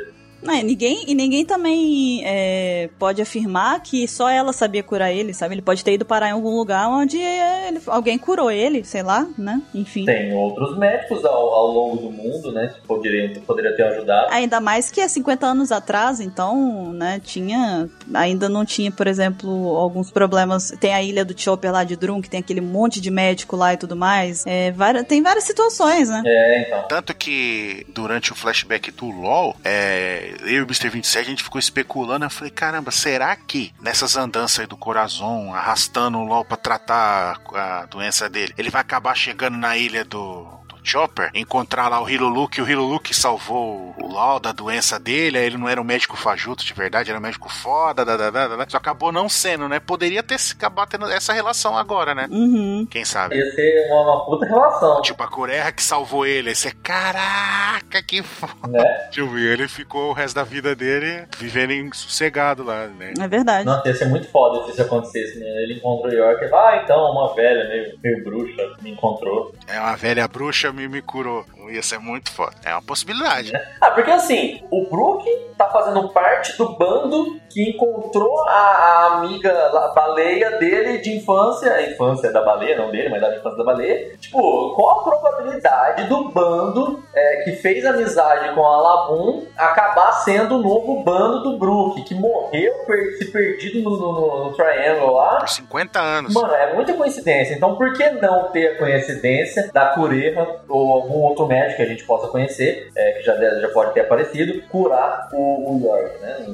[0.49, 5.55] É, ninguém, e ninguém também é, pode afirmar que só ela sabia curar ele, sabe?
[5.55, 9.03] Ele pode ter ido parar em algum lugar onde é, ele- alguém curou ele, sei
[9.03, 9.61] lá, né?
[9.75, 10.05] Enfim.
[10.05, 14.33] Tem outros médicos ao, ao longo do mundo, né, que poderiam, poderia ter ajudado.
[14.33, 17.89] Ainda mais que é 50 anos atrás, então, né, tinha.
[18.15, 20.73] Ainda não tinha, por exemplo, alguns problemas.
[20.81, 23.73] Tem a ilha do Chopper lá de Drum, que tem aquele monte de médico lá
[23.75, 24.45] e tudo mais.
[24.47, 26.23] É, várias- tem várias situações, né?
[26.27, 26.83] É, então.
[26.89, 30.89] Tanto que durante o flashback do LOL, é, eu e o Mr.
[30.89, 32.25] 27 a gente ficou especulando.
[32.25, 37.41] Eu falei, caramba, será que nessas andanças aí do Corazon, arrastando o LOL pra tratar
[37.55, 40.64] a doença dele, ele vai acabar chegando na ilha do.
[40.85, 45.39] Chopper, encontrar lá o Hilulu, que o Hilulu que salvou o LOL da doença dele,
[45.39, 48.31] aí ele não era um médico fajuto de verdade, era um médico foda, da, da,
[48.31, 48.69] da, da, da.
[48.69, 49.81] só acabou não sendo, né?
[49.81, 52.29] Poderia ter se acabar tendo essa relação agora, né?
[52.31, 52.87] Uhum.
[52.91, 53.37] Quem sabe?
[53.37, 55.01] Ia ser uma, uma puta relação.
[55.01, 56.51] Tipo, a Coreia que salvou ele.
[56.51, 58.69] Aí você, caraca, que foda.
[58.69, 58.85] Né?
[59.11, 63.15] Tipo, e ele ficou o resto da vida dele vivendo em sossegado lá, né?
[63.19, 63.65] É verdade.
[63.65, 65.47] Nossa, ia ser muito foda se isso acontecesse, né?
[65.63, 69.55] Ele encontrou o York e ah, então, uma velha meio, meio bruxa me encontrou.
[69.67, 71.45] É uma velha bruxa me, me curou.
[71.71, 72.53] Ia ser muito foda.
[72.65, 73.53] É uma possibilidade.
[73.81, 75.25] Ah, porque assim, o Brook
[75.59, 81.73] tá fazendo parte do bando que encontrou a, a amiga lá, baleia dele de infância.
[81.73, 84.17] A infância da baleia, não dele, mas da infância da baleia.
[84.19, 90.57] Tipo, qual a probabilidade do bando é, que fez amizade com a Labum acabar sendo
[90.57, 95.13] o novo bando do Brook, que morreu per- se perdido no, no, no- no Triangle
[95.13, 95.37] lá?
[95.39, 96.35] Por 50 anos.
[96.35, 97.55] Mano, é muita coincidência.
[97.55, 101.87] Então, por que não ter a coincidência da Cureja ou algum outro médico que a
[101.87, 106.47] gente possa conhecer, é, que já, já pode ter aparecido, curar o, o York, né?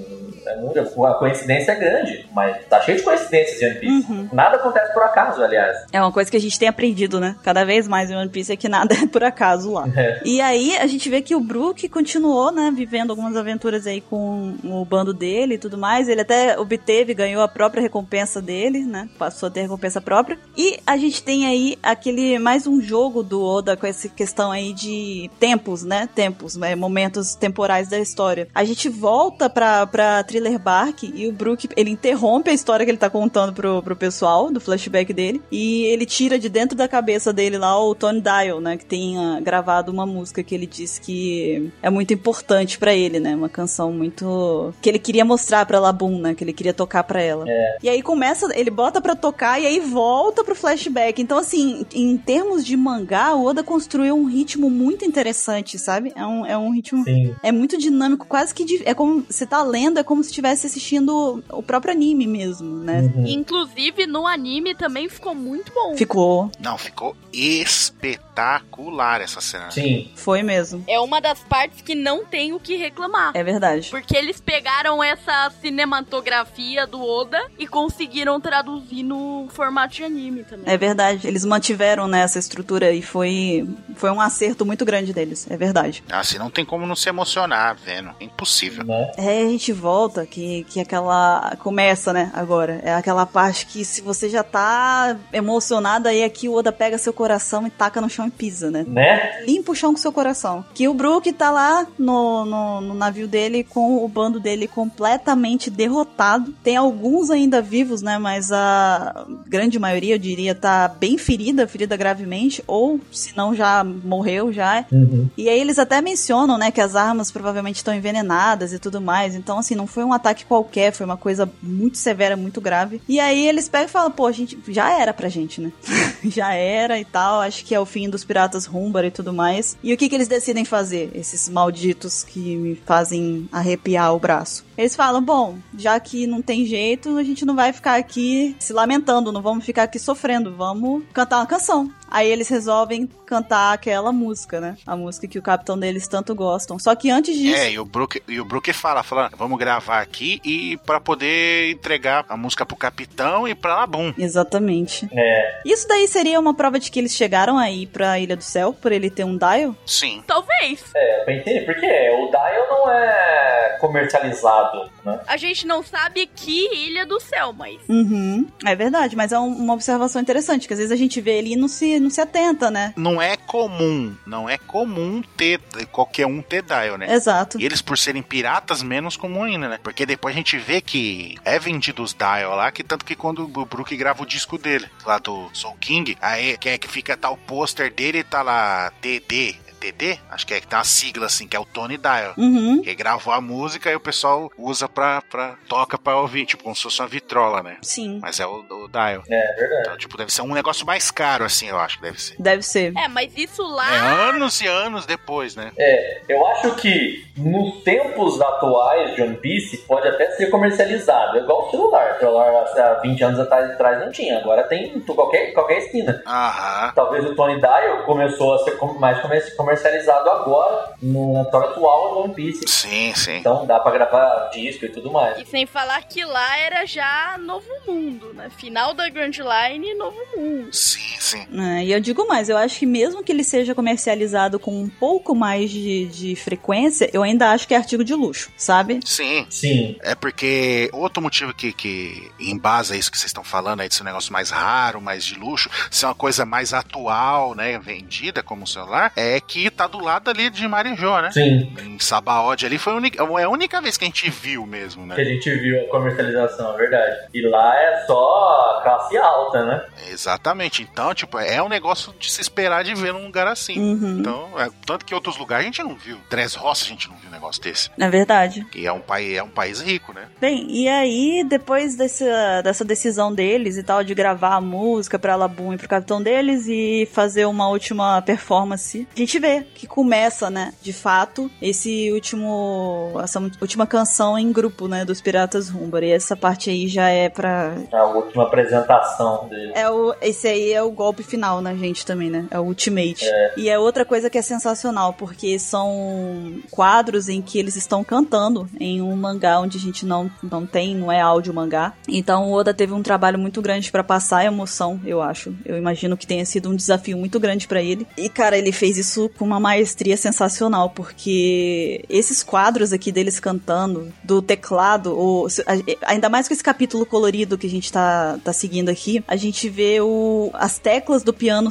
[0.47, 4.13] É a coincidência é grande, mas tá cheio de coincidências em One Piece.
[4.13, 4.29] Uhum.
[4.33, 5.85] Nada acontece por acaso, aliás.
[5.93, 7.37] É uma coisa que a gente tem aprendido, né?
[7.43, 9.89] Cada vez mais em One Piece é que nada é por acaso lá.
[9.97, 10.21] É.
[10.25, 14.55] E aí a gente vê que o Brook continuou, né, vivendo algumas aventuras aí com
[14.65, 16.09] o bando dele e tudo mais.
[16.09, 19.09] Ele até obteve, ganhou a própria recompensa dele, né?
[19.19, 20.39] Passou a ter recompensa própria.
[20.57, 24.73] E a gente tem aí aquele mais um jogo do Oda com essa questão aí
[24.73, 24.89] de
[25.38, 26.09] tempos, né?
[26.14, 26.74] Tempos, né?
[26.74, 28.49] momentos temporais da história.
[28.55, 32.91] A gente volta pra, pra Thriller Bark e o Brook, ele interrompe a história que
[32.91, 36.88] ele tá contando pro, pro pessoal, do flashback dele, e ele tira de dentro da
[36.88, 38.76] cabeça dele lá o Tony Dial, né?
[38.76, 43.34] Que tenha gravado uma música que ele disse que é muito importante pra ele, né?
[43.34, 44.74] Uma canção muito.
[44.80, 46.34] que ele queria mostrar pra Labum, né?
[46.34, 47.45] Que ele queria tocar pra ela.
[47.82, 51.20] E aí começa, ele bota pra tocar e aí volta pro flashback.
[51.20, 56.12] Então, assim, em termos de mangá, o Oda construiu um ritmo muito interessante, sabe?
[56.16, 57.05] É um, é um ritmo.
[57.05, 57.35] Sim.
[57.43, 58.83] É muito dinâmico, quase que.
[58.85, 59.24] É como.
[59.28, 63.11] Você tá lendo, é como se estivesse assistindo o próprio anime mesmo, né?
[63.14, 63.26] Uhum.
[63.26, 65.97] Inclusive, no anime também ficou muito bom.
[65.97, 66.51] Ficou.
[66.59, 69.70] Não, ficou espetacular essa cena.
[69.70, 70.11] Sim.
[70.14, 70.85] Foi mesmo.
[70.87, 73.33] É uma das partes que não tem o que reclamar.
[73.35, 73.91] É verdade.
[73.91, 80.72] Porque eles pegaram essa cinematografia do Oda e conseguiram traduzir no formato de anime também.
[80.72, 81.26] É verdade.
[81.26, 85.49] Eles mantiveram né, essa estrutura e foi, foi um acerto muito grande deles.
[85.51, 86.05] É verdade.
[86.12, 88.11] Assim, não tem como não se emocionar vendo.
[88.21, 88.85] É impossível.
[88.85, 89.12] Né?
[89.16, 91.57] É, a gente volta que, que aquela.
[91.59, 92.31] Começa, né?
[92.33, 92.81] Agora.
[92.85, 97.12] É aquela parte que se você já tá emocionado, aí aqui o Oda pega seu
[97.12, 98.85] coração e taca no chão e pisa, né?
[98.87, 99.43] Né?
[99.45, 100.64] Limpa o chão com seu coração.
[100.73, 105.68] Que o Brook tá lá no, no, no navio dele com o bando dele completamente
[105.68, 106.55] derrotado.
[106.62, 108.18] Tem alguns ainda vivos, né?
[108.18, 112.62] Mas a grande maioria, eu diria, tá bem ferida, ferida gravemente.
[112.68, 114.60] Ou se não já morreu já.
[114.91, 115.29] Uhum.
[115.37, 119.35] E aí eles até mencionam, né, que as armas provavelmente estão envenenadas e tudo mais.
[119.35, 123.01] Então, assim, não foi um ataque qualquer, foi uma coisa muito severa, muito grave.
[123.09, 125.73] E aí eles pegam e falam, pô, a gente já era pra gente, né?
[126.29, 127.41] já era e tal.
[127.41, 129.77] Acho que é o fim dos piratas Rumbar e tudo mais.
[129.83, 131.11] E o que que eles decidem fazer?
[131.14, 134.64] Esses malditos que me fazem arrepiar o braço.
[134.77, 138.72] Eles falam, bom, já que não tem jeito, a gente não vai ficar aqui se
[138.72, 141.91] lamentando, não vamos ficar aqui sofrendo, vamos cantar uma canção.
[142.11, 144.76] Aí eles resolvem cantar aquela música, né?
[144.84, 146.79] A música que o capitão deles tanto gostam.
[146.79, 147.55] Só que antes disso.
[147.55, 151.71] É, e o Brook, e o Brook fala, fala, vamos gravar aqui e para poder
[151.71, 154.13] entregar a música pro capitão e pra Labum.
[154.18, 155.09] Exatamente.
[155.13, 155.63] É.
[155.64, 158.92] Isso daí seria uma prova de que eles chegaram aí pra Ilha do Céu, por
[158.92, 159.74] ele ter um dial?
[159.87, 160.22] Sim.
[160.26, 160.82] Talvez.
[160.95, 161.64] É, pra entender.
[161.64, 165.20] Porque o Dial não é comercializado, né?
[165.26, 167.78] A gente não sabe que Ilha do Céu, mas.
[167.88, 168.46] Uhum.
[168.64, 171.53] É verdade, mas é um- uma observação interessante, que às vezes a gente vê ele
[171.53, 172.92] e não se, não se atenta, né?
[172.96, 175.61] Não é comum, não é comum ter
[175.92, 177.12] qualquer um ter dial, né?
[177.12, 177.61] Exato.
[177.61, 179.78] E eles, por serem piratas, menos comum ainda, né?
[179.82, 183.45] Porque depois a gente vê que é vendido os dial lá, que tanto que quando
[183.45, 187.17] o Brook grava o disco dele, lá do Soul King, aí que é que fica
[187.17, 190.19] tá o pôster dele, tá lá TD, TD?
[190.31, 192.35] Acho que é que tem uma sigla assim, que é o Tony Dial.
[192.37, 192.83] Uhum.
[192.83, 196.77] Que gravou a música e o pessoal usa pra, pra toca pra ouvir, tipo, como
[196.77, 197.77] se fosse uma vitrola, né?
[197.83, 198.19] Sim.
[198.23, 199.23] Mas é o, o dial.
[199.29, 199.81] É verdade.
[199.83, 202.37] Então, tipo, deve ser um negócio mais caro, assim, eu acho que deve ser.
[202.39, 202.93] Deve ser.
[202.97, 203.89] É, mas isso É, lá.
[204.29, 205.73] anos e anos depois, né?
[205.79, 211.39] É, eu acho que nos tempos atuais de One Piece pode até ser comercializado.
[211.39, 212.17] É igual o celular.
[212.17, 214.39] O celular há 20 anos atrás, atrás não tinha.
[214.39, 216.23] Agora tem em qualquer, qualquer esquina.
[216.27, 216.93] Aham.
[216.95, 222.34] Talvez o Tony Dial começou a ser mais comer- comercializado agora, no atual do One
[222.34, 222.64] Piece.
[222.67, 223.37] Sim, sim.
[223.37, 225.38] Então dá pra gravar disco e tudo mais.
[225.38, 228.51] E sem falar que lá era já Novo Mundo, né?
[228.57, 230.72] Final da Grand Line, Novo Mundo.
[230.72, 231.47] Sim, sim.
[231.53, 234.88] É, e eu digo mais, eu acho que mesmo que ele seja comercializado com um
[234.88, 239.01] pouco mais de, de frequência, eu ainda acho que é artigo de luxo, sabe?
[239.05, 239.47] Sim.
[239.49, 239.97] Sim.
[240.03, 244.03] É porque outro motivo que, que embasa isso que vocês estão falando aí de ser
[244.03, 248.67] um negócio mais raro, mais de luxo, ser uma coisa mais atual, né, vendida como
[248.67, 251.32] celular, é que tá do lado ali de Marijó, né?
[251.32, 251.74] Sim.
[251.82, 255.04] Em Sabaody ali foi a única, é a única vez que a gente viu mesmo,
[255.08, 255.24] Que a né?
[255.24, 257.16] gente viu a comercialização, é verdade.
[257.34, 259.84] E lá é só classe alta, né?
[260.11, 260.82] Exatamente.
[260.82, 263.78] Então, tipo, é um negócio de se esperar de ver num lugar assim.
[263.78, 264.18] Uhum.
[264.20, 266.18] Então, é, tanto que em outros lugares a gente não viu.
[266.28, 267.91] Três Roças a gente não viu um negócio desse.
[267.99, 268.66] É verdade.
[268.74, 270.26] E é um país, é um país rico, né?
[270.41, 275.37] Bem, e aí, depois dessa, dessa decisão deles e tal, de gravar a música pra
[275.37, 280.51] Labum e pro capitão deles e fazer uma última performance, a gente vê que começa,
[280.51, 283.13] né, de fato, esse último.
[283.22, 286.03] essa última canção em grupo, né, dos Piratas Rumbar.
[286.05, 287.75] E essa parte aí já é pra.
[287.93, 289.72] A última apresentação dele.
[289.75, 292.47] É o, esse aí é o golpe final na gente também, né?
[292.51, 293.25] É o Ultimate.
[293.57, 298.68] E é outra coisa que é sensacional, porque são quadros em que eles estão cantando
[298.79, 301.93] em um mangá onde a gente não, não tem, não é áudio mangá.
[302.09, 305.55] Então o Oda teve um trabalho muito grande pra passar a emoção, eu acho.
[305.64, 308.07] Eu imagino que tenha sido um desafio muito grande pra ele.
[308.17, 314.12] E cara, ele fez isso com uma maestria sensacional, porque esses quadros aqui deles cantando,
[314.22, 318.53] do teclado, o, a- ainda mais com esse capítulo colorido que a gente tá, tá
[318.53, 321.71] seguindo aqui, a gente vê o, as teclas do piano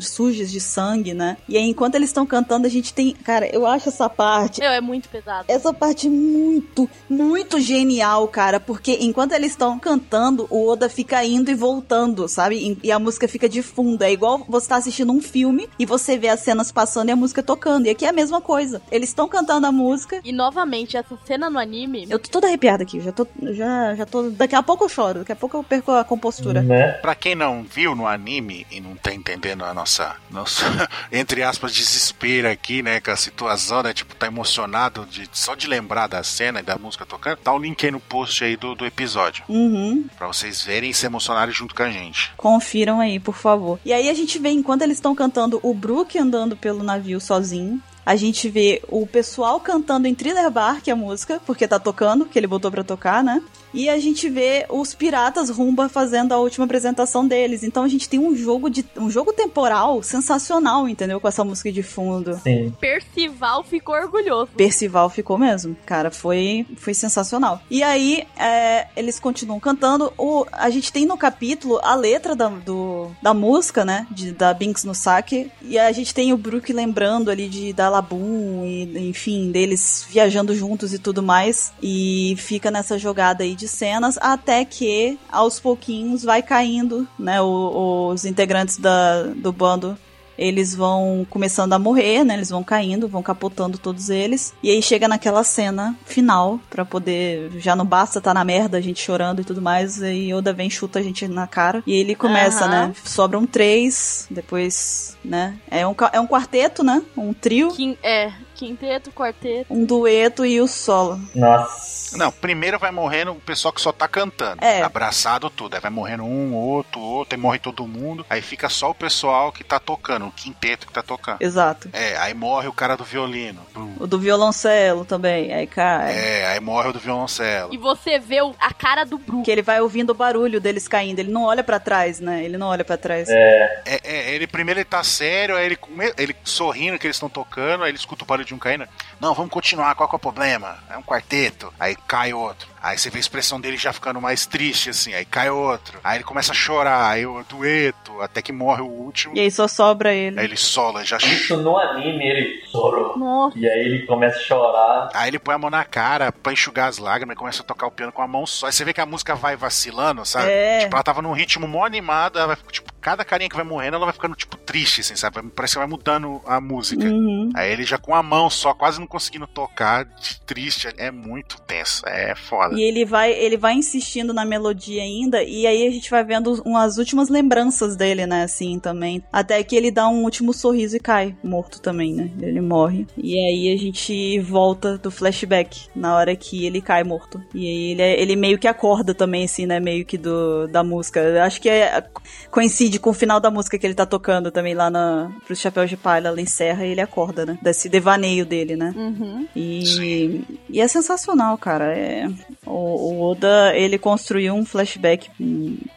[0.00, 1.36] sujas de sangue, né?
[1.46, 3.12] E aí, enquanto eles estão cantando, a gente tem.
[3.12, 4.60] Cara, eu acho essa parte.
[4.60, 5.44] Meu, é muito pesado.
[5.46, 11.50] Essa parte muito, muito genial, cara, porque enquanto eles estão cantando, o Oda fica indo
[11.50, 12.56] e voltando, sabe?
[12.56, 14.02] E- E a música fica de fundo.
[14.02, 17.16] É igual você tá assistindo um filme e você vê as cenas passando e a
[17.16, 17.86] música tocando.
[17.86, 18.80] E aqui é a mesma coisa.
[18.90, 20.20] Eles estão cantando a música.
[20.24, 22.06] E novamente, essa cena no anime.
[22.08, 24.30] Eu tô toda arrepiada aqui, já tô, já, já tô.
[24.30, 26.62] Daqui a pouco eu choro, daqui a pouco eu perco a compostura.
[26.62, 26.92] Né?
[26.92, 30.64] Pra quem não viu no anime e não tá entendendo a nossa, nossa
[31.12, 35.66] entre aspas, desespero aqui, né, com a situação, né, tipo, tá emocionado de, só de
[35.66, 38.74] lembrar da cena e da música tocando, tá o link aí no post aí do,
[38.74, 40.04] do episódio, Uhum.
[40.16, 42.32] pra vocês verem e se emocionarem junto com a gente.
[42.36, 43.78] Confiram aí, por favor.
[43.84, 47.80] E aí a gente vê, enquanto eles estão cantando, o Brook andando pelo navio sozinho.
[48.04, 51.78] A gente vê o pessoal cantando em Thriller Bar, que é a música, porque tá
[51.78, 53.42] tocando, que ele botou pra tocar, né?
[53.72, 57.62] E a gente vê os piratas Rumba fazendo a última apresentação deles.
[57.62, 61.20] Então a gente tem um jogo de um jogo temporal sensacional, entendeu?
[61.20, 62.38] Com essa música de fundo.
[62.42, 62.74] Sim.
[62.80, 64.50] Percival ficou orgulhoso.
[64.56, 65.76] Percival ficou mesmo.
[65.86, 67.60] Cara, foi, foi sensacional.
[67.70, 70.12] E aí, é, eles continuam cantando.
[70.18, 74.06] O, a gente tem no capítulo a letra da, do, da música, né?
[74.10, 75.50] De, da Binks no saque.
[75.62, 80.54] E a gente tem o Brook lembrando ali de da Labum e, enfim, deles viajando
[80.54, 81.72] juntos e tudo mais.
[81.82, 87.40] E fica nessa jogada aí de cenas até que, aos pouquinhos, vai caindo, né?
[87.40, 89.96] o- os integrantes da, do bando
[90.38, 92.32] eles vão começando a morrer, né?
[92.32, 94.54] Eles vão caindo, vão capotando todos eles.
[94.62, 97.50] E aí chega naquela cena final pra poder.
[97.58, 100.00] Já não basta tá na merda, a gente chorando e tudo mais.
[100.00, 101.82] E Yoda vem chuta a gente na cara.
[101.86, 102.86] E ele começa, Aham.
[102.88, 102.94] né?
[103.04, 105.58] Sobram três, depois, né?
[105.70, 107.02] É um, é um quarteto, né?
[107.14, 109.72] Um trio, Quin- é, quinteto, quarteto.
[109.72, 111.18] um dueto e o solo.
[111.34, 112.00] Nossa.
[112.18, 114.64] Não, primeiro vai morrendo o pessoal que só tá cantando.
[114.64, 114.82] É.
[114.82, 115.74] Abraçado tudo.
[115.74, 118.26] Aí vai morrendo um, outro, outro, aí morre todo mundo.
[118.28, 121.36] Aí fica só o pessoal que tá tocando, o quinteto que tá tocando.
[121.40, 121.88] Exato.
[121.92, 123.60] É, aí morre o cara do violino.
[123.72, 123.94] Bum.
[124.00, 125.52] O do violoncelo também.
[125.54, 126.12] Aí cai.
[126.12, 127.72] É, aí morre o do violoncelo.
[127.72, 129.44] E você vê o- a cara do Brook.
[129.44, 131.20] Que ele vai ouvindo o barulho deles caindo.
[131.20, 132.44] Ele não olha pra trás, né?
[132.44, 133.28] Ele não olha pra trás.
[133.28, 137.16] É, É, é, ele primeiro ele tá sério, aí ele, come- ele sorrindo que eles
[137.16, 138.86] estão tocando, aí ele escuta o barulho um caindo.
[139.20, 140.78] Não, vamos continuar, qual que é o problema?
[140.88, 141.72] É um quarteto.
[141.78, 142.69] Aí cai outro.
[142.82, 145.12] Aí você vê a expressão dele já ficando mais triste, assim.
[145.14, 145.98] Aí cai outro.
[146.02, 149.36] Aí ele começa a chorar, aí o dueto, até que morre o último.
[149.36, 150.38] E aí só sobra ele.
[150.38, 153.18] Aí ele sola, já isso no anime ele chorou.
[153.18, 153.58] Nossa.
[153.58, 155.10] E aí ele começa a chorar.
[155.14, 157.86] Aí ele põe a mão na cara pra enxugar as lágrimas e começa a tocar
[157.86, 158.66] o piano com a mão só.
[158.66, 160.50] Aí você vê que a música vai vacilando, sabe?
[160.50, 160.80] É.
[160.80, 163.96] Tipo, ela tava num ritmo mó animado, ela vai, tipo, cada carinha que vai morrendo,
[163.96, 165.42] ela vai ficando, tipo, triste, assim, sabe?
[165.50, 167.04] Parece que vai mudando a música.
[167.04, 167.50] Uhum.
[167.54, 171.60] Aí ele já com a mão só, quase não conseguindo tocar, de triste, é muito
[171.62, 172.69] tenso, é foda.
[172.72, 176.62] E ele vai, ele vai insistindo na melodia ainda, e aí a gente vai vendo
[176.64, 179.22] umas últimas lembranças dele, né, assim, também.
[179.32, 182.30] Até que ele dá um último sorriso e cai, morto também, né?
[182.40, 183.06] Ele morre.
[183.16, 187.40] E aí a gente volta do flashback, na hora que ele cai morto.
[187.54, 190.82] E aí ele, é- ele meio que acorda também, assim, né, meio que do, da
[190.82, 191.20] música.
[191.20, 192.02] Eu acho que é,
[192.50, 195.86] coincide com o final da música que ele tá tocando também lá na, pro Chapéu
[195.86, 197.58] de Palha, ela encerra e ele acorda, né?
[197.62, 198.92] Desse devaneio dele, né?
[198.96, 199.46] Uhum.
[199.54, 201.96] E, e é sensacional, cara.
[201.96, 202.28] É,
[202.66, 205.30] o, o Oda, ele construiu um flashback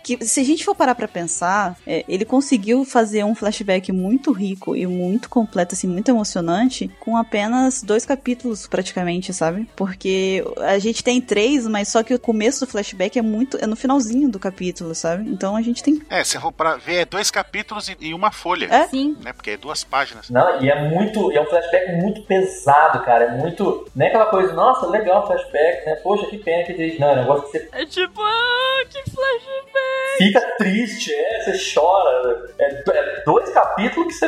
[0.04, 4.32] que, se a gente for parar pra pensar, é, ele conseguiu fazer um flashback muito
[4.32, 9.68] rico e muito completo, assim, muito emocionante, com apenas dois capítulos, praticamente, sabe?
[9.76, 13.58] Porque a gente tem três, mas só que o começo do flashback é muito.
[13.62, 15.30] é no finalzinho do capítulo, sabe?
[15.30, 16.02] Então a gente tem.
[16.10, 18.68] É, se for pra ver, é dois capítulos e, e uma folha.
[18.72, 18.88] É?
[18.88, 19.18] Sim.
[19.22, 19.34] Né?
[19.34, 20.30] Porque é duas páginas.
[20.30, 21.32] Não, e é muito.
[21.32, 23.26] É um flashback muito pesado, cara.
[23.26, 23.86] É muito.
[23.96, 25.96] Nem aquela coisa, nossa, legal o flashback, né?
[25.96, 26.53] Poxa, que pena
[27.00, 30.18] Não, é um negócio que você É tipo, ah, que flashback.
[30.18, 32.50] fica triste, é, você chora.
[32.60, 34.14] É, é dois capítulos que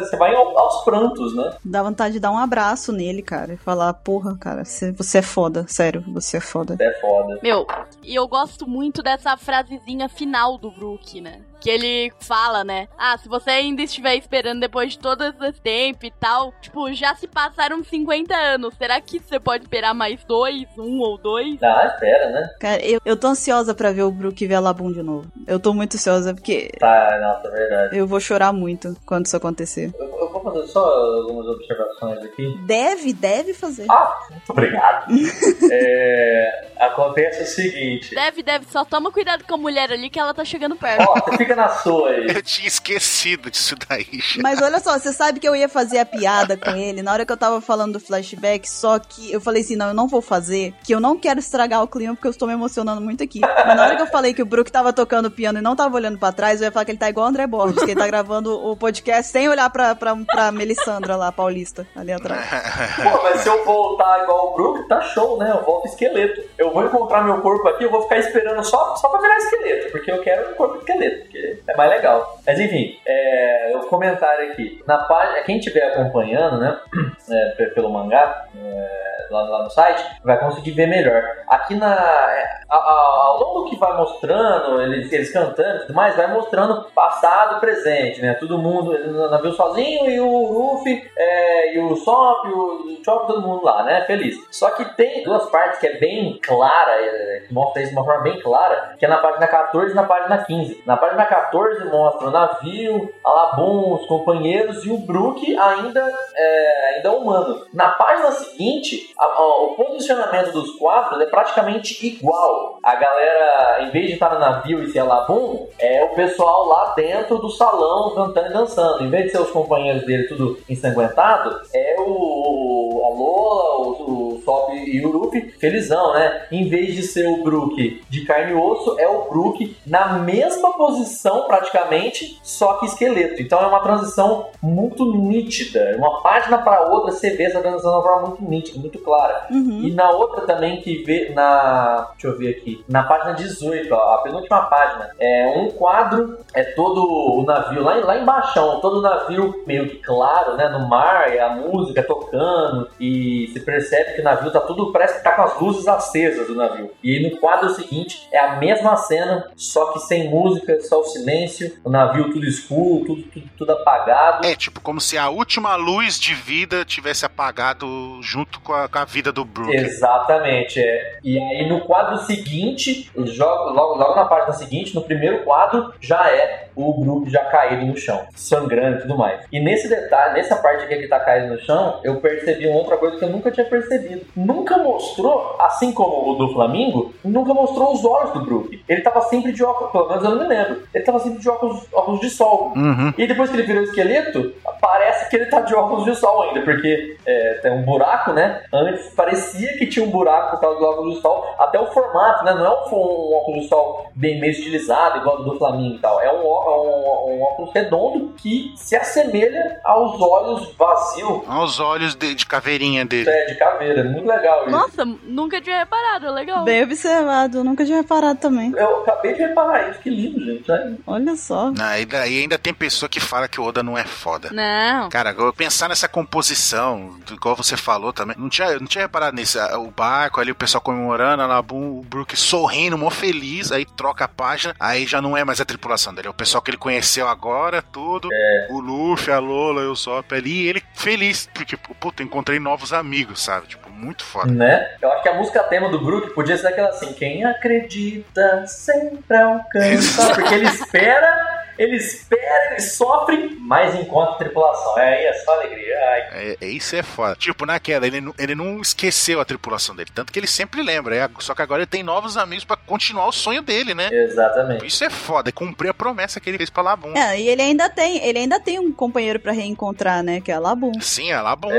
[0.00, 1.56] você vai ao- aos prantos, né?
[1.64, 5.22] Dá vontade de dar um abraço nele, cara, e falar, porra, cara, você você é
[5.22, 6.76] foda, sério, você é foda.
[6.80, 7.38] É foda.
[7.42, 7.66] Meu,
[8.02, 11.40] e eu gosto muito dessa frasezinha final do Brook, né?
[11.62, 12.88] Que ele fala, né?
[12.98, 17.14] Ah, se você ainda estiver esperando depois de todo esse tempo e tal, tipo, já
[17.14, 18.74] se passaram 50 anos.
[18.76, 21.62] Será que você pode esperar mais dois, um ou dois?
[21.62, 22.50] Ah, espera, né?
[22.58, 25.30] Cara, eu, eu tô ansiosa pra ver o Brook ver a Labum de novo.
[25.46, 27.96] Eu tô muito ansiosa porque Tá, nossa, é verdade.
[27.98, 29.92] eu vou chorar muito quando isso acontecer.
[29.98, 32.58] Eu, eu vou fazer só algumas observações aqui.
[32.66, 33.86] Deve, deve fazer.
[33.90, 35.06] Ah, muito obrigado.
[35.70, 38.14] É, acontece o seguinte.
[38.14, 41.02] Deve, deve, só toma cuidado com a mulher ali que ela tá chegando perto.
[41.08, 42.26] Ó, você fica na sua aí.
[42.28, 44.06] Eu tinha esquecido disso daí.
[44.12, 44.42] já.
[44.42, 47.24] Mas olha só, você sabe que eu ia fazer a piada com ele na hora
[47.24, 50.20] que eu tava falando do flashback, só que eu falei assim, não, eu não vou
[50.20, 53.40] fazer, que eu não quero estragar o clima porque eu estou me emocionando muito aqui.
[53.40, 55.96] Mas na hora que eu falei que o Brook tava tocando piano e não tava
[55.96, 58.00] olhando pra trás, eu ia falar que ele tá igual o André Borges, que ele
[58.00, 62.44] tá gravando o podcast sem olhar pra, pra, pra Melissandra lá, paulista, ali atrás.
[63.02, 65.50] Pô, mas se eu voltar igual o Brook, tá show, né?
[65.50, 66.42] Eu volto esqueleto.
[66.58, 69.92] Eu vou encontrar meu corpo aqui, eu vou ficar esperando só, só pra virar esqueleto,
[69.92, 72.38] porque eu quero um corpo esqueleto, porque é mais legal.
[72.46, 74.82] Mas enfim, é, o comentário aqui.
[74.86, 76.78] Na página, quem estiver acompanhando, né,
[77.30, 81.22] é, pelo mangá, é, lá, lá, no site, vai conseguir ver melhor.
[81.48, 81.92] Aqui na.
[81.92, 86.86] A, a, ao longo que vai mostrando, eles, eles cantando e tudo mais, vai mostrando
[86.94, 88.34] passado presente, né?
[88.34, 93.42] Todo mundo no navio sozinho e o Ruffy é, e o Sop, o Chop, todo
[93.42, 94.04] mundo lá, né?
[94.06, 94.36] Feliz.
[94.50, 98.04] Só que tem duas partes que é bem clara, é, que mostra isso de uma
[98.04, 100.82] forma bem clara, que é na página 14 e na página 15.
[100.86, 106.94] Na página 14 mostra o navio, a Labum, os companheiros e o Brook ainda, é,
[106.94, 107.62] ainda humano.
[107.72, 112.78] Na página seguinte, a, a, o posicionamento dos quadros é praticamente igual.
[112.82, 116.66] A galera, em vez de estar no navio e ser a Labum, é o pessoal
[116.66, 119.04] lá dentro do salão cantando e dançando.
[119.04, 124.31] Em vez de ser os companheiros dele tudo ensanguentado, é o, a Lola, o, o
[124.44, 126.46] Sop e o Ruffy felizão, né?
[126.50, 130.76] Em vez de ser o Brook de carne e osso, é o Brook na mesma
[130.76, 133.40] posição praticamente, só que esqueleto.
[133.40, 135.94] Então é uma transição muito nítida.
[135.96, 139.46] Uma página para outra você vê essa transição de uma forma muito nítida, muito clara.
[139.50, 139.82] Uhum.
[139.84, 142.10] E na outra também que vê na.
[142.12, 142.84] Deixa eu ver aqui.
[142.88, 145.10] Na página 18, ó, a penúltima página.
[145.18, 147.02] É um quadro, é todo
[147.38, 150.68] o navio, lá, lá embaixo, todo o navio meio que claro, né?
[150.68, 152.88] No mar, e a música tocando.
[152.98, 156.46] E se percebe que o navio tá tudo, parece que tá com as luzes acesas
[156.46, 156.90] do navio.
[157.02, 161.04] E aí no quadro seguinte é a mesma cena, só que sem música, só o
[161.04, 164.46] silêncio, o navio tudo escuro, tudo, tudo, tudo apagado.
[164.46, 168.98] É, tipo, como se a última luz de vida tivesse apagado junto com a, com
[168.98, 169.74] a vida do Brook.
[169.74, 171.18] Exatamente, é.
[171.22, 176.68] E aí no quadro seguinte, logo, logo na página seguinte, no primeiro quadro, já é
[176.74, 179.44] o Brook já caído no chão, sangrando e tudo mais.
[179.52, 182.96] E nesse detalhe, nessa parte que ele tá caído no chão, eu percebi uma outra
[182.96, 184.21] coisa que eu nunca tinha percebido.
[184.36, 188.82] Nunca mostrou, assim como o do Flamingo, nunca mostrou os olhos do Brook.
[188.88, 190.82] Ele tava sempre de óculos, pelo menos eu não me lembro.
[190.94, 192.72] Ele tava sempre de óculos, óculos de sol.
[192.76, 193.12] Uhum.
[193.16, 196.60] E depois que ele virou esqueleto, parece que ele tá de óculos de sol ainda,
[196.62, 198.62] porque é, tem um buraco, né?
[198.72, 201.54] Antes parecia que tinha um buraco por causa do óculos de sol.
[201.58, 202.54] Até o formato, né?
[202.54, 205.98] Não é um, um óculos de sol bem meio estilizado, igual do, do Flamingo e
[205.98, 206.20] tal.
[206.20, 211.42] É um, um, um, óculos redondo que se assemelha aos olhos vazios.
[211.48, 213.28] Aos olhos de, de caveirinha dele.
[213.28, 214.02] É, de caveira.
[214.12, 214.70] Muito legal isso.
[214.70, 216.64] Nossa, nunca tinha reparado, é legal.
[216.64, 218.72] Bem observado, nunca tinha reparado também.
[218.76, 220.70] Eu acabei de reparar isso, que lindo, gente.
[220.70, 220.92] É.
[221.06, 221.70] Olha só.
[221.70, 224.50] Não, e daí ainda tem pessoa que fala que o Oda não é foda.
[224.52, 225.08] Não.
[225.08, 229.58] Cara, eu pensar nessa composição, igual você falou também, não tinha, não tinha reparado nisso.
[229.78, 234.24] O barco ali, o pessoal comemorando, a Nabum, o Brook sorrindo, mó feliz, aí troca
[234.24, 236.78] a página, aí já não é mais a tripulação dele, é o pessoal que ele
[236.78, 238.28] conheceu agora, tudo.
[238.32, 238.68] É.
[238.70, 243.42] O Luffy, a Lola, o Sop ali, e ele feliz, porque, puta, encontrei novos amigos,
[243.42, 243.66] sabe?
[243.68, 244.50] Tipo, muito foda.
[244.50, 244.90] Né?
[245.00, 249.36] Eu acho que a música tema do Brook podia ser aquela assim: quem acredita sempre
[249.36, 250.34] alcança.
[250.34, 254.98] Porque ele espera, ele espera, ele sofre, mas encontra a tripulação.
[254.98, 255.96] É aí, é só alegria.
[255.98, 256.20] Ai.
[256.32, 257.34] É, é, isso é foda.
[257.36, 261.16] Tipo, naquela, ele, não- ele não esqueceu a tripulação dele, tanto que ele sempre lembra.
[261.16, 264.08] é, só que agora ele tem novos amigos pra continuar o sonho dele, né?
[264.12, 264.86] Exatamente.
[264.86, 267.12] Isso é foda, é cumprir a promessa que ele fez pra Labum.
[267.16, 270.40] É, e ele ainda tem, ele ainda tem um companheiro pra reencontrar, né?
[270.40, 270.92] Que é a Labum.
[271.00, 271.70] Sim, é Labum.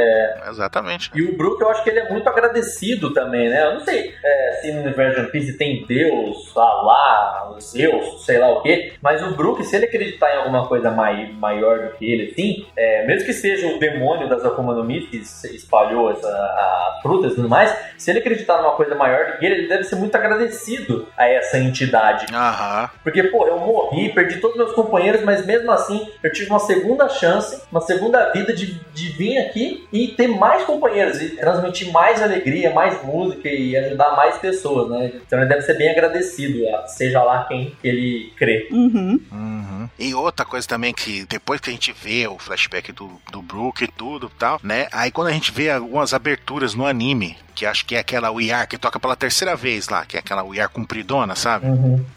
[0.49, 1.11] Exatamente.
[1.15, 3.63] E o Brook, eu acho que ele é muito agradecido também, né?
[3.65, 8.37] Eu não sei é, se no universo de One Piece tem Deus, Alá, Zeus, sei
[8.39, 11.97] lá o quê, mas o Brook, se ele acreditar em alguma coisa mai, maior do
[11.97, 16.11] que ele, assim, é, mesmo que seja o demônio das Akuma no Mi que espalhou
[16.11, 19.55] essa, a frutas e tudo mais, se ele acreditar numa coisa maior do que ele,
[19.55, 22.25] ele deve ser muito agradecido a essa entidade.
[22.33, 22.89] Aham.
[23.03, 27.07] Porque, pô, eu morri, perdi todos meus companheiros, mas mesmo assim eu tive uma segunda
[27.09, 32.21] chance, uma segunda vida de, de vir aqui e ter mais companheiros e transmitir mais
[32.21, 35.11] alegria, mais música e ajudar mais pessoas, né?
[35.25, 38.67] Então ele deve ser bem agradecido, seja lá quem ele crê.
[38.71, 39.19] Uhum.
[39.31, 39.82] Uhum.
[39.97, 43.83] E outra coisa também que depois que a gente vê o flashback do, do Brook
[43.83, 44.87] e tudo e tal, né?
[44.91, 48.51] Aí quando a gente vê algumas aberturas no anime, que acho que é aquela We
[48.51, 51.67] Are que toca pela terceira vez lá, que é aquela We Are compridona, sabe?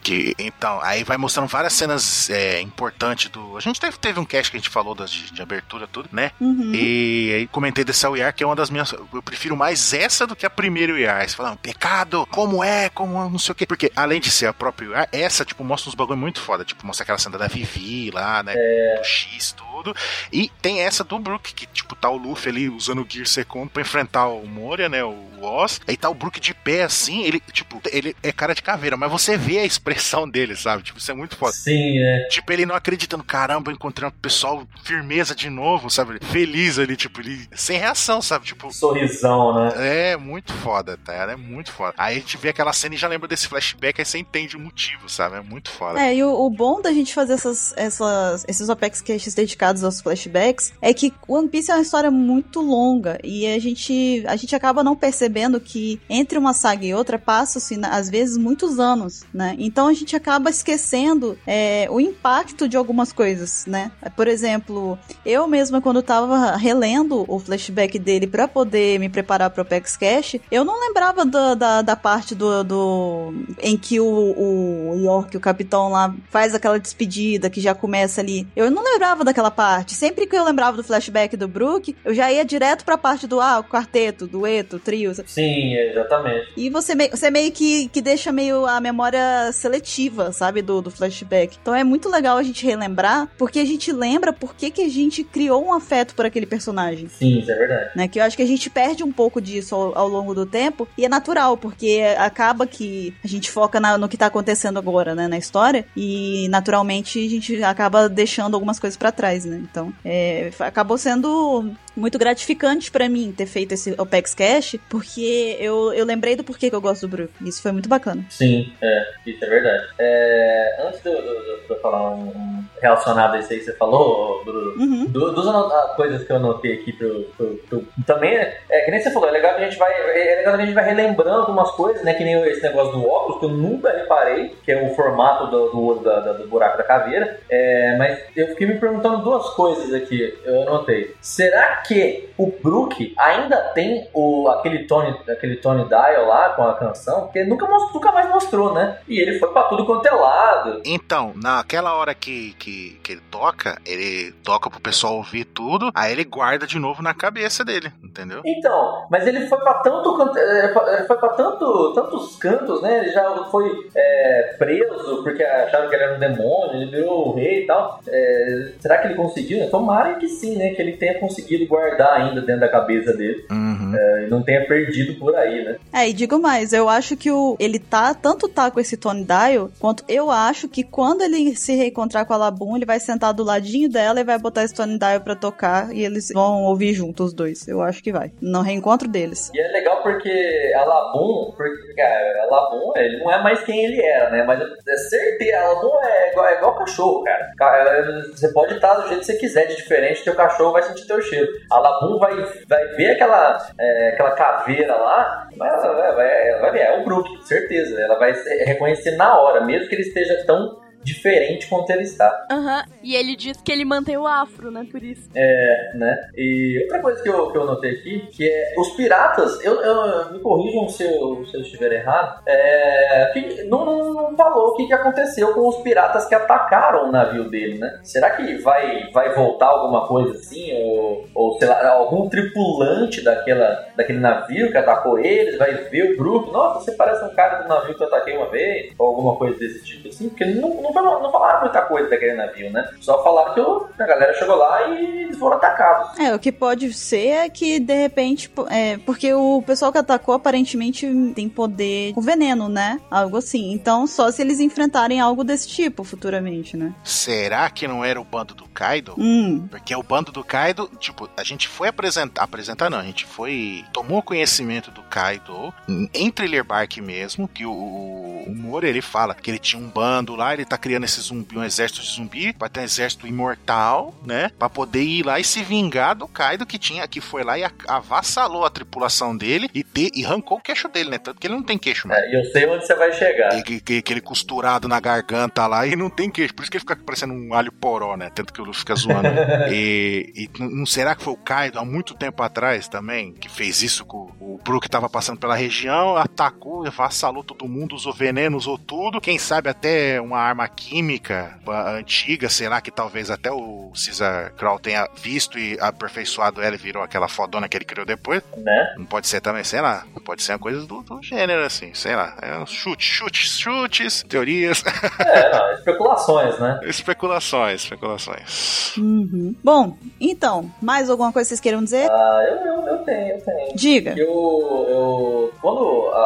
[0.02, 3.56] Que, então, aí vai mostrando várias cenas é, importantes do.
[3.56, 6.08] A gente teve, teve um cast que a gente falou das, de, de abertura, tudo,
[6.12, 6.32] né?
[6.40, 6.72] Uhum.
[6.74, 8.92] E aí comentei dessa We Are, que é uma das minhas.
[8.92, 11.28] Eu prefiro mais essa do que a primeira We Are.
[11.28, 13.66] Você fala, pecado, como é, como não sei o quê.
[13.66, 16.64] Porque além de ser a própria We Are, essa, tipo, mostra uns bagulho muito foda.
[16.64, 18.54] Tipo, mostra aquela cena da Vivi lá, né?
[18.54, 19.66] Do X, tudo.
[19.76, 19.94] tudo.
[20.32, 23.70] E tem essa do Brook, que tipo, tá o Luffy ali usando o Gear Second
[23.70, 25.04] pra enfrentar o Moria, né?
[25.04, 25.80] O Oz.
[25.86, 29.10] Aí tá o Brook de pé assim, ele, tipo, ele é cara de caveira, mas
[29.10, 30.82] você vê a expressão dele, sabe?
[30.82, 31.52] Tipo, isso é muito foda.
[31.52, 32.28] Sim, é.
[32.28, 36.18] Tipo, ele não acreditando, caramba, encontrei um pessoal firmeza de novo, sabe?
[36.24, 38.46] Feliz ali, tipo, ele sem reação, sabe?
[38.46, 40.12] Tipo, Sorrisão, né?
[40.12, 41.12] é muito foda, tá?
[41.12, 41.94] É muito foda.
[41.96, 44.60] Aí a gente vê aquela cena e já lembra desse flashback, aí você entende o
[44.60, 45.36] motivo, sabe?
[45.36, 46.00] É muito foda.
[46.00, 50.00] É, e o, o bom da gente fazer essas, essas, esses Opex Caches dedicados aos
[50.00, 54.56] flashbacks é que One Piece é uma história muito longa e a gente, a gente
[54.56, 59.24] acaba não percebendo que entre uma saga e outra passam-se, né, às vezes, muitos anos,
[59.32, 59.54] né?
[59.58, 63.92] Então a gente acaba esquecendo é, o impacto de algumas coisas, né?
[64.16, 69.62] Por exemplo, eu mesma, quando tava relendo o flashback dele para poder me preparar pro
[69.62, 73.34] Opex Cache, eu não lembrava da, da, da parte do, do.
[73.60, 78.46] em que o, o York, o capitão lá, faz aquela despedida que já começa ali.
[78.54, 79.94] Eu não lembrava daquela parte.
[79.94, 83.40] Sempre que eu lembrava do flashback do Brook, eu já ia direto pra parte do
[83.40, 85.12] ah, o quarteto, dueto, trio.
[85.26, 86.52] Sim, exatamente.
[86.56, 90.90] E você, me, você meio que, que deixa meio a memória seletiva, sabe, do, do
[90.90, 91.56] flashback.
[91.60, 94.88] Então é muito legal a gente relembrar, porque a gente lembra por que, que a
[94.88, 97.08] gente criou um afeto por aquele personagem.
[97.08, 97.90] Sim, isso é verdade.
[97.96, 100.44] Né, que eu acho que a gente perde um pouco disso ao, ao longo do
[100.46, 104.78] tempo, e é natural, porque acaba que a gente foca na- no que tá acontecendo
[104.78, 109.56] agora, né, na história, e naturalmente a gente acaba deixando algumas coisas pra trás, né?
[109.62, 115.92] Então, é, acabou sendo muito gratificante pra mim ter feito esse Opex Cash, porque eu,
[115.92, 117.32] eu lembrei do porquê que eu gosto do Brook.
[117.44, 118.24] Isso foi muito bacana.
[118.30, 119.86] Sim, é, isso é verdade.
[119.98, 123.58] É, antes de eu, de eu- de eu falar um, um relacionado a isso aí
[123.58, 125.06] que você falou, Bruno, Uhum.
[125.06, 128.90] do, ano- ah, coisas que eu anotei aqui pro, pro- pro- também é, é que
[128.90, 130.84] nem você falou, é legal que a gente vai é legal que a gente vai
[130.84, 134.70] relembrando algumas coisas, né, que nem esse negócio do óculos que eu nunca reparei, que
[134.70, 138.78] é o formato do, do, da- do buraco da caveira, é, mas eu fiquei me
[138.78, 141.14] perguntando duas coisas aqui, eu anotei.
[141.20, 146.74] Será que o Brook ainda tem o aquele Tony, aquele Tony Dial lá com a
[146.74, 147.22] canção?
[147.22, 148.98] Porque nunca, nunca mais mostrou, né?
[149.08, 150.82] E ele foi pra tudo quanto é lado.
[150.84, 156.12] Então, naquela hora que, que, que ele toca, ele toca pro pessoal ouvir tudo, aí
[156.12, 158.42] ele guarda de novo na cabeça dele, entendeu?
[158.44, 162.98] Então, mas ele foi pra tanto é, ele foi para tanto, tantos cantos, né?
[162.98, 167.34] Ele já foi é, preso porque acharam que ele era um demônio, ele virou o
[167.34, 168.00] rei e tal.
[168.06, 169.68] É, será que ele conseguiu?
[169.70, 170.70] Tomara que sim, né?
[170.70, 173.92] Que ele tenha conseguido guardar ainda dentro da cabeça dele Uhum.
[173.94, 175.76] é, e não tenha perdido por aí, né?
[175.92, 179.24] É, e digo mais, eu acho que o, ele tá, tanto tá com esse Tony
[179.24, 183.32] Dial, quanto eu acho que quando ele se reencontrar com a Labum, ele vai sentar
[183.34, 186.92] do ladinho dela e vai botar esse Tony Dial pra tocar e eles vão ouvir
[186.94, 187.66] juntos os dois.
[187.68, 188.30] Eu acho que vai.
[188.40, 189.50] No reencontro deles.
[189.54, 193.84] E é legal porque a Labum, porque, cara, a Labum, ele não é mais quem
[193.84, 194.44] ele era, né?
[194.44, 197.50] Mas é certeza, a Labum é igual, é igual cachorro, cara.
[197.56, 201.06] Ca- Você pode estar do jeito que você quiser, de diferente, teu cachorro vai sentir
[201.06, 201.48] teu cheiro.
[201.70, 202.34] A Labum vai,
[202.68, 207.04] vai ver aquela, é, aquela caveira lá, mas ela vai, vai, vai ver, é o
[207.04, 208.00] Brook, certeza.
[208.00, 208.32] Ela vai
[208.64, 212.46] reconhecer na hora, mesmo que ele esteja tão diferente quanto ele está.
[212.50, 212.84] Aham.
[213.02, 214.84] E ele diz que ele mantém o afro, né?
[214.90, 215.28] Por isso.
[215.34, 216.28] É, né?
[216.36, 220.32] E outra coisa que eu, que eu notei aqui, que é os piratas, eu, eu-
[220.32, 224.76] me corrijam se eu, se eu estiver errado, é, que não, não, não falou o
[224.76, 228.00] que, que aconteceu com os piratas que atacaram o navio dele, né?
[228.02, 230.72] Será que vai, vai voltar alguma coisa assim?
[230.82, 236.16] Ou, ou sei lá, algum tripulante daquela, daquele navio que atacou eles vai ver o
[236.16, 236.50] Brook?
[236.52, 239.56] Nossa, você parece um cara do navio que eu ataquei uma vez, ou alguma coisa
[239.58, 242.84] desse tipo assim, porque não, não, falaram- não falaram muita coisa daquele navio, né?
[243.00, 246.18] Só falaram que o- a galera chegou lá e eles foram atacados.
[246.18, 250.34] É, o que pode ser é que, de repente, é, porque o pessoal que atacou
[250.34, 253.00] aparentemente tem poder com veneno, né?
[253.10, 253.72] Algo assim.
[253.72, 256.92] Então, só se eles enfrentarem algo desse tipo futuramente, né?
[257.04, 259.14] Será que não era o bando do Kaido?
[259.18, 263.24] Hum, Porque o bando do Kaido, tipo, a gente foi apresentar, apresentar não, a gente
[263.24, 268.86] foi, tomou conhecimento do Kaido em- em Thriller Bark mesmo, que o, o, o Moro,
[268.86, 272.00] ele fala que ele tinha um bando lá, ele tá criando esse zumbi, um exército
[272.00, 276.14] de zumbi, vai ter um exército imortal, né, pra poder ir lá e se vingar
[276.14, 280.24] do Kaido que tinha, que foi lá e avassalou a tripulação dele e, ter, e
[280.24, 282.20] arrancou o queixo dele, né, tanto que ele não tem queixo, mano.
[282.20, 283.58] É, e eu sei onde você vai chegar.
[283.58, 286.54] E que- que- Aquele costurado na garganta lá e não tem queixo.
[286.54, 288.30] Por isso que ele fica parecendo um alho poró, né?
[288.32, 289.26] Tanto que o Luffy fica zoando.
[289.74, 293.82] e, e não será que foi o Kaido há muito tempo atrás também que fez
[293.82, 298.78] isso com o Brook tava passando pela região, atacou, avassalou todo mundo, usou veneno, usou
[298.78, 299.20] tudo.
[299.20, 301.58] Quem sabe até uma arma uma química
[301.96, 306.78] antiga, sei lá, que talvez até o Caesar Crow tenha visto e aperfeiçoado ela e
[306.78, 308.42] virou aquela fodona que ele criou depois.
[308.56, 308.94] Né?
[308.98, 312.16] Não pode ser também, sei lá, pode ser uma coisa do, do gênero, assim, sei
[312.16, 312.36] lá.
[312.42, 314.82] É um chute, chutes, chutes, teorias,
[315.20, 316.80] É, não, especulações, né?
[316.84, 318.96] especulações, especulações.
[318.96, 319.54] Uhum.
[319.62, 322.10] Bom, então, mais alguma coisa que vocês queiram dizer?
[322.10, 323.76] Ah, eu, eu, eu tenho, eu tenho.
[323.76, 324.14] Diga.
[324.16, 326.18] Eu, eu quando a,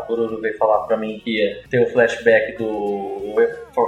[0.00, 3.34] a Bururu veio falar pra mim que ia ter o flashback do.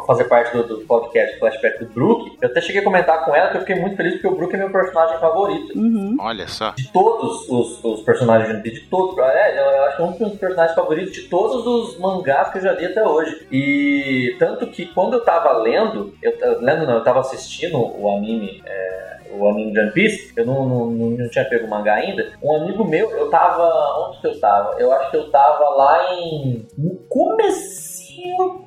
[0.06, 3.50] fazer parte do, do podcast, flashback do Brook, eu até cheguei a comentar com ela
[3.50, 5.78] que eu fiquei muito feliz porque o Brook é meu personagem favorito.
[5.78, 6.16] Uhum.
[6.20, 6.70] Olha só.
[6.70, 9.16] De todos os, os personagens de One Piece, de todos.
[9.18, 12.62] É, eu acho que é um dos personagens favoritos de todos os mangás que eu
[12.62, 13.46] já li até hoje.
[13.50, 18.62] E tanto que quando eu tava lendo, eu lendo não, eu tava assistindo o anime.
[18.64, 21.94] É, o anime de One Piece, eu não, não, não, não tinha pego o mangá
[21.94, 22.32] ainda.
[22.42, 23.64] Um amigo meu, eu tava.
[24.08, 24.74] Onde que eu tava?
[24.78, 26.66] Eu acho que eu tava lá em.
[26.76, 28.66] No comecinho,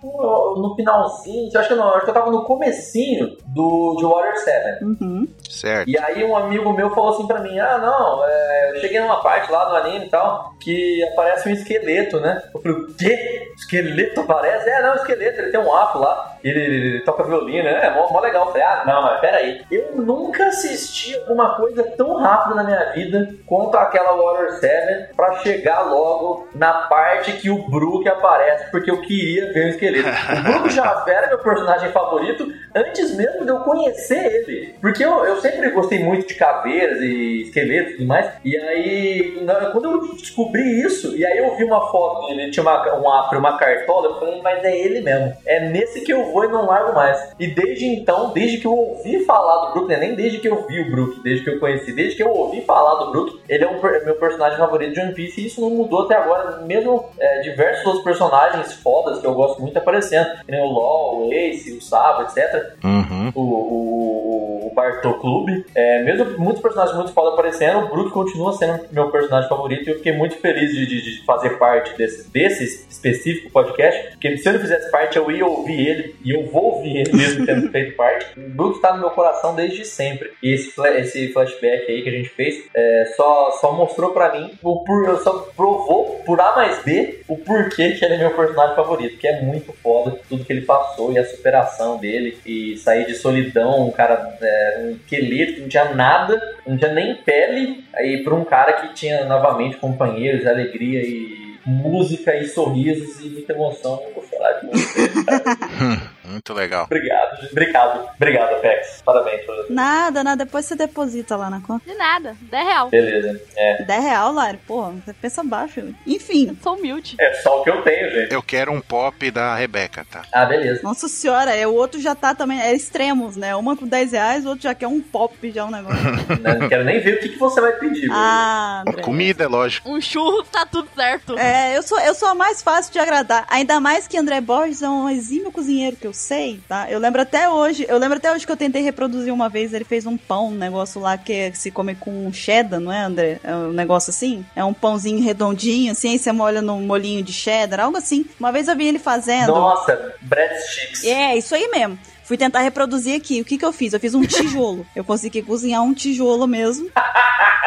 [0.57, 1.49] no finalzinho.
[1.53, 4.83] Eu acho que não, eu acho que eu tava no comecinho do de Water 7.
[4.83, 5.27] Uhum.
[5.49, 5.89] Certo.
[5.89, 9.21] E aí um amigo meu falou assim pra mim, ah não, é, eu cheguei numa
[9.21, 12.41] parte lá do anime e tal, que aparece um esqueleto, né?
[12.53, 13.51] Eu falei, o quê?
[13.55, 14.69] Esqueleto aparece?
[14.69, 17.85] É, não, esqueleto, ele tem um afro lá, ele, ele- toca violino, né?
[17.85, 18.45] É mó, mó legal.
[18.45, 19.61] Eu falei, ah, não, mas peraí.
[19.71, 25.33] Eu nunca assisti alguma coisa tão rápida na minha vida quanto aquela Water 7 pra
[25.39, 30.07] chegar logo na parte que o Brook aparece, porque eu queria ver o esqueleto.
[30.09, 34.75] O Brook já era meu personagem favorito antes mesmo de eu conhecer ele.
[34.81, 38.29] Porque eu, eu sempre gostei muito de caveiras e esqueletos e tudo mais.
[38.43, 42.51] E aí, na- quando eu descobri isso, e aí eu vi uma foto dele, ele
[42.51, 45.33] tinha uma, um afro, uma cartola, eu falei, mas é ele mesmo.
[45.45, 47.33] É nesse que eu vou e não largo mais.
[47.39, 50.65] E desde então, desde que eu ouvi falar do Brook, né, nem desde que eu
[50.67, 53.63] vi o Brook, desde que eu conheci, desde que eu ouvi falar do Brook, ele
[53.63, 56.57] é um per- meu personagem favorito de One Piece e isso não mudou até agora.
[56.61, 61.33] Mesmo é, diversos outros personagens fodas que eu gosto muito aparecendo, nem o LOL, o
[61.33, 63.31] Ace, o Sabo, etc Uhum.
[63.35, 65.65] o, o, o Bartô Clube.
[65.75, 69.91] É, mesmo muitos personagens muito foda aparecendo, o Brook continua sendo meu personagem favorito e
[69.91, 74.47] eu fiquei muito feliz de, de- de fazer parte desse, desse específico podcast, porque se
[74.47, 77.69] eu não fizesse parte, eu ia ouvir ele e eu vou ouvir ele mesmo tendo
[77.71, 78.39] feito parte.
[78.39, 80.31] O Brook tá no meu coração desde sempre.
[80.41, 84.51] E esse, esse flashback aí que a gente fez é, só, só mostrou pra mim,
[84.61, 88.75] o por, só provou por A mais B o porquê que ele é meu personagem
[88.75, 93.05] favorito, que é muito foda tudo que ele passou e a superação dele e sair
[93.05, 97.83] de solidão, um cara, é, um esqueleto que não tinha nada, não tinha nem pele,
[97.93, 103.53] aí pra um cara que tinha novamente companheiros, alegria e música e sorrisos e muita
[103.53, 104.01] emoção.
[104.07, 106.09] Eu vou chorar de muito.
[106.29, 106.85] Muito legal.
[106.85, 109.01] Obrigado, obrigado, obrigado, Apex.
[109.03, 110.45] Parabéns por Nada, nada.
[110.45, 111.89] Depois você deposita lá na conta.
[111.89, 112.89] De nada, 10 real.
[112.89, 113.41] Beleza.
[113.55, 113.83] É.
[113.83, 114.57] 10 real, Lari.
[114.67, 115.81] Porra, você pensa baixo.
[116.07, 116.47] Enfim.
[116.49, 117.15] Eu sou humilde.
[117.19, 118.33] é só o que eu tenho, gente.
[118.33, 120.23] Eu quero um pop da Rebeca, tá?
[120.33, 120.81] Ah, beleza.
[120.83, 122.59] Nossa senhora, é, o outro já tá também.
[122.61, 123.55] É extremos, né?
[123.55, 125.99] Uma com 10 reais, o outro já quer um pop, já um negócio.
[126.59, 128.09] Não quero nem ver o que, que você vai pedir.
[128.11, 129.01] ah, André.
[129.03, 129.89] Comida, é lógico.
[129.89, 131.37] Um churro tá tudo certo.
[131.37, 133.45] É, eu sou, eu sou a mais fácil de agradar.
[133.49, 136.91] Ainda mais que André Borges é um exímio cozinheiro que eu sei, tá?
[136.91, 139.85] Eu lembro até hoje, eu lembro até hoje que eu tentei reproduzir uma vez, ele
[139.85, 143.39] fez um pão, um negócio lá que se come com cheddar, não é, André?
[143.43, 144.45] É um negócio assim?
[144.55, 148.25] É um pãozinho redondinho, assim, aí você molha num molinho de cheddar, algo assim.
[148.39, 149.53] Uma vez eu vi ele fazendo.
[149.53, 151.03] Nossa, breadsticks.
[151.05, 151.97] É, isso aí mesmo.
[152.29, 153.41] Fui tentar reproduzir aqui.
[153.41, 153.91] O que que eu fiz?
[153.91, 154.85] Eu fiz um tijolo.
[154.95, 156.87] Eu consegui cozinhar um tijolo mesmo.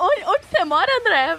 [0.00, 1.38] Onde, onde você mora, André?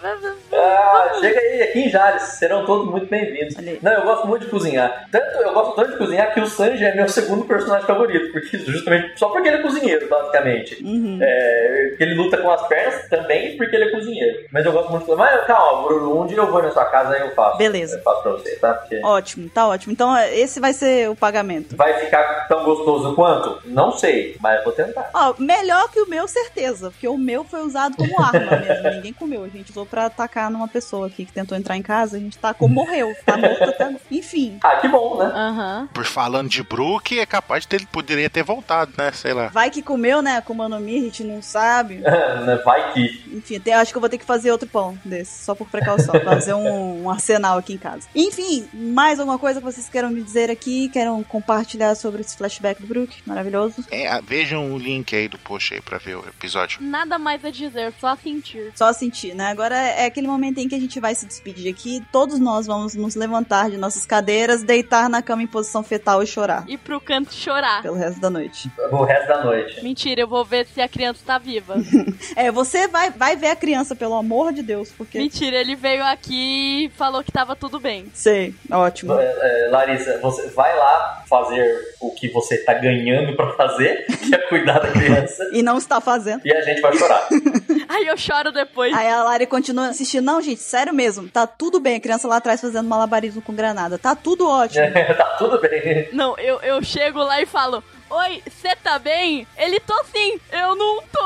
[0.54, 3.56] Ah, chega aí, aqui em Jales, serão todos muito bem-vindos.
[3.82, 5.08] Não, eu gosto muito de cozinhar.
[5.12, 8.58] Tanto, eu gosto tanto de cozinhar que o Sanji é meu segundo personagem favorito, porque
[8.58, 10.84] justamente só porque ele é cozinheiro, basicamente.
[10.84, 11.20] Uhum.
[11.22, 14.40] É, ele luta com as pernas também porque ele é cozinheiro.
[14.52, 17.18] Mas eu gosto muito de Mas calma, Bruno, um dia eu vou na sua casa
[17.18, 17.58] e eu faço.
[17.58, 17.98] Beleza.
[17.98, 18.74] Eu faço pra você, tá?
[18.74, 19.94] Porque Ótimo, tá ótimo.
[19.94, 21.76] Então, esse vai ser o pagamento.
[21.76, 23.61] vai ficar tão gostoso quanto?
[23.66, 25.10] Não sei, mas eu vou tentar.
[25.14, 26.91] Ó, melhor que o meu, certeza.
[26.91, 28.90] Porque o meu foi usado como arma mesmo.
[28.95, 29.44] Ninguém comeu.
[29.44, 32.18] A gente usou pra atacar numa pessoa aqui que tentou entrar em casa.
[32.18, 33.16] A gente tacou, morreu.
[33.26, 33.95] Tá morto até.
[34.11, 34.60] Enfim.
[34.64, 35.26] Ah, que bom, né?
[35.26, 35.90] Aham.
[35.94, 39.11] Por falando de Brook, é capaz de ter, poderia ter voltado, né?
[39.11, 39.48] Sei lá.
[39.48, 40.41] Vai que comeu, né?
[40.41, 42.02] Com no Mi, a gente não sabe.
[42.64, 43.24] vai que.
[43.34, 46.14] Enfim, até acho que eu vou ter que fazer outro pão desse, só por precaução.
[46.24, 48.07] fazer um, um arsenal aqui em casa.
[48.14, 50.90] Enfim, mais alguma coisa que vocês queiram me dizer aqui?
[50.90, 53.84] Queiram compartilhar sobre esse flashback do Brook, maravilhoso.
[53.91, 56.80] É, ah, vejam o link aí do post aí pra ver o episódio.
[56.81, 58.72] Nada mais a dizer, só sentir.
[58.76, 59.47] Só sentir, né?
[59.47, 62.03] Agora é aquele momento em que a gente vai se despedir aqui.
[62.11, 66.27] Todos nós vamos nos levantar de nossas cadeiras, deitar na cama em posição fetal e
[66.27, 66.64] chorar.
[66.68, 67.81] E pro canto chorar.
[67.81, 68.72] Pelo resto da noite.
[68.91, 69.84] O resto da noite.
[69.84, 71.76] Mentira, eu vou ver se a criança tá viva.
[72.35, 75.18] É, você vai, vai ver a criança, pelo amor de Deus, porque.
[75.18, 78.06] Mentira, ele veio aqui e falou que tava tudo bem.
[78.14, 79.14] Sei, ótimo.
[79.14, 84.34] É, é, Larissa, você vai lá fazer o que você tá ganhando pra fazer, que
[84.34, 86.41] é cuidar da criança, E não está fazendo.
[86.45, 87.27] e a gente vai chorar.
[87.90, 88.94] Aí eu choro depois.
[88.95, 90.23] Aí a Lari continua assistindo.
[90.23, 91.27] Não, gente, sério mesmo.
[91.27, 91.95] Tá tudo bem.
[91.95, 93.98] A criança lá atrás fazendo malabarismo com granada.
[93.98, 94.86] Tá tudo ótimo.
[95.18, 96.07] tá tudo bem.
[96.14, 99.45] Não, eu, eu chego lá e falo: Oi, você tá bem?
[99.56, 101.19] Ele tô sim, eu não tô.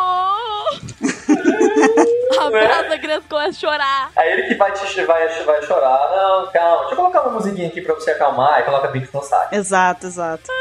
[2.42, 4.12] Abraça a criança começa a chorar.
[4.14, 6.12] Aí ele que vai, te, vai, vai chorar.
[6.12, 8.60] Não, calma, deixa eu colocar uma musiquinha aqui pra você acalmar.
[8.60, 9.56] E coloca Pink no saco.
[9.56, 10.52] Exato, exato.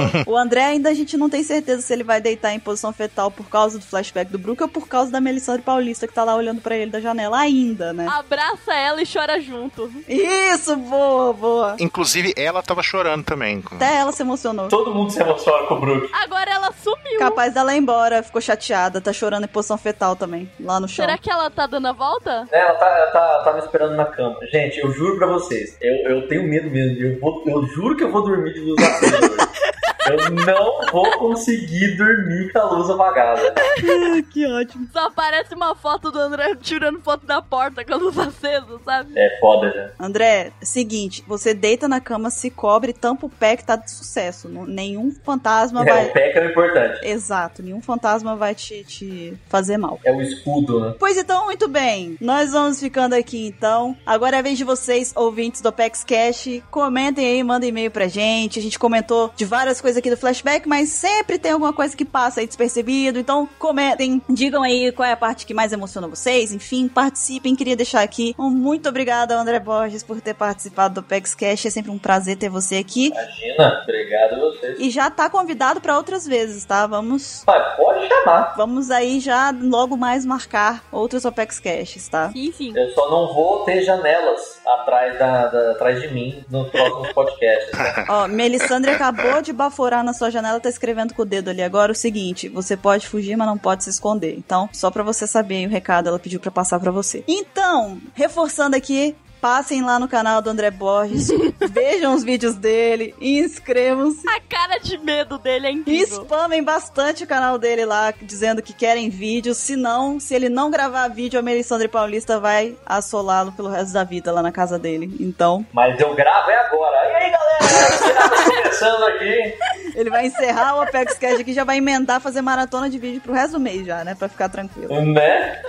[0.26, 3.30] o André ainda a gente não tem certeza se ele vai deitar em posição fetal
[3.30, 6.34] por causa do flashback do Brook ou por causa da Melissandre Paulista que tá lá
[6.34, 8.06] olhando pra ele da janela ainda, né?
[8.10, 9.90] Abraça ela e chora junto.
[10.08, 11.76] Isso, boa, boa.
[11.78, 13.60] Inclusive, ela tava chorando também.
[13.62, 14.68] com- Até ela se emocionou.
[14.68, 16.08] Todo mundo se emociona com o Brook.
[16.12, 17.18] Agora ela sumiu.
[17.18, 21.04] Capaz dela ir embora, ficou chateada, tá chorando em posição fetal também, lá no chão.
[21.04, 22.46] Será que ela tá dando a volta?
[22.50, 24.36] Ela tá, ela tá, tá me esperando na cama.
[24.50, 26.96] Gente, eu juro pra vocês, eu, eu tenho medo mesmo.
[27.04, 29.36] Eu, vou, eu juro que eu vou dormir de luz acesa hoje.
[30.08, 33.54] Eu não vou conseguir dormir com a luz apagada.
[34.32, 34.88] que ótimo.
[34.92, 39.12] Só aparece uma foto do André tirando foto da porta com a luz acesa, sabe?
[39.16, 40.04] É foda já.
[40.04, 44.48] André, seguinte, você deita na cama, se cobre, tampa o pé que tá de sucesso.
[44.48, 46.06] Nenhum fantasma É, vai.
[46.06, 47.06] o pé que é o importante.
[47.06, 49.98] Exato, nenhum fantasma vai te, te fazer mal.
[50.04, 50.94] É o escudo, né?
[50.98, 52.16] Pois então, muito bem.
[52.20, 53.96] Nós vamos ficando aqui então.
[54.06, 56.62] Agora é a vez de vocês, ouvintes do Apex Cash.
[56.70, 58.58] Comentem aí, mandem e-mail pra gente.
[58.58, 62.04] A gente comentou de várias coisas aqui do flashback, mas sempre tem alguma coisa que
[62.04, 63.18] passa aí despercebido.
[63.18, 66.52] Então, comentem, digam aí qual é a parte que mais emociona vocês.
[66.52, 67.54] Enfim, participem.
[67.56, 71.66] Queria deixar aqui um muito obrigado ao André Borges por ter participado do Apex Cash.
[71.66, 73.06] É sempre um prazer ter você aqui.
[73.08, 73.80] Imagina.
[73.82, 74.76] Obrigado a vocês.
[74.78, 76.86] E já tá convidado pra outras vezes, tá?
[76.86, 78.54] Vamos Mas pode chamar.
[78.56, 82.30] Vamos aí já logo mais marcar outros Apex Caches, tá?
[82.30, 82.72] Sim, sim.
[82.76, 87.72] Eu só não vou ter janelas atrás, da, da- atrás de mim nos próximos podcasts.
[87.78, 88.04] né?
[88.08, 91.92] Ó, Melissandre acabou de baforar na sua janela, tá escrevendo com o dedo ali agora
[91.92, 94.36] o seguinte: você pode fugir, mas não pode se esconder.
[94.36, 97.24] Então, só pra você saber o recado, ela pediu pra passar pra você.
[97.26, 99.14] Então, reforçando aqui.
[99.40, 101.28] Passem lá no canal do André Borges,
[101.70, 104.28] vejam os vídeos dele, inscrevam-se.
[104.28, 106.22] A cara de medo dele é E incrível.
[106.24, 109.58] spamem bastante o canal dele lá, dizendo que querem vídeos.
[109.58, 114.04] Se não, se ele não gravar vídeo, a Melissandre Paulista vai assolá-lo pelo resto da
[114.04, 115.14] vida lá na casa dele.
[115.20, 116.96] Então, Mas eu gravo é agora.
[117.10, 117.56] E aí, galera?
[117.96, 119.54] Você tá começando aqui.
[119.94, 123.20] ele vai encerrar o Apex Cash aqui e já vai emendar fazer maratona de vídeo
[123.20, 124.14] pro resto do mês já, né?
[124.14, 125.00] Pra ficar tranquilo.
[125.12, 125.62] Né?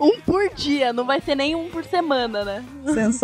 [0.00, 2.64] Um por dia, não vai ser nem um por semana, né?
[2.86, 3.23] Sensacional.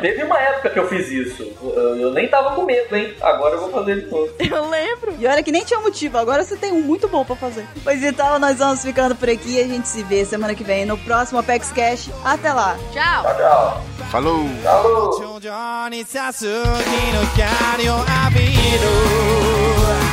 [0.00, 1.52] Teve uma época que eu fiz isso.
[1.62, 3.14] Eu, eu nem tava com medo, hein?
[3.20, 4.30] Agora eu vou fazer de novo.
[4.38, 5.14] Eu lembro.
[5.18, 7.66] E olha que nem tinha motivo, agora você tem um muito bom pra fazer.
[7.82, 10.84] Pois então, nós vamos ficando por aqui e a gente se vê semana que vem
[10.84, 12.10] no próximo Apex Cash.
[12.24, 12.76] Até lá!
[12.92, 13.22] Tchau.
[13.22, 13.84] Tchau, tchau.
[14.10, 14.48] Falou!
[14.62, 15.30] Falou!
[15.40, 20.03] 徐々に差す日の光を浴びる